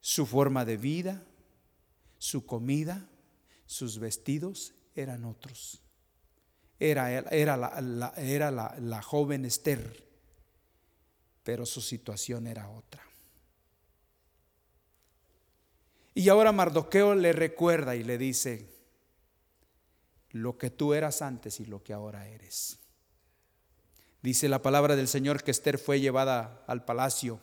Su 0.00 0.24
forma 0.24 0.64
de 0.64 0.76
vida, 0.76 1.26
su 2.18 2.46
comida, 2.46 3.08
sus 3.66 3.98
vestidos 3.98 4.74
eran 4.96 5.24
otros. 5.24 5.82
Era, 6.78 7.10
era, 7.12 7.56
la, 7.56 8.12
era 8.16 8.50
la, 8.50 8.74
la 8.78 9.02
joven 9.02 9.44
Esther, 9.44 10.04
pero 11.42 11.64
su 11.64 11.80
situación 11.80 12.46
era 12.46 12.68
otra. 12.68 13.02
Y 16.14 16.28
ahora 16.30 16.50
Mardoqueo 16.50 17.14
le 17.14 17.32
recuerda 17.32 17.94
y 17.94 18.02
le 18.02 18.16
dice, 18.16 18.74
lo 20.30 20.56
que 20.56 20.70
tú 20.70 20.94
eras 20.94 21.20
antes 21.22 21.60
y 21.60 21.66
lo 21.66 21.82
que 21.82 21.92
ahora 21.92 22.26
eres. 22.26 22.78
Dice 24.22 24.48
la 24.48 24.62
palabra 24.62 24.96
del 24.96 25.08
Señor 25.08 25.42
que 25.42 25.50
Esther 25.50 25.78
fue 25.78 26.00
llevada 26.00 26.64
al 26.66 26.84
palacio 26.84 27.38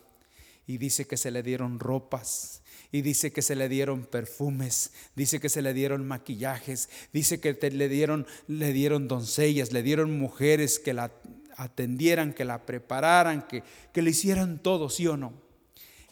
y 0.66 0.80
dice 0.80 1.06
que 1.08 1.18
se 1.18 1.32
le 1.32 1.44
dieron 1.44 1.80
ropas 1.80 2.63
y 2.94 3.02
dice 3.02 3.34
que 3.34 3.42
se 3.42 3.56
le 3.56 3.70
dieron 3.70 4.06
perfumes, 4.06 4.92
dice 5.16 5.40
que 5.40 5.50
se 5.50 5.64
le 5.64 5.74
dieron 5.74 6.08
maquillajes, 6.08 6.90
dice 7.12 7.40
que 7.40 7.52
le 7.72 7.90
dieron 7.90 8.28
le 8.48 8.72
dieron 8.72 9.08
doncellas, 9.08 9.74
le 9.74 9.82
dieron 9.82 10.16
mujeres 10.16 10.78
que 10.78 10.94
la 10.94 11.12
atendieran, 11.58 12.34
que 12.34 12.46
la 12.46 12.68
prepararan, 12.68 13.48
que, 13.48 13.64
que 13.92 14.04
le 14.04 14.12
hicieran 14.12 14.60
todo, 14.60 14.92
sí 14.92 15.08
o 15.08 15.18
no. 15.18 15.34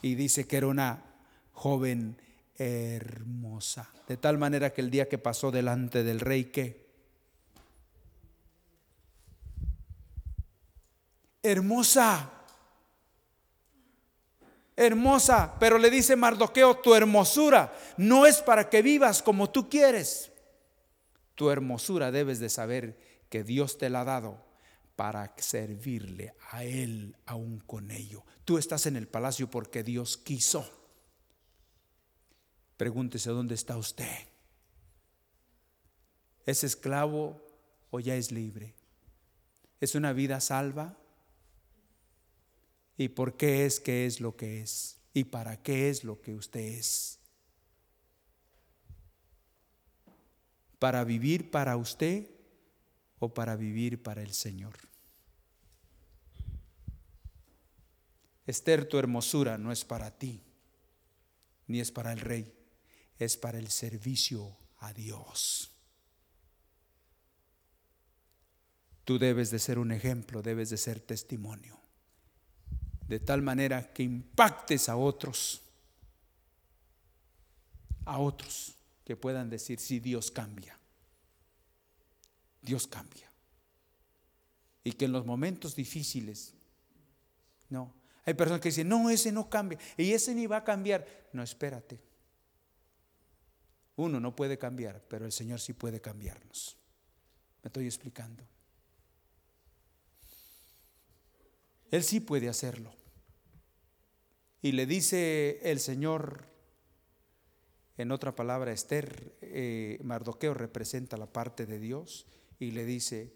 Y 0.02 0.16
dice 0.16 0.48
que 0.48 0.58
era 0.58 0.66
una 0.66 1.04
joven 1.54 2.18
hermosa. 2.58 3.88
De 4.08 4.18
tal 4.18 4.40
manera 4.40 4.74
que 4.74 4.82
el 4.82 4.90
día 4.90 5.08
que 5.08 5.20
pasó 5.20 5.52
delante 5.52 6.04
del 6.04 6.20
rey, 6.20 6.46
¿qué? 6.46 6.84
Hermosa. 11.44 12.41
Hermosa. 14.82 15.56
Pero 15.60 15.78
le 15.78 15.90
dice 15.90 16.16
Mardoqueo, 16.16 16.78
tu 16.78 16.96
hermosura 16.96 17.74
no 17.98 18.26
es 18.26 18.42
para 18.42 18.70
que 18.70 18.82
vivas 18.82 19.22
como 19.22 19.50
tú 19.50 19.70
quieres. 19.70 20.32
Tu 21.36 21.50
hermosura 21.50 22.12
debes 22.12 22.40
de 22.40 22.50
saber 22.50 22.98
que 23.30 23.44
Dios 23.44 23.78
te 23.78 23.90
la 23.90 24.02
ha 24.02 24.06
dado 24.06 24.44
para 24.96 25.34
servirle 25.38 26.36
a 26.52 26.64
Él 26.64 27.16
aún 27.26 27.60
con 27.60 27.92
ello. 27.92 28.24
Tú 28.44 28.58
estás 28.58 28.86
en 28.86 28.96
el 28.96 29.08
palacio 29.08 29.50
porque 29.50 29.84
Dios 29.84 30.18
quiso. 30.18 30.70
Pregúntese 32.78 33.30
dónde 33.30 33.56
está 33.56 33.78
usted. 33.78 34.28
¿Es 36.46 36.64
esclavo 36.64 37.42
o 37.92 38.00
ya 38.00 38.16
es 38.16 38.32
libre? 38.32 38.74
¿Es 39.80 39.96
una 39.96 40.14
vida 40.14 40.40
salva? 40.42 40.98
¿Y 43.02 43.10
por 43.10 43.36
qué 43.36 43.66
es 43.66 43.80
que 43.80 44.06
es 44.06 44.22
lo 44.22 44.36
que 44.36 44.62
es? 44.62 44.98
¿Y 45.14 45.24
para 45.26 45.62
qué 45.62 45.90
es 45.90 46.04
lo 46.04 46.22
que 46.22 46.36
usted 46.36 46.60
es? 46.60 47.20
¿Para 50.78 51.04
vivir 51.04 51.50
para 51.52 51.78
usted 51.78 52.28
o 53.20 53.34
para 53.34 53.56
vivir 53.56 54.04
para 54.04 54.22
el 54.22 54.34
Señor? 54.34 54.78
Esther, 58.46 58.88
tu 58.88 58.98
hermosura 58.98 59.58
no 59.58 59.72
es 59.72 59.86
para 59.86 60.18
ti, 60.18 60.42
ni 61.68 61.80
es 61.80 61.92
para 61.92 62.14
el 62.14 62.20
rey 62.20 62.54
es 63.18 63.38
para 63.38 63.60
el 63.60 63.70
servicio 63.70 64.58
a 64.80 64.94
Dios. 64.94 65.72
Tú 69.06 69.20
debes 69.20 69.52
de 69.52 69.60
ser 69.60 69.78
un 69.80 69.92
ejemplo, 69.92 70.42
debes 70.42 70.70
de 70.70 70.78
ser 70.78 71.00
testimonio, 71.00 71.81
de 73.12 73.20
tal 73.20 73.42
manera 73.42 73.92
que 73.92 74.04
impactes 74.04 74.88
a 74.88 74.96
otros, 74.96 75.62
a 78.06 78.18
otros 78.20 78.74
que 79.04 79.18
puedan 79.18 79.50
decir, 79.50 79.82
si 79.82 80.00
Dios 80.00 80.32
cambia, 80.32 80.80
Dios 82.62 82.88
cambia. 82.88 83.30
Y 84.86 84.94
que 84.94 85.04
en 85.04 85.12
los 85.12 85.26
momentos 85.26 85.76
difíciles, 85.76 86.54
no, 87.68 87.94
hay 88.24 88.34
personas 88.34 88.62
que 88.62 88.70
dicen, 88.70 88.88
no, 88.88 89.10
ese 89.10 89.34
no 89.34 89.50
cambia, 89.50 89.78
y 89.98 90.14
ese 90.14 90.34
ni 90.34 90.48
va 90.48 90.58
a 90.58 90.64
cambiar. 90.64 91.06
No, 91.34 91.44
espérate. 91.44 92.00
Uno 93.98 94.22
no 94.22 94.34
puede 94.34 94.58
cambiar, 94.58 95.04
pero 95.10 95.26
el 95.26 95.34
Señor 95.34 95.60
sí 95.60 95.74
puede 95.74 96.00
cambiarnos. 96.00 96.78
¿Me 97.62 97.68
estoy 97.68 97.88
explicando? 97.88 98.48
Él 101.92 102.04
sí 102.04 102.22
puede 102.22 102.48
hacerlo. 102.48 103.01
Y 104.62 104.74
le 104.74 104.86
dice 104.86 105.60
el 105.64 105.80
Señor, 105.80 106.46
en 107.98 108.12
otra 108.12 108.36
palabra, 108.36 108.72
Esther, 108.72 109.36
eh, 109.42 110.00
Mardoqueo 110.04 110.54
representa 110.54 111.18
la 111.18 111.32
parte 111.32 111.66
de 111.66 111.80
Dios 111.80 112.28
y 112.60 112.72
le 112.72 112.86
dice, 112.86 113.34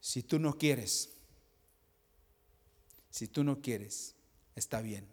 si 0.00 0.22
tú 0.22 0.38
no 0.38 0.56
quieres, 0.56 1.10
si 3.10 3.28
tú 3.28 3.44
no 3.44 3.60
quieres, 3.60 4.14
está 4.56 4.80
bien, 4.80 5.06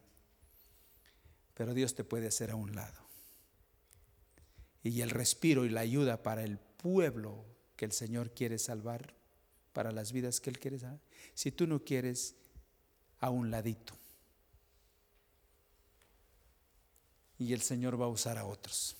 pero 1.54 1.74
Dios 1.74 1.96
te 1.96 2.04
puede 2.04 2.28
hacer 2.28 2.52
a 2.52 2.56
un 2.56 2.76
lado 2.76 3.08
y 4.90 5.02
el 5.02 5.10
respiro 5.10 5.66
y 5.66 5.70
la 5.70 5.82
ayuda 5.82 6.24
para 6.24 6.44
el 6.44 6.58
pueblo 6.58 7.46
que 7.76 7.86
el 7.86 7.92
Señor 7.92 8.32
quiere 8.32 8.58
salvar, 8.58 9.14
para 9.74 9.92
las 9.92 10.12
vidas 10.12 10.40
que 10.40 10.50
Él 10.50 10.60
quiere 10.60 10.80
salvar, 10.80 11.00
si 11.34 11.52
tú 11.52 11.68
no 11.68 11.84
quieres, 11.84 12.36
a 13.20 13.30
un 13.30 13.52
ladito. 13.52 13.94
Y 17.40 17.54
el 17.54 17.62
Señor 17.62 18.00
va 18.00 18.06
a 18.06 18.10
usar 18.10 18.38
a 18.38 18.46
otros. 18.46 18.96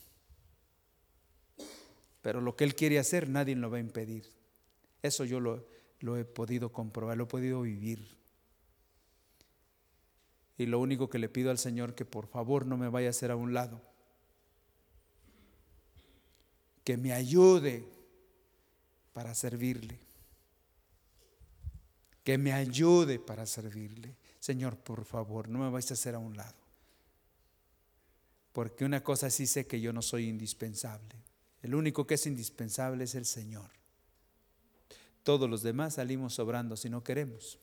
Pero 2.22 2.42
lo 2.42 2.56
que 2.56 2.64
Él 2.64 2.76
quiere 2.76 3.00
hacer, 3.00 3.30
nadie 3.30 3.56
lo 3.56 3.70
va 3.70 3.78
a 3.78 3.80
impedir. 3.80 4.30
Eso 5.02 5.24
yo 5.24 5.40
lo, 5.40 6.18
he 6.18 6.26
podido 6.26 6.72
comprobar, 6.72 7.18
lo 7.18 7.24
he 7.24 7.28
podido 7.28 7.62
vivir. 7.62 8.16
Y 10.58 10.66
lo 10.66 10.80
único 10.80 11.10
que 11.10 11.20
le 11.20 11.30
pido 11.30 11.52
al 11.52 11.58
Señor 11.58 11.96
que 11.96 12.04
por 12.04 12.28
favor 12.28 12.66
no 12.66 12.78
me 12.78 12.90
vaya 12.90 13.08
a 13.08 13.12
hacer 13.12 13.32
a 13.32 13.36
un 13.36 13.54
lado 13.54 13.82
que 16.84 16.96
me 16.96 17.12
ayude 17.12 17.86
para 19.12 19.36
servirle. 19.36 20.00
Que 22.24 22.38
me 22.38 22.54
ayude 22.54 23.20
para 23.20 23.46
servirle. 23.46 24.16
Señor, 24.40 24.78
por 24.78 25.04
favor, 25.04 25.50
no 25.50 25.60
me 25.60 25.70
vais 25.70 25.92
a 25.92 25.96
hacer 25.96 26.16
a 26.16 26.20
un 26.20 26.38
lado. 26.38 26.67
Porque 28.58 28.86
una 28.86 29.04
cosa 29.04 29.30
sí 29.30 29.46
sé 29.46 29.68
que 29.68 29.80
yo 29.80 29.94
no 29.94 30.02
soy 30.02 30.28
indispensable. 30.28 31.16
El 31.62 31.76
único 31.76 32.08
que 32.08 32.16
es 32.16 32.26
indispensable 32.26 33.04
es 33.04 33.14
el 33.14 33.26
Señor. 33.26 33.70
Todos 35.22 35.48
los 35.48 35.62
demás 35.62 35.94
salimos 35.94 36.34
sobrando 36.34 36.76
si 36.76 36.90
no 36.90 37.04
queremos. 37.04 37.60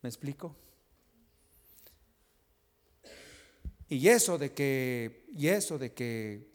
¿Me 0.00 0.08
explico? 0.08 0.56
Y 3.90 4.08
eso 4.08 4.38
de 4.38 4.54
que, 4.54 5.26
y 5.36 5.48
eso 5.48 5.76
de 5.76 5.92
que 5.92 6.48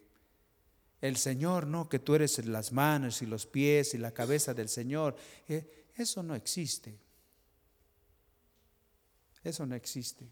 el 1.02 1.18
Señor, 1.18 1.68
no, 1.68 1.88
que 1.88 2.00
tú 2.00 2.16
eres 2.16 2.44
las 2.48 2.72
manos 2.72 3.22
y 3.22 3.28
los 3.28 3.46
pies 3.46 3.94
y 3.94 4.00
la 4.00 4.12
cabeza 4.12 4.56
del 4.56 4.70
Señor. 4.70 5.16
Eh, 5.48 5.86
eso 5.96 6.24
no 6.24 6.34
existe. 6.34 6.98
Eso 9.44 9.68
no 9.68 9.76
existe. 9.76 10.28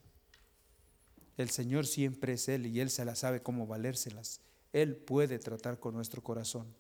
El 1.42 1.50
Señor 1.50 1.88
siempre 1.88 2.34
es 2.34 2.48
Él 2.48 2.66
y 2.66 2.80
Él 2.80 2.90
se 2.90 3.06
la 3.06 3.16
sabe 3.16 3.42
cómo 3.42 3.68
valérselas. 3.68 4.42
Él 4.74 4.96
puede 4.96 5.40
tratar 5.40 5.80
con 5.80 5.94
nuestro 5.94 6.24
corazón 6.24 6.74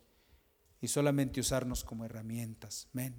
y 0.80 0.88
solamente 0.88 1.39
usarnos 1.39 1.84
como 1.84 2.05
herramientas. 2.05 2.88
Amén. 2.93 3.16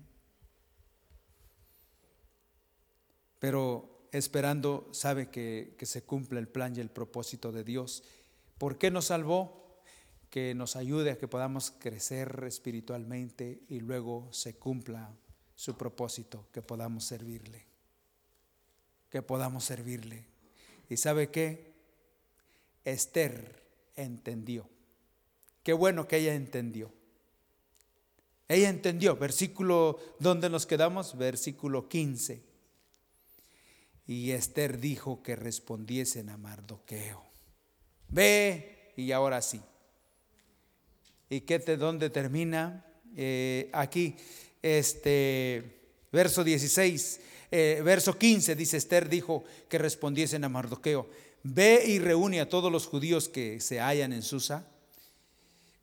Pero 3.39 4.09
esperando, 4.13 4.89
sabe 4.93 5.31
que, 5.31 5.75
que 5.79 5.87
se 5.87 6.05
cumpla 6.05 6.39
el 6.39 6.49
plan 6.49 6.77
y 6.77 6.81
el 6.81 6.91
propósito 6.91 7.53
de 7.53 7.65
Dios. 7.65 8.05
¿Por 8.59 8.79
qué 8.79 8.91
nos 8.91 9.07
salvó? 9.07 9.63
que 10.33 10.55
nos 10.55 10.77
ayude 10.77 11.11
a 11.11 11.19
que 11.19 11.29
podamos 11.29 11.73
crecer 11.73 12.43
espiritualmente 12.47 13.65
y 13.69 13.81
luego 13.81 14.33
se 14.33 14.57
cumpla 14.57 15.15
su 15.55 15.77
propósito, 15.77 16.49
que 16.51 16.63
podamos 16.63 17.05
servirle, 17.05 17.67
que 19.11 19.21
podamos 19.21 19.63
servirle. 19.63 20.32
¿Y 20.93 20.99
sabe 20.99 21.31
qué? 21.31 21.73
Esther 22.85 23.63
entendió. 23.97 24.69
Qué 25.63 25.73
bueno 25.73 26.07
que 26.07 26.19
ella 26.19 26.35
entendió. 26.35 26.93
Ella 28.47 28.69
entendió, 28.69 29.17
versículo 29.17 29.99
donde 30.19 30.51
nos 30.51 30.67
quedamos, 30.67 31.17
versículo 31.17 31.89
15. 31.89 32.43
Y 34.07 34.33
Esther 34.33 34.79
dijo 34.79 35.23
que 35.23 35.35
respondiesen 35.35 36.29
a 36.29 36.37
Mardoqueo. 36.37 37.25
Ve 38.09 38.93
y 38.97 39.13
ahora 39.13 39.41
sí 39.41 39.63
¿Y 41.31 41.41
qué 41.41 41.59
te, 41.59 41.79
dónde 41.79 42.11
termina? 42.11 42.85
Eh, 43.17 43.71
aquí, 43.73 44.17
este, 44.61 45.81
verso 46.13 46.45
16, 46.45 47.21
eh, 47.55 47.83
verso 47.85 48.17
15, 48.17 48.57
dice 48.57 48.79
Esther, 48.79 49.11
dijo 49.11 49.45
que 49.69 49.77
respondiesen 49.77 50.43
a 50.43 50.49
Mardoqueo, 50.49 51.11
ve 51.43 51.85
y 51.87 51.99
reúne 51.99 52.41
a 52.41 52.49
todos 52.49 52.73
los 52.73 52.87
judíos 52.87 53.29
que 53.29 53.61
se 53.61 53.79
hallan 53.79 54.15
en 54.15 54.23
Susa. 54.23 54.67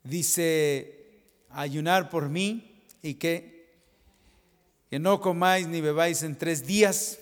Dice, 0.02 1.22
ayunar 1.48 2.10
por 2.10 2.28
mí 2.28 2.82
y 3.02 3.14
que, 3.14 3.70
que 4.90 4.98
no 4.98 5.20
comáis 5.20 5.68
ni 5.68 5.80
bebáis 5.80 6.24
en 6.24 6.36
tres 6.36 6.66
días. 6.66 7.20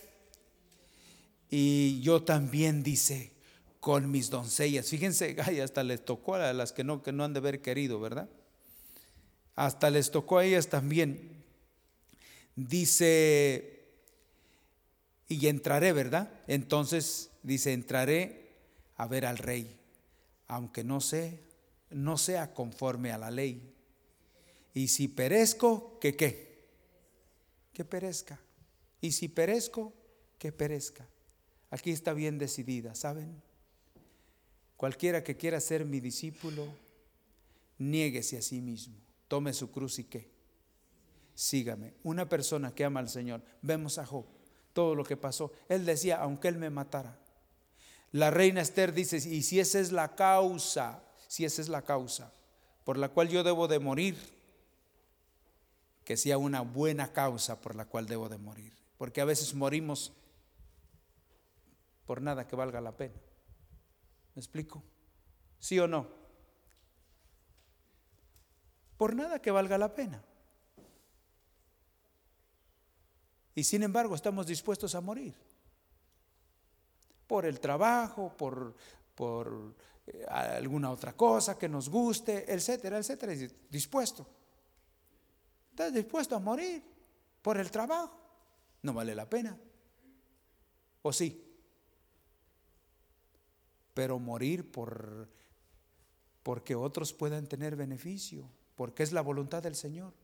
Y 1.50 2.00
yo 2.00 2.22
también 2.22 2.82
dice, 2.82 3.32
con 3.80 4.10
mis 4.10 4.30
doncellas. 4.30 4.88
Fíjense, 4.88 5.36
hasta 5.62 5.82
les 5.82 6.02
tocó 6.02 6.36
a 6.36 6.54
las 6.54 6.72
que 6.72 6.84
no, 6.84 7.02
que 7.02 7.12
no 7.12 7.22
han 7.22 7.34
de 7.34 7.40
haber 7.40 7.60
querido, 7.60 8.00
¿verdad? 8.00 8.30
Hasta 9.56 9.90
les 9.90 10.10
tocó 10.10 10.38
a 10.38 10.46
ellas 10.46 10.68
también. 10.68 11.44
Dice, 12.56 13.77
y 15.28 15.46
entraré, 15.46 15.92
¿verdad? 15.92 16.32
Entonces 16.46 17.30
dice, 17.42 17.72
entraré 17.72 18.56
a 18.96 19.06
ver 19.06 19.26
al 19.26 19.38
rey, 19.38 19.78
aunque 20.46 20.82
no 20.82 21.00
sé, 21.00 21.40
no 21.90 22.16
sea 22.16 22.54
conforme 22.54 23.12
a 23.12 23.18
la 23.18 23.30
ley. 23.30 23.74
Y 24.74 24.88
si 24.88 25.08
perezco, 25.08 25.98
¿qué 26.00 26.16
qué? 26.16 26.66
Que 27.72 27.84
perezca. 27.84 28.40
Y 29.00 29.12
si 29.12 29.28
perezco, 29.28 29.92
que 30.38 30.52
perezca. 30.52 31.06
Aquí 31.70 31.90
está 31.90 32.14
bien 32.14 32.38
decidida, 32.38 32.94
¿saben? 32.94 33.42
Cualquiera 34.76 35.22
que 35.22 35.36
quiera 35.36 35.60
ser 35.60 35.84
mi 35.84 36.00
discípulo, 36.00 36.66
niéguese 37.78 38.38
a 38.38 38.42
sí 38.42 38.60
mismo, 38.60 38.96
tome 39.26 39.52
su 39.52 39.70
cruz 39.70 39.98
y 39.98 40.04
qué. 40.04 40.30
Sígame. 41.34 41.94
Una 42.02 42.28
persona 42.28 42.74
que 42.74 42.84
ama 42.84 43.00
al 43.00 43.08
Señor, 43.08 43.42
vemos 43.62 43.98
a 43.98 44.06
Job, 44.06 44.24
todo 44.78 44.94
lo 44.94 45.02
que 45.02 45.16
pasó. 45.16 45.50
Él 45.68 45.84
decía, 45.84 46.22
aunque 46.22 46.46
él 46.46 46.56
me 46.56 46.70
matara. 46.70 47.18
La 48.12 48.30
reina 48.30 48.60
Esther 48.60 48.92
dice, 48.92 49.16
y 49.16 49.42
si 49.42 49.58
esa 49.58 49.80
es 49.80 49.90
la 49.90 50.14
causa, 50.14 51.02
si 51.26 51.44
esa 51.44 51.60
es 51.60 51.68
la 51.68 51.82
causa 51.82 52.32
por 52.84 52.96
la 52.96 53.08
cual 53.08 53.28
yo 53.28 53.42
debo 53.42 53.66
de 53.66 53.80
morir, 53.80 54.16
que 56.04 56.16
sea 56.16 56.38
una 56.38 56.60
buena 56.60 57.12
causa 57.12 57.60
por 57.60 57.74
la 57.74 57.86
cual 57.86 58.06
debo 58.06 58.28
de 58.28 58.38
morir. 58.38 58.72
Porque 58.98 59.20
a 59.20 59.24
veces 59.24 59.52
morimos 59.52 60.12
por 62.06 62.22
nada 62.22 62.46
que 62.46 62.54
valga 62.54 62.80
la 62.80 62.96
pena. 62.96 63.18
¿Me 64.36 64.40
explico? 64.40 64.84
¿Sí 65.58 65.76
o 65.80 65.88
no? 65.88 66.06
Por 68.96 69.16
nada 69.16 69.42
que 69.42 69.50
valga 69.50 69.76
la 69.76 69.92
pena. 69.92 70.22
Y 73.58 73.64
sin 73.64 73.82
embargo 73.82 74.14
estamos 74.14 74.46
dispuestos 74.46 74.94
a 74.94 75.00
morir. 75.00 75.34
Por 77.26 77.44
el 77.44 77.58
trabajo, 77.58 78.32
por, 78.36 78.72
por 79.16 79.74
eh, 80.06 80.24
alguna 80.28 80.92
otra 80.92 81.16
cosa 81.16 81.58
que 81.58 81.68
nos 81.68 81.88
guste, 81.88 82.54
etcétera, 82.54 82.98
etcétera. 82.98 83.34
Dispuesto. 83.68 84.24
Estás 85.70 85.92
dispuesto 85.92 86.36
a 86.36 86.38
morir 86.38 86.84
por 87.42 87.58
el 87.58 87.68
trabajo. 87.68 88.16
No 88.82 88.94
vale 88.94 89.12
la 89.12 89.28
pena. 89.28 89.58
¿O 91.02 91.12
sí? 91.12 91.44
pero 93.92 94.20
morir 94.20 94.70
por 94.70 95.28
porque 96.44 96.76
otros 96.76 97.12
puedan 97.12 97.48
tener 97.48 97.74
beneficio, 97.74 98.48
porque 98.76 99.02
es 99.02 99.10
la 99.10 99.22
voluntad 99.22 99.60
del 99.64 99.74
Señor. 99.74 100.14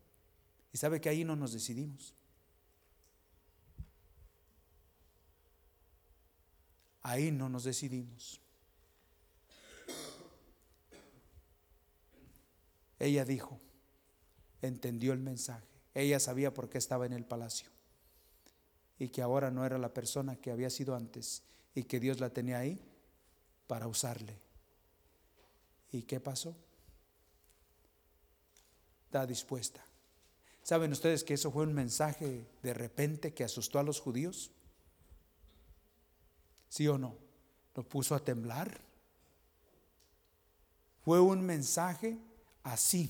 Y 0.72 0.78
sabe 0.78 1.00
que 1.00 1.08
ahí 1.08 1.24
no 1.24 1.34
nos 1.34 1.52
decidimos. 1.52 2.14
Ahí 7.04 7.30
no 7.30 7.48
nos 7.48 7.64
decidimos. 7.64 8.40
Ella 12.98 13.24
dijo, 13.26 13.60
entendió 14.62 15.12
el 15.12 15.20
mensaje. 15.20 15.66
Ella 15.92 16.18
sabía 16.18 16.52
por 16.54 16.70
qué 16.70 16.78
estaba 16.78 17.04
en 17.04 17.12
el 17.12 17.26
palacio 17.26 17.68
y 18.98 19.10
que 19.10 19.20
ahora 19.20 19.50
no 19.50 19.66
era 19.66 19.76
la 19.76 19.92
persona 19.92 20.36
que 20.36 20.50
había 20.50 20.70
sido 20.70 20.96
antes 20.96 21.42
y 21.74 21.84
que 21.84 22.00
Dios 22.00 22.20
la 22.20 22.30
tenía 22.30 22.58
ahí 22.58 22.80
para 23.66 23.86
usarle. 23.86 24.38
¿Y 25.92 26.02
qué 26.02 26.20
pasó? 26.20 26.56
Está 29.06 29.26
dispuesta. 29.26 29.84
¿Saben 30.62 30.90
ustedes 30.92 31.22
que 31.22 31.34
eso 31.34 31.50
fue 31.50 31.64
un 31.64 31.74
mensaje 31.74 32.46
de 32.62 32.72
repente 32.72 33.34
que 33.34 33.44
asustó 33.44 33.78
a 33.78 33.82
los 33.82 34.00
judíos? 34.00 34.53
¿Sí 36.74 36.88
o 36.88 36.98
no? 36.98 37.14
Lo 37.76 37.88
puso 37.88 38.16
a 38.16 38.18
temblar. 38.18 38.80
Fue 41.04 41.20
un 41.20 41.40
mensaje 41.40 42.18
así. 42.64 43.08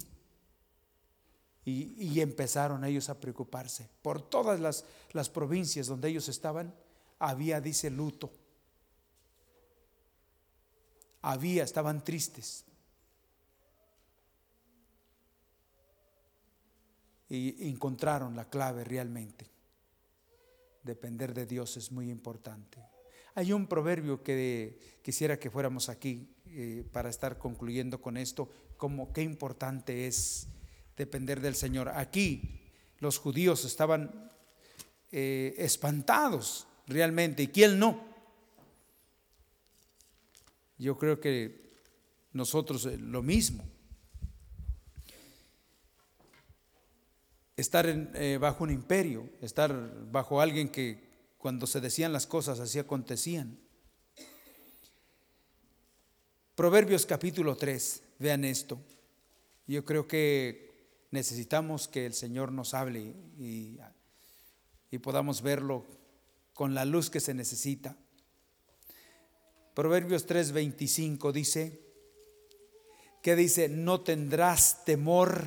Y, 1.64 2.20
empezaron 2.20 2.84
ellos 2.84 3.08
a 3.08 3.18
preocuparse. 3.18 3.88
Por 4.02 4.20
todas 4.20 4.60
las, 4.60 4.84
las 5.12 5.30
provincias 5.30 5.86
donde 5.86 6.10
ellos 6.10 6.28
estaban, 6.28 6.74
había, 7.18 7.58
dice, 7.62 7.88
luto 7.88 8.30
había, 11.22 11.64
estaban 11.64 12.04
tristes. 12.04 12.66
Y 17.30 17.70
encontraron 17.70 18.36
la 18.36 18.50
clave 18.50 18.84
realmente. 18.84 19.46
Depender 20.82 21.32
de 21.32 21.46
Dios 21.46 21.78
es 21.78 21.90
muy 21.90 22.10
importante. 22.10 22.93
Hay 23.37 23.53
un 23.53 23.66
proverbio 23.66 24.22
que 24.22 24.78
quisiera 25.03 25.39
que 25.39 25.51
fuéramos 25.51 25.89
aquí 25.89 26.28
eh, 26.47 26.85
para 26.93 27.11
estar 27.11 27.37
concluyendo 27.37 28.01
con 28.01 28.16
esto, 28.16 28.49
como 28.76 29.12
qué 29.12 29.22
importante 29.22 30.07
es 30.07 30.47
depender 30.97 31.41
del 31.41 31.57
Señor. 31.57 31.89
Aquí 31.89 32.61
los 33.01 33.18
judíos 33.18 33.64
estaban 33.64 34.30
eh, 35.11 35.53
espantados 35.59 36.68
realmente, 36.87 37.43
¿y 37.43 37.49
quién 37.49 37.80
no? 37.80 38.05
Yo 40.78 40.97
creo 40.97 41.18
que 41.18 41.72
nosotros 42.32 42.87
eh, 42.87 42.99
lo 42.99 43.20
mismo. 43.20 43.64
Estar 47.57 48.12
bajo 48.39 48.64
un 48.64 48.70
imperio, 48.70 49.28
estar 49.41 49.72
bajo 50.11 50.41
alguien 50.41 50.68
que 50.68 51.13
cuando 51.45 51.66
se 51.66 51.82
decían 51.82 52.11
las 52.11 52.26
cosas 52.26 52.59
así 52.59 52.78
acontecían. 52.78 53.59
Proverbios 56.55 57.05
capítulo 57.05 57.55
3, 57.55 58.03
vean 58.18 58.47
esto. 58.47 58.80
Yo 59.66 59.84
creo 59.84 60.09
que 60.09 61.05
necesitamos 61.11 61.86
que 61.86 62.07
el 62.07 62.14
Señor 62.14 62.51
nos 62.51 62.72
hable 62.72 63.01
y, 63.38 63.78
y 64.90 64.99
podamos 65.01 65.42
verlo 65.42 65.84
con 66.55 66.72
la 66.72 66.86
luz 66.86 67.11
que 67.11 67.20
se 67.20 67.34
necesita. 67.34 67.95
Proverbios 69.74 70.26
3:25 70.26 71.30
dice, 71.30 71.78
que 73.22 73.36
dice, 73.36 73.68
no 73.68 74.01
tendrás 74.01 74.86
temor 74.86 75.45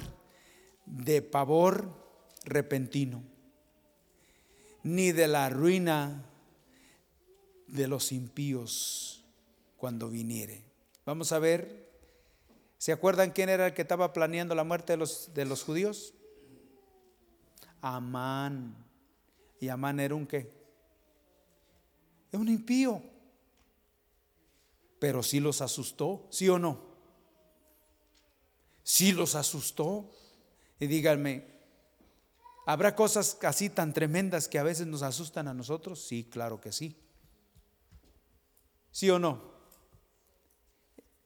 de 0.86 1.24
pavor 1.24 1.92
repentino, 2.46 3.24
ni 4.84 5.12
de 5.12 5.28
la 5.28 5.50
ruina 5.50 6.24
de 7.68 7.88
los 7.88 8.12
impíos 8.12 9.24
cuando 9.78 10.10
viniere. 10.10 10.64
Vamos 11.06 11.32
a 11.32 11.40
ver, 11.40 11.90
¿se 12.78 12.92
acuerdan 12.92 13.32
quién 13.32 13.50
era 13.50 13.68
el 13.68 13.74
que 13.74 13.82
estaba 13.82 14.14
planeando 14.14 14.56
la 14.56 14.64
muerte 14.64 14.94
de 14.94 14.98
los, 14.98 15.34
de 15.34 15.46
los 15.46 15.64
judíos? 15.64 16.14
Amán. 17.82 18.76
¿Y 19.60 19.70
Amán 19.70 20.00
era 20.00 20.16
un 20.16 20.28
qué? 20.28 20.52
Es 22.32 22.40
un 22.40 22.48
impío. 22.50 23.02
Pero 25.00 25.22
sí 25.22 25.40
los 25.40 25.62
asustó, 25.62 26.28
¿sí 26.30 26.50
o 26.50 26.58
no? 26.58 26.80
Sí 28.84 29.12
los 29.12 29.36
asustó. 29.36 30.10
Y 30.80 30.88
díganme, 30.88 31.57
¿habrá 32.68 32.96
cosas 32.96 33.38
así 33.44 33.70
tan 33.70 33.94
tremendas 33.94 34.48
que 34.48 34.60
a 34.60 34.64
veces 34.64 34.86
nos 34.86 35.02
asustan 35.02 35.48
a 35.48 35.54
nosotros? 35.54 36.06
Sí, 36.06 36.28
claro 36.30 36.60
que 36.62 36.74
sí. 36.74 36.96
¿Sí 38.92 39.10
o 39.10 39.18
no? 39.18 39.42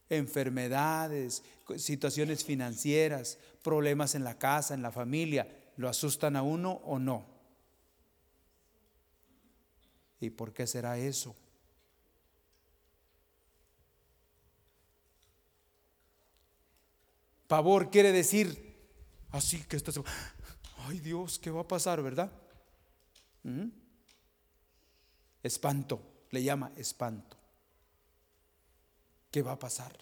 Enfermedades, 0.07 1.43
situaciones 1.77 2.45
financieras, 2.45 3.39
problemas 3.63 4.13
en 4.13 4.23
la 4.23 4.37
casa, 4.37 4.75
en 4.75 4.83
la 4.83 4.91
familia, 4.91 5.47
¿lo 5.77 5.89
asustan 5.89 6.35
a 6.35 6.43
uno 6.43 6.73
o 6.85 6.99
no? 6.99 7.25
¿Y 10.19 10.29
por 10.29 10.53
qué 10.53 10.67
será 10.67 10.99
eso? 10.99 11.35
Pavor 17.47 17.89
quiere 17.89 18.11
decir 18.11 18.71
así 19.31 19.63
que 19.63 19.75
estás, 19.75 19.99
ay 20.87 20.99
Dios, 20.99 21.39
¿qué 21.39 21.51
va 21.51 21.61
a 21.61 21.67
pasar, 21.67 22.01
verdad? 22.01 22.31
¿Mm? 23.43 23.69
Espanto, 25.43 26.01
le 26.29 26.43
llama 26.43 26.71
espanto. 26.75 27.37
¿Qué 29.31 29.41
va 29.41 29.53
a 29.53 29.59
pasar? 29.59 29.97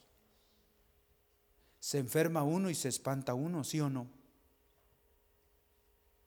Se 1.79 1.97
enferma 1.97 2.43
uno 2.43 2.69
y 2.69 2.75
se 2.75 2.89
espanta 2.89 3.33
uno, 3.33 3.63
¿sí 3.63 3.79
o 3.79 3.89
no? 3.89 4.07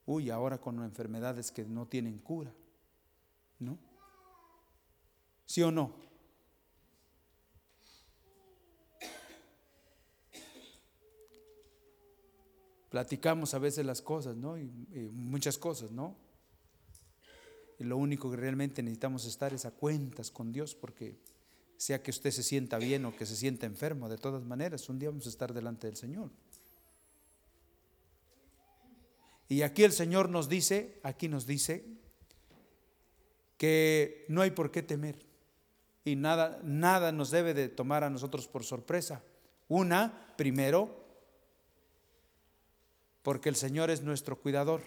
Uy, 0.06 0.30
ahora 0.30 0.58
con 0.58 0.82
enfermedades 0.82 1.52
que 1.52 1.64
no 1.64 1.86
tienen 1.86 2.18
cura, 2.18 2.52
¿no? 3.58 3.78
¿Sí 5.46 5.62
o 5.62 5.70
no? 5.70 5.94
Platicamos 12.92 13.54
a 13.54 13.58
veces 13.58 13.86
las 13.86 14.02
cosas, 14.02 14.36
¿no? 14.36 14.58
Y, 14.58 14.64
muchas 15.14 15.56
cosas, 15.56 15.90
¿no? 15.92 16.14
Y 17.78 17.84
lo 17.84 17.96
único 17.96 18.30
que 18.30 18.36
realmente 18.36 18.82
necesitamos 18.82 19.24
estar 19.24 19.54
es 19.54 19.64
a 19.64 19.70
cuentas 19.70 20.30
con 20.30 20.52
Dios, 20.52 20.74
porque 20.74 21.16
sea 21.78 22.02
que 22.02 22.10
usted 22.10 22.30
se 22.30 22.42
sienta 22.42 22.76
bien 22.76 23.06
o 23.06 23.16
que 23.16 23.24
se 23.24 23.34
sienta 23.34 23.64
enfermo, 23.64 24.10
de 24.10 24.18
todas 24.18 24.44
maneras, 24.44 24.90
un 24.90 24.98
día 24.98 25.08
vamos 25.08 25.24
a 25.24 25.30
estar 25.30 25.54
delante 25.54 25.86
del 25.86 25.96
Señor. 25.96 26.30
Y 29.48 29.62
aquí 29.62 29.84
el 29.84 29.92
Señor 29.92 30.28
nos 30.28 30.50
dice, 30.50 31.00
aquí 31.02 31.28
nos 31.28 31.46
dice, 31.46 31.86
que 33.56 34.26
no 34.28 34.42
hay 34.42 34.50
por 34.50 34.70
qué 34.70 34.82
temer 34.82 35.24
y 36.04 36.16
nada, 36.16 36.60
nada 36.62 37.10
nos 37.10 37.30
debe 37.30 37.54
de 37.54 37.70
tomar 37.70 38.04
a 38.04 38.10
nosotros 38.10 38.48
por 38.48 38.64
sorpresa. 38.64 39.22
Una, 39.68 40.34
primero, 40.36 41.01
porque 43.22 43.48
el 43.48 43.56
Señor 43.56 43.90
es 43.90 44.02
nuestro 44.02 44.38
cuidador. 44.38 44.82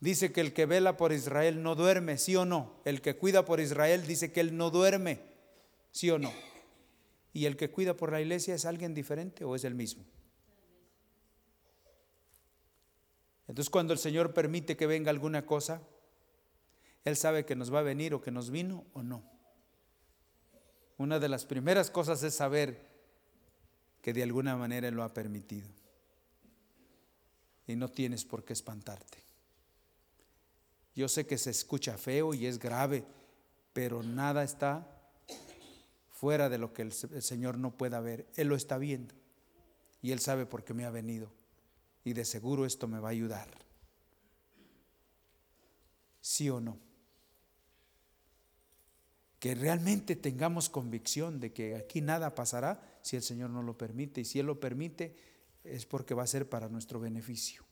Dice 0.00 0.32
que 0.32 0.40
el 0.40 0.52
que 0.52 0.66
vela 0.66 0.96
por 0.96 1.12
Israel 1.12 1.62
no 1.62 1.74
duerme, 1.74 2.18
sí 2.18 2.36
o 2.36 2.44
no. 2.44 2.80
El 2.84 3.02
que 3.02 3.16
cuida 3.16 3.44
por 3.44 3.60
Israel 3.60 4.06
dice 4.06 4.32
que 4.32 4.40
él 4.40 4.56
no 4.56 4.70
duerme, 4.70 5.20
sí 5.90 6.10
o 6.10 6.18
no. 6.18 6.32
¿Y 7.32 7.46
el 7.46 7.56
que 7.56 7.70
cuida 7.70 7.94
por 7.94 8.12
la 8.12 8.20
iglesia 8.20 8.54
es 8.54 8.64
alguien 8.64 8.94
diferente 8.94 9.44
o 9.44 9.54
es 9.54 9.64
el 9.64 9.74
mismo? 9.74 10.04
Entonces 13.48 13.70
cuando 13.70 13.92
el 13.92 13.98
Señor 13.98 14.32
permite 14.32 14.76
que 14.76 14.86
venga 14.86 15.10
alguna 15.10 15.44
cosa, 15.44 15.82
Él 17.04 17.16
sabe 17.16 17.44
que 17.44 17.56
nos 17.56 17.72
va 17.72 17.80
a 17.80 17.82
venir 17.82 18.14
o 18.14 18.20
que 18.20 18.30
nos 18.30 18.50
vino 18.50 18.84
o 18.92 19.02
no. 19.02 19.22
Una 20.96 21.18
de 21.18 21.28
las 21.28 21.44
primeras 21.44 21.90
cosas 21.90 22.22
es 22.22 22.34
saber 22.34 22.86
que 24.02 24.12
de 24.12 24.22
alguna 24.22 24.56
manera 24.56 24.88
Él 24.88 24.94
lo 24.94 25.02
ha 25.02 25.14
permitido 25.14 25.77
y 27.68 27.76
no 27.76 27.88
tienes 27.88 28.24
por 28.24 28.44
qué 28.44 28.54
espantarte. 28.54 29.18
Yo 30.96 31.06
sé 31.06 31.26
que 31.26 31.38
se 31.38 31.50
escucha 31.50 31.96
feo 31.96 32.34
y 32.34 32.46
es 32.46 32.58
grave, 32.58 33.04
pero 33.72 34.02
nada 34.02 34.42
está 34.42 34.98
fuera 36.10 36.48
de 36.48 36.58
lo 36.58 36.72
que 36.72 36.82
el, 36.82 36.92
Señor 36.92 37.58
no 37.58 37.76
pueda 37.76 38.00
ver. 38.00 38.26
Él 38.34 38.48
lo 38.48 38.56
está 38.56 38.78
viendo 38.78 39.14
y 40.02 40.10
Él 40.10 40.18
sabe 40.18 40.46
por 40.46 40.64
qué 40.64 40.74
me 40.74 40.84
ha 40.84 40.90
venido 40.90 41.30
y 42.02 42.14
de 42.14 42.24
seguro 42.24 42.66
esto 42.66 42.88
me 42.88 42.98
va 42.98 43.08
a 43.08 43.12
ayudar. 43.12 43.48
¿Sí 46.20 46.50
o 46.50 46.58
no? 46.58 46.78
Que 49.38 49.54
realmente 49.54 50.16
tengamos 50.16 50.68
convicción 50.68 51.38
de 51.38 51.52
que 51.52 51.76
aquí 51.76 52.00
nada 52.00 52.34
pasará 52.34 52.98
si 53.02 53.14
el 53.14 53.22
Señor 53.22 53.50
no 53.50 53.62
lo 53.62 53.78
permite 53.78 54.22
y 54.22 54.24
si 54.24 54.40
Él 54.40 54.46
lo 54.46 54.58
permite 54.58 55.14
es 55.74 55.86
porque 55.86 56.14
va 56.14 56.22
a 56.22 56.26
ser 56.26 56.48
para 56.48 56.68
nuestro 56.68 57.00
beneficio. 57.00 57.64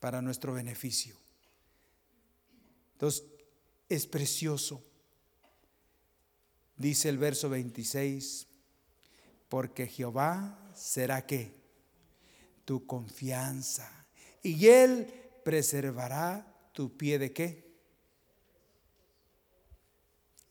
Para 0.00 0.20
nuestro 0.20 0.52
beneficio. 0.52 1.16
Entonces, 2.92 3.24
es 3.88 4.06
precioso. 4.06 4.84
Dice 6.76 7.08
el 7.08 7.18
verso 7.18 7.48
26, 7.48 8.48
porque 9.48 9.86
Jehová 9.86 10.72
será 10.74 11.26
que 11.26 11.54
tu 12.64 12.86
confianza 12.86 14.06
y 14.42 14.66
él 14.66 15.12
preservará 15.44 16.70
tu 16.72 16.96
pie 16.96 17.18
de 17.18 17.32
qué? 17.32 17.72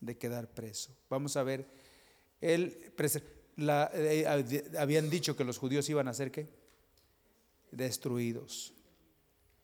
De 0.00 0.16
quedar 0.16 0.48
preso. 0.48 0.96
Vamos 1.10 1.36
a 1.36 1.42
ver, 1.42 1.66
él 2.40 2.92
eh, 3.56 4.64
habían 4.78 5.10
dicho 5.10 5.36
que 5.36 5.44
los 5.44 5.58
judíos 5.58 5.88
iban 5.88 6.08
a 6.08 6.14
ser 6.14 6.30
qué? 6.30 6.48
Destruidos. 7.70 8.72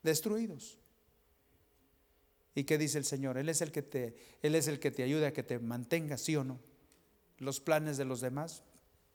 Destruidos. 0.03 0.77
¿Y 2.55 2.63
qué 2.63 2.77
dice 2.77 2.97
el 2.97 3.05
Señor? 3.05 3.37
Él 3.37 3.49
es 3.49 3.61
el 3.61 3.71
que 3.71 3.81
te, 3.81 4.15
Él 4.41 4.55
es 4.55 4.67
el 4.67 4.79
que 4.79 4.91
te 4.91 5.03
ayuda 5.03 5.29
a 5.29 5.33
que 5.33 5.43
te 5.43 5.59
mantengas, 5.59 6.21
sí 6.21 6.35
o 6.35 6.43
no. 6.43 6.59
Los 7.37 7.59
planes 7.59 7.97
de 7.97 8.05
los 8.05 8.21
demás 8.21 8.63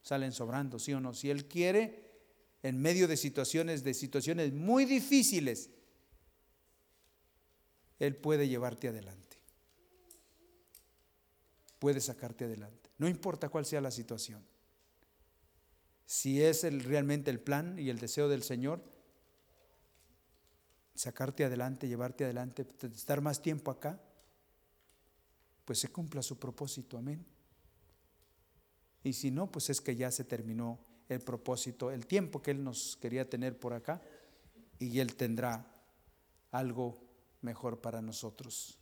salen 0.03 0.33
sobrando, 0.33 0.79
sí 0.79 0.93
o 0.93 1.01
no. 1.01 1.15
Si 1.15 1.31
Él 1.31 1.47
quiere, 1.47 2.13
en 2.63 2.81
medio 2.81 3.07
de 3.07 3.17
situaciones, 3.17 3.85
de 3.85 3.95
situaciones 3.95 4.53
muy 4.53 4.85
difíciles, 4.87 5.71
Él 7.99 8.17
puede 8.17 8.49
llevarte 8.49 8.89
adelante. 8.89 9.39
Puede 11.79 12.01
sacarte 12.01 12.45
adelante. 12.45 12.91
No 12.99 13.09
importa 13.09 13.49
cuál 13.49 13.67
sea 13.67 13.81
la 13.81 13.91
situación 13.91 14.54
si 16.07 16.43
es 16.43 16.63
realmente 16.85 17.31
el 17.31 17.41
plan 17.41 17.79
y 17.79 17.89
el 17.89 17.99
deseo 17.99 18.29
del 18.29 18.43
Señor, 18.43 18.83
sacarte 20.95 21.45
adelante, 21.45 21.89
llevarte 21.89 22.25
adelante, 22.25 22.67
estar 22.83 23.21
más 23.21 23.41
tiempo 23.41 23.71
acá, 23.71 24.01
pues 25.65 25.79
se 25.79 25.89
cumpla 25.89 26.23
su 26.23 26.39
propósito, 26.39 26.99
amén. 26.99 27.25
Y 29.03 29.15
si 29.15 29.31
no, 29.31 29.51
pues 29.51 29.71
es 29.71 29.81
que 29.81 29.97
ya 29.97 30.11
se 30.11 30.25
terminó 30.25 30.79
el 31.09 31.21
propósito, 31.21 31.91
el 31.91 32.07
tiempo 32.07 32.43
que 32.43 32.51
Él 32.51 32.63
nos 32.63 32.97
quería 32.97 33.29
tener 33.29 33.59
por 33.59 33.73
acá, 33.73 34.03
y 34.79 35.01
Él 35.01 35.15
tendrá 35.17 35.67
algo 36.51 37.03
mejor 37.41 37.81
para 37.81 38.03
nosotros. 38.03 38.79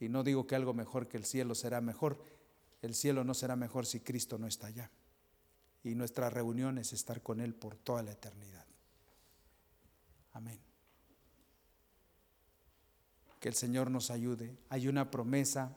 Y 0.00 0.08
no 0.08 0.24
digo 0.24 0.46
que 0.46 0.56
algo 0.56 0.74
mejor 0.74 1.08
que 1.08 1.16
el 1.16 1.24
cielo 1.24 1.54
será 1.54 1.80
mejor, 1.80 2.20
el 2.82 2.94
cielo 2.94 3.24
no 3.24 3.34
será 3.34 3.56
mejor 3.56 3.86
si 3.86 4.00
Cristo 4.00 4.36
no 4.36 4.46
está 4.46 4.66
allá 4.66 4.90
y 5.84 5.94
nuestra 5.94 6.30
reunión 6.30 6.78
es 6.78 6.94
estar 6.94 7.22
con 7.22 7.40
Él 7.40 7.54
por 7.54 7.76
toda 7.76 8.02
la 8.02 8.12
eternidad. 8.12 8.64
Amén. 10.32 10.58
Que 13.38 13.48
el 13.48 13.54
Señor 13.54 13.90
nos 13.90 14.10
ayude. 14.10 14.56
Hay 14.70 14.88
una 14.88 15.10
promesa, 15.10 15.76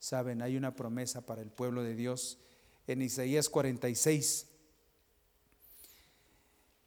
saben, 0.00 0.42
hay 0.42 0.56
una 0.56 0.74
promesa 0.74 1.24
para 1.24 1.42
el 1.42 1.50
pueblo 1.50 1.84
de 1.84 1.94
Dios 1.94 2.38
en 2.88 3.02
Isaías 3.02 3.48
46 3.48 4.48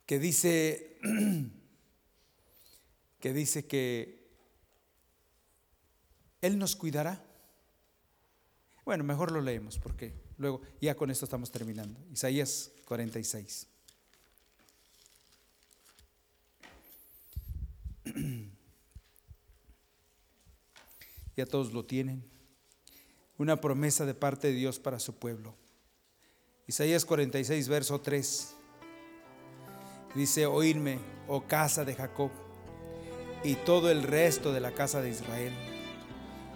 que 0.06 0.20
dice 0.20 1.00
que 3.20 3.34
dice 3.34 3.66
que 3.66 4.28
él 6.42 6.60
nos 6.60 6.76
cuidará. 6.76 7.24
Bueno, 8.86 9.04
mejor 9.04 9.32
lo 9.32 9.42
leemos 9.42 9.80
porque 9.80 10.27
luego 10.38 10.62
ya 10.82 10.96
con 10.96 11.12
esto 11.12 11.26
estamos 11.26 11.52
terminando. 11.52 12.00
Isaías 12.12 12.72
46. 12.86 13.68
Ya 21.36 21.46
todos 21.46 21.72
lo 21.72 21.86
tienen. 21.86 22.24
Una 23.38 23.62
promesa 23.62 24.08
de 24.08 24.16
parte 24.16 24.48
de 24.48 24.54
Dios 24.54 24.80
para 24.80 25.00
su 25.00 25.20
pueblo. 25.20 25.56
Isaías 26.66 27.06
46, 27.06 27.68
verso 27.68 28.02
3. 28.02 28.56
Dice, 30.16 30.48
oídme, 30.48 30.98
oh 31.28 31.46
casa 31.46 31.86
de 31.86 31.94
Jacob, 31.94 32.32
y 33.44 33.54
todo 33.56 33.92
el 33.92 34.02
resto 34.02 34.52
de 34.52 34.60
la 34.60 34.74
casa 34.74 35.02
de 35.02 35.12
Israel, 35.12 35.54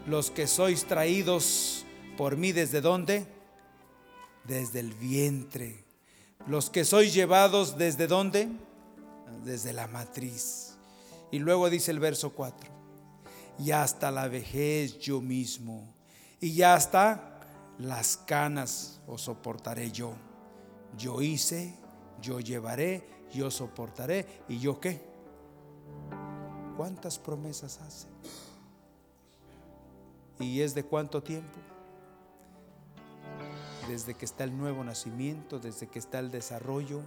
los 0.07 0.31
que 0.31 0.47
sois 0.47 0.85
traídos 0.85 1.85
por 2.17 2.37
mí 2.37 2.51
desde 2.51 2.81
dónde? 2.81 3.27
Desde 4.45 4.79
el 4.79 4.93
vientre. 4.93 5.83
Los 6.47 6.69
que 6.69 6.85
sois 6.85 7.13
llevados 7.13 7.77
desde 7.77 8.07
dónde? 8.07 8.49
Desde 9.43 9.73
la 9.73 9.87
matriz. 9.87 10.75
Y 11.31 11.39
luego 11.39 11.69
dice 11.69 11.91
el 11.91 11.99
verso 11.99 12.31
4, 12.31 12.69
y 13.59 13.71
hasta 13.71 14.11
la 14.11 14.27
vejez 14.27 14.99
yo 14.99 15.21
mismo, 15.21 15.93
y 16.41 16.53
ya 16.53 16.73
hasta 16.73 17.39
las 17.79 18.17
canas 18.17 18.99
os 19.07 19.21
soportaré 19.21 19.91
yo. 19.91 20.13
Yo 20.97 21.21
hice, 21.21 21.73
yo 22.21 22.41
llevaré, 22.41 23.07
yo 23.33 23.49
soportaré, 23.49 24.43
y 24.49 24.59
yo 24.59 24.81
qué? 24.81 25.01
¿Cuántas 26.75 27.17
promesas 27.17 27.79
hace? 27.79 28.07
¿Y 30.39 30.59
es 30.59 30.73
de 30.73 30.83
cuánto 30.83 31.23
tiempo? 31.23 31.59
Desde 33.87 34.13
que 34.13 34.25
está 34.25 34.43
el 34.43 34.57
nuevo 34.57 34.83
nacimiento, 34.83 35.59
desde 35.59 35.87
que 35.87 35.99
está 35.99 36.19
el 36.19 36.31
desarrollo 36.31 37.01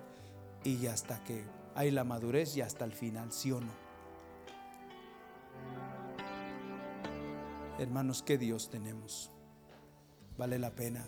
y 0.64 0.86
hasta 0.86 1.22
que 1.24 1.44
hay 1.74 1.90
la 1.90 2.04
madurez 2.04 2.56
y 2.56 2.60
hasta 2.60 2.84
el 2.84 2.92
final, 2.92 3.32
¿sí 3.32 3.52
o 3.52 3.60
no? 3.60 3.84
Hermanos, 7.78 8.22
¿qué 8.22 8.38
Dios 8.38 8.70
tenemos? 8.70 9.30
Vale 10.38 10.58
la 10.58 10.70
pena 10.70 11.04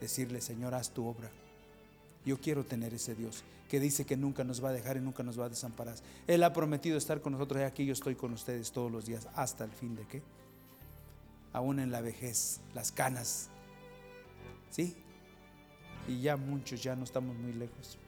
decirle, 0.00 0.40
Señor, 0.40 0.74
haz 0.74 0.90
tu 0.90 1.06
obra. 1.06 1.30
Yo 2.24 2.40
quiero 2.40 2.64
tener 2.64 2.94
ese 2.94 3.14
Dios 3.14 3.44
que 3.68 3.80
dice 3.80 4.06
que 4.06 4.16
nunca 4.16 4.44
nos 4.44 4.64
va 4.64 4.70
a 4.70 4.72
dejar 4.72 4.96
y 4.96 5.00
nunca 5.00 5.22
nos 5.22 5.38
va 5.38 5.44
a 5.44 5.48
desamparar. 5.48 5.96
Él 6.26 6.42
ha 6.42 6.52
prometido 6.52 6.96
estar 6.96 7.20
con 7.20 7.32
nosotros 7.34 7.60
y 7.60 7.64
aquí 7.64 7.84
yo 7.84 7.92
estoy 7.92 8.14
con 8.14 8.32
ustedes 8.32 8.72
todos 8.72 8.90
los 8.90 9.04
días 9.04 9.28
hasta 9.34 9.64
el 9.64 9.70
fin 9.70 9.94
de 9.94 10.06
qué? 10.06 10.22
Aún 11.52 11.78
en 11.78 11.90
la 11.90 12.00
vejez, 12.00 12.60
las 12.74 12.92
canas. 12.92 13.50
¿Sí? 14.70 14.96
Y 16.06 16.20
ya 16.20 16.36
muchos, 16.36 16.82
ya 16.82 16.96
no 16.96 17.04
estamos 17.04 17.36
muy 17.36 17.52
lejos. 17.52 17.98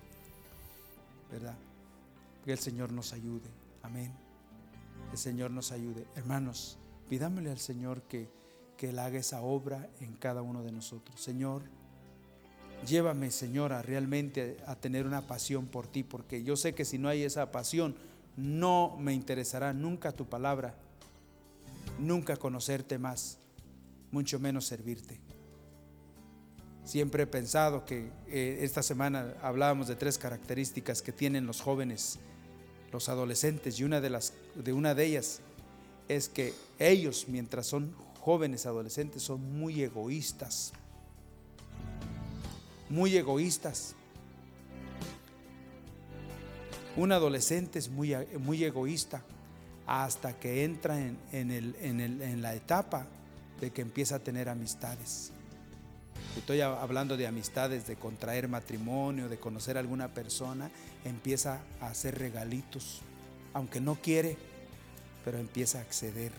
¿Verdad? 1.30 1.56
Que 2.44 2.52
el 2.52 2.58
Señor 2.58 2.92
nos 2.92 3.12
ayude. 3.12 3.48
Amén. 3.82 4.12
El 5.12 5.18
Señor 5.18 5.50
nos 5.50 5.72
ayude. 5.72 6.06
Hermanos, 6.16 6.78
Pidámosle 7.10 7.50
al 7.50 7.58
Señor 7.58 8.02
que, 8.02 8.30
que 8.76 8.90
Él 8.90 8.98
haga 9.00 9.18
esa 9.18 9.42
obra 9.42 9.90
en 9.98 10.14
cada 10.14 10.42
uno 10.42 10.62
de 10.62 10.70
nosotros. 10.70 11.20
Señor, 11.20 11.64
llévame, 12.86 13.32
Señora, 13.32 13.82
realmente 13.82 14.58
a 14.64 14.76
tener 14.76 15.08
una 15.08 15.26
pasión 15.26 15.66
por 15.66 15.88
ti, 15.88 16.04
porque 16.04 16.44
yo 16.44 16.54
sé 16.54 16.72
que 16.72 16.84
si 16.84 16.98
no 16.98 17.08
hay 17.08 17.24
esa 17.24 17.50
pasión, 17.50 17.96
no 18.36 18.96
me 18.96 19.12
interesará 19.12 19.72
nunca 19.72 20.12
tu 20.12 20.28
palabra, 20.28 20.76
nunca 21.98 22.36
conocerte 22.36 22.96
más, 22.96 23.40
mucho 24.12 24.38
menos 24.38 24.66
servirte. 24.66 25.20
Siempre 26.84 27.24
he 27.24 27.26
pensado 27.26 27.84
que 27.84 28.10
eh, 28.28 28.58
esta 28.62 28.82
semana 28.82 29.34
hablábamos 29.42 29.86
de 29.86 29.96
tres 29.96 30.18
características 30.18 31.02
que 31.02 31.12
tienen 31.12 31.46
los 31.46 31.60
jóvenes, 31.60 32.18
los 32.92 33.08
adolescentes, 33.08 33.78
y 33.78 33.84
una 33.84 34.00
de, 34.00 34.10
las, 34.10 34.32
de 34.54 34.72
una 34.72 34.94
de 34.94 35.04
ellas 35.04 35.40
es 36.08 36.28
que 36.28 36.52
ellos, 36.78 37.26
mientras 37.28 37.66
son 37.66 37.94
jóvenes, 38.20 38.66
adolescentes, 38.66 39.22
son 39.22 39.58
muy 39.58 39.82
egoístas. 39.82 40.72
Muy 42.88 43.16
egoístas. 43.16 43.94
Un 46.96 47.12
adolescente 47.12 47.78
es 47.78 47.88
muy, 47.88 48.16
muy 48.40 48.64
egoísta 48.64 49.22
hasta 49.86 50.38
que 50.38 50.64
entra 50.64 50.98
en, 51.00 51.18
en 51.32 52.42
la 52.42 52.54
etapa 52.54 53.06
de 53.60 53.70
que 53.70 53.82
empieza 53.82 54.16
a 54.16 54.18
tener 54.18 54.48
amistades. 54.48 55.32
Estoy 56.36 56.60
hablando 56.60 57.16
de 57.16 57.26
amistades, 57.26 57.86
de 57.86 57.96
contraer 57.96 58.48
matrimonio, 58.48 59.28
de 59.28 59.38
conocer 59.38 59.76
a 59.76 59.80
alguna 59.80 60.08
persona, 60.08 60.70
empieza 61.04 61.60
a 61.80 61.88
hacer 61.88 62.18
regalitos, 62.18 63.02
aunque 63.52 63.80
no 63.80 63.96
quiere, 63.96 64.36
pero 65.24 65.38
empieza 65.38 65.78
a 65.78 65.82
acceder. 65.82 66.32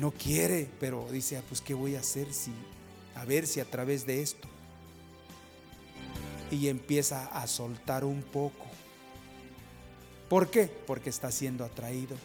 No 0.00 0.10
quiere, 0.10 0.68
pero 0.80 1.06
dice, 1.10 1.36
ah, 1.36 1.42
pues 1.48 1.60
¿qué 1.60 1.74
voy 1.74 1.96
a 1.96 2.00
hacer 2.00 2.32
si, 2.32 2.52
a 3.14 3.24
ver 3.24 3.46
si 3.46 3.60
a 3.60 3.64
través 3.64 4.06
de 4.06 4.22
esto? 4.22 4.48
Y 6.50 6.68
empieza 6.68 7.26
a 7.26 7.46
soltar 7.46 8.04
un 8.04 8.22
poco. 8.22 8.66
¿Por 10.28 10.50
qué? 10.50 10.66
Porque 10.86 11.10
está 11.10 11.30
siendo 11.30 11.64
atraído. 11.64 12.16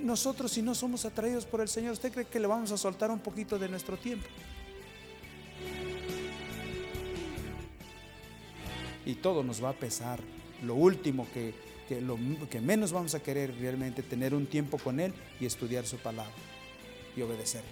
Nosotros 0.00 0.52
si 0.52 0.62
no 0.62 0.74
somos 0.74 1.04
atraídos 1.04 1.44
por 1.44 1.60
el 1.60 1.68
Señor, 1.68 1.92
¿usted 1.92 2.12
cree 2.12 2.24
que 2.26 2.40
le 2.40 2.46
vamos 2.46 2.72
a 2.72 2.78
soltar 2.78 3.10
un 3.10 3.20
poquito 3.20 3.58
de 3.58 3.68
nuestro 3.68 3.96
tiempo? 3.96 4.26
Y 9.04 9.14
todo 9.16 9.42
nos 9.42 9.62
va 9.62 9.70
a 9.70 9.74
pesar. 9.74 10.20
Lo 10.62 10.74
último 10.76 11.26
que 11.32 11.54
que 12.50 12.60
menos 12.60 12.92
vamos 12.92 13.14
a 13.14 13.22
querer 13.22 13.54
realmente 13.58 14.02
tener 14.02 14.34
un 14.34 14.46
tiempo 14.46 14.78
con 14.78 15.00
Él 15.00 15.12
y 15.40 15.46
estudiar 15.46 15.86
su 15.86 15.96
palabra 15.98 16.32
y 17.16 17.22
obedecerla. 17.22 17.68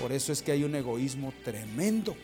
Por 0.00 0.12
eso 0.12 0.32
es 0.32 0.42
que 0.42 0.52
hay 0.52 0.62
un 0.62 0.74
egoísmo 0.74 1.32
tremendo. 1.44 2.16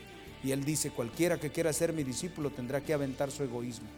Y 0.44 0.50
Él 0.50 0.64
dice, 0.64 0.90
cualquiera 0.90 1.38
que 1.38 1.50
quiera 1.50 1.72
ser 1.72 1.92
mi 1.92 2.02
discípulo 2.02 2.50
tendrá 2.50 2.80
que 2.80 2.92
aventar 2.92 3.30
su 3.30 3.42
egoísmo. 3.42 3.88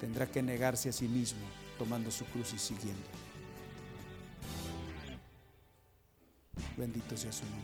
Tendrá 0.00 0.26
que 0.26 0.42
negarse 0.42 0.90
a 0.90 0.92
sí 0.92 1.08
mismo, 1.08 1.40
tomando 1.78 2.10
su 2.10 2.24
cruz 2.26 2.52
y 2.54 2.58
siguiendo. 2.58 3.02
Bendito 6.76 7.16
sea 7.16 7.32
su 7.32 7.44
nombre. 7.44 7.62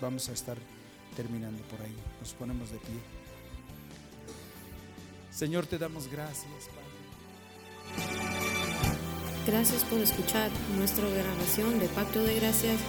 Vamos 0.00 0.28
a 0.28 0.32
estar 0.32 0.56
terminando 1.16 1.62
por 1.64 1.80
ahí. 1.82 1.94
Nos 2.20 2.32
ponemos 2.34 2.70
de 2.70 2.78
pie. 2.78 3.00
Señor, 5.30 5.66
te 5.66 5.78
damos 5.78 6.08
gracias, 6.08 6.68
Padre. 6.68 6.88
Gracias 9.46 9.84
por 9.84 10.00
escuchar 10.00 10.50
nuestra 10.76 11.08
grabación 11.08 11.78
de 11.78 11.86
Pacto 11.88 12.22
de 12.22 12.34
Gracias 12.36 12.80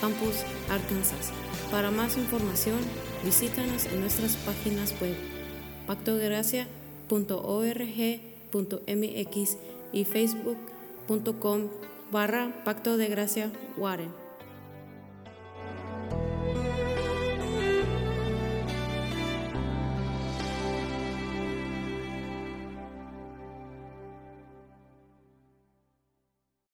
Campus 0.00 0.44
Arkansas. 0.68 1.32
Para 1.70 1.90
más 1.90 2.16
información, 2.16 2.78
visítanos 3.24 3.86
en 3.86 4.00
nuestras 4.00 4.36
páginas 4.36 4.94
web 5.00 5.16
pactodegracia.org.mx 5.86 8.27
y 9.92 10.04
facebook.com 10.04 11.68
barra 12.10 12.62
Pacto 12.64 12.96
de 12.96 13.08
Gracia 13.08 13.50
Warren. 13.76 14.17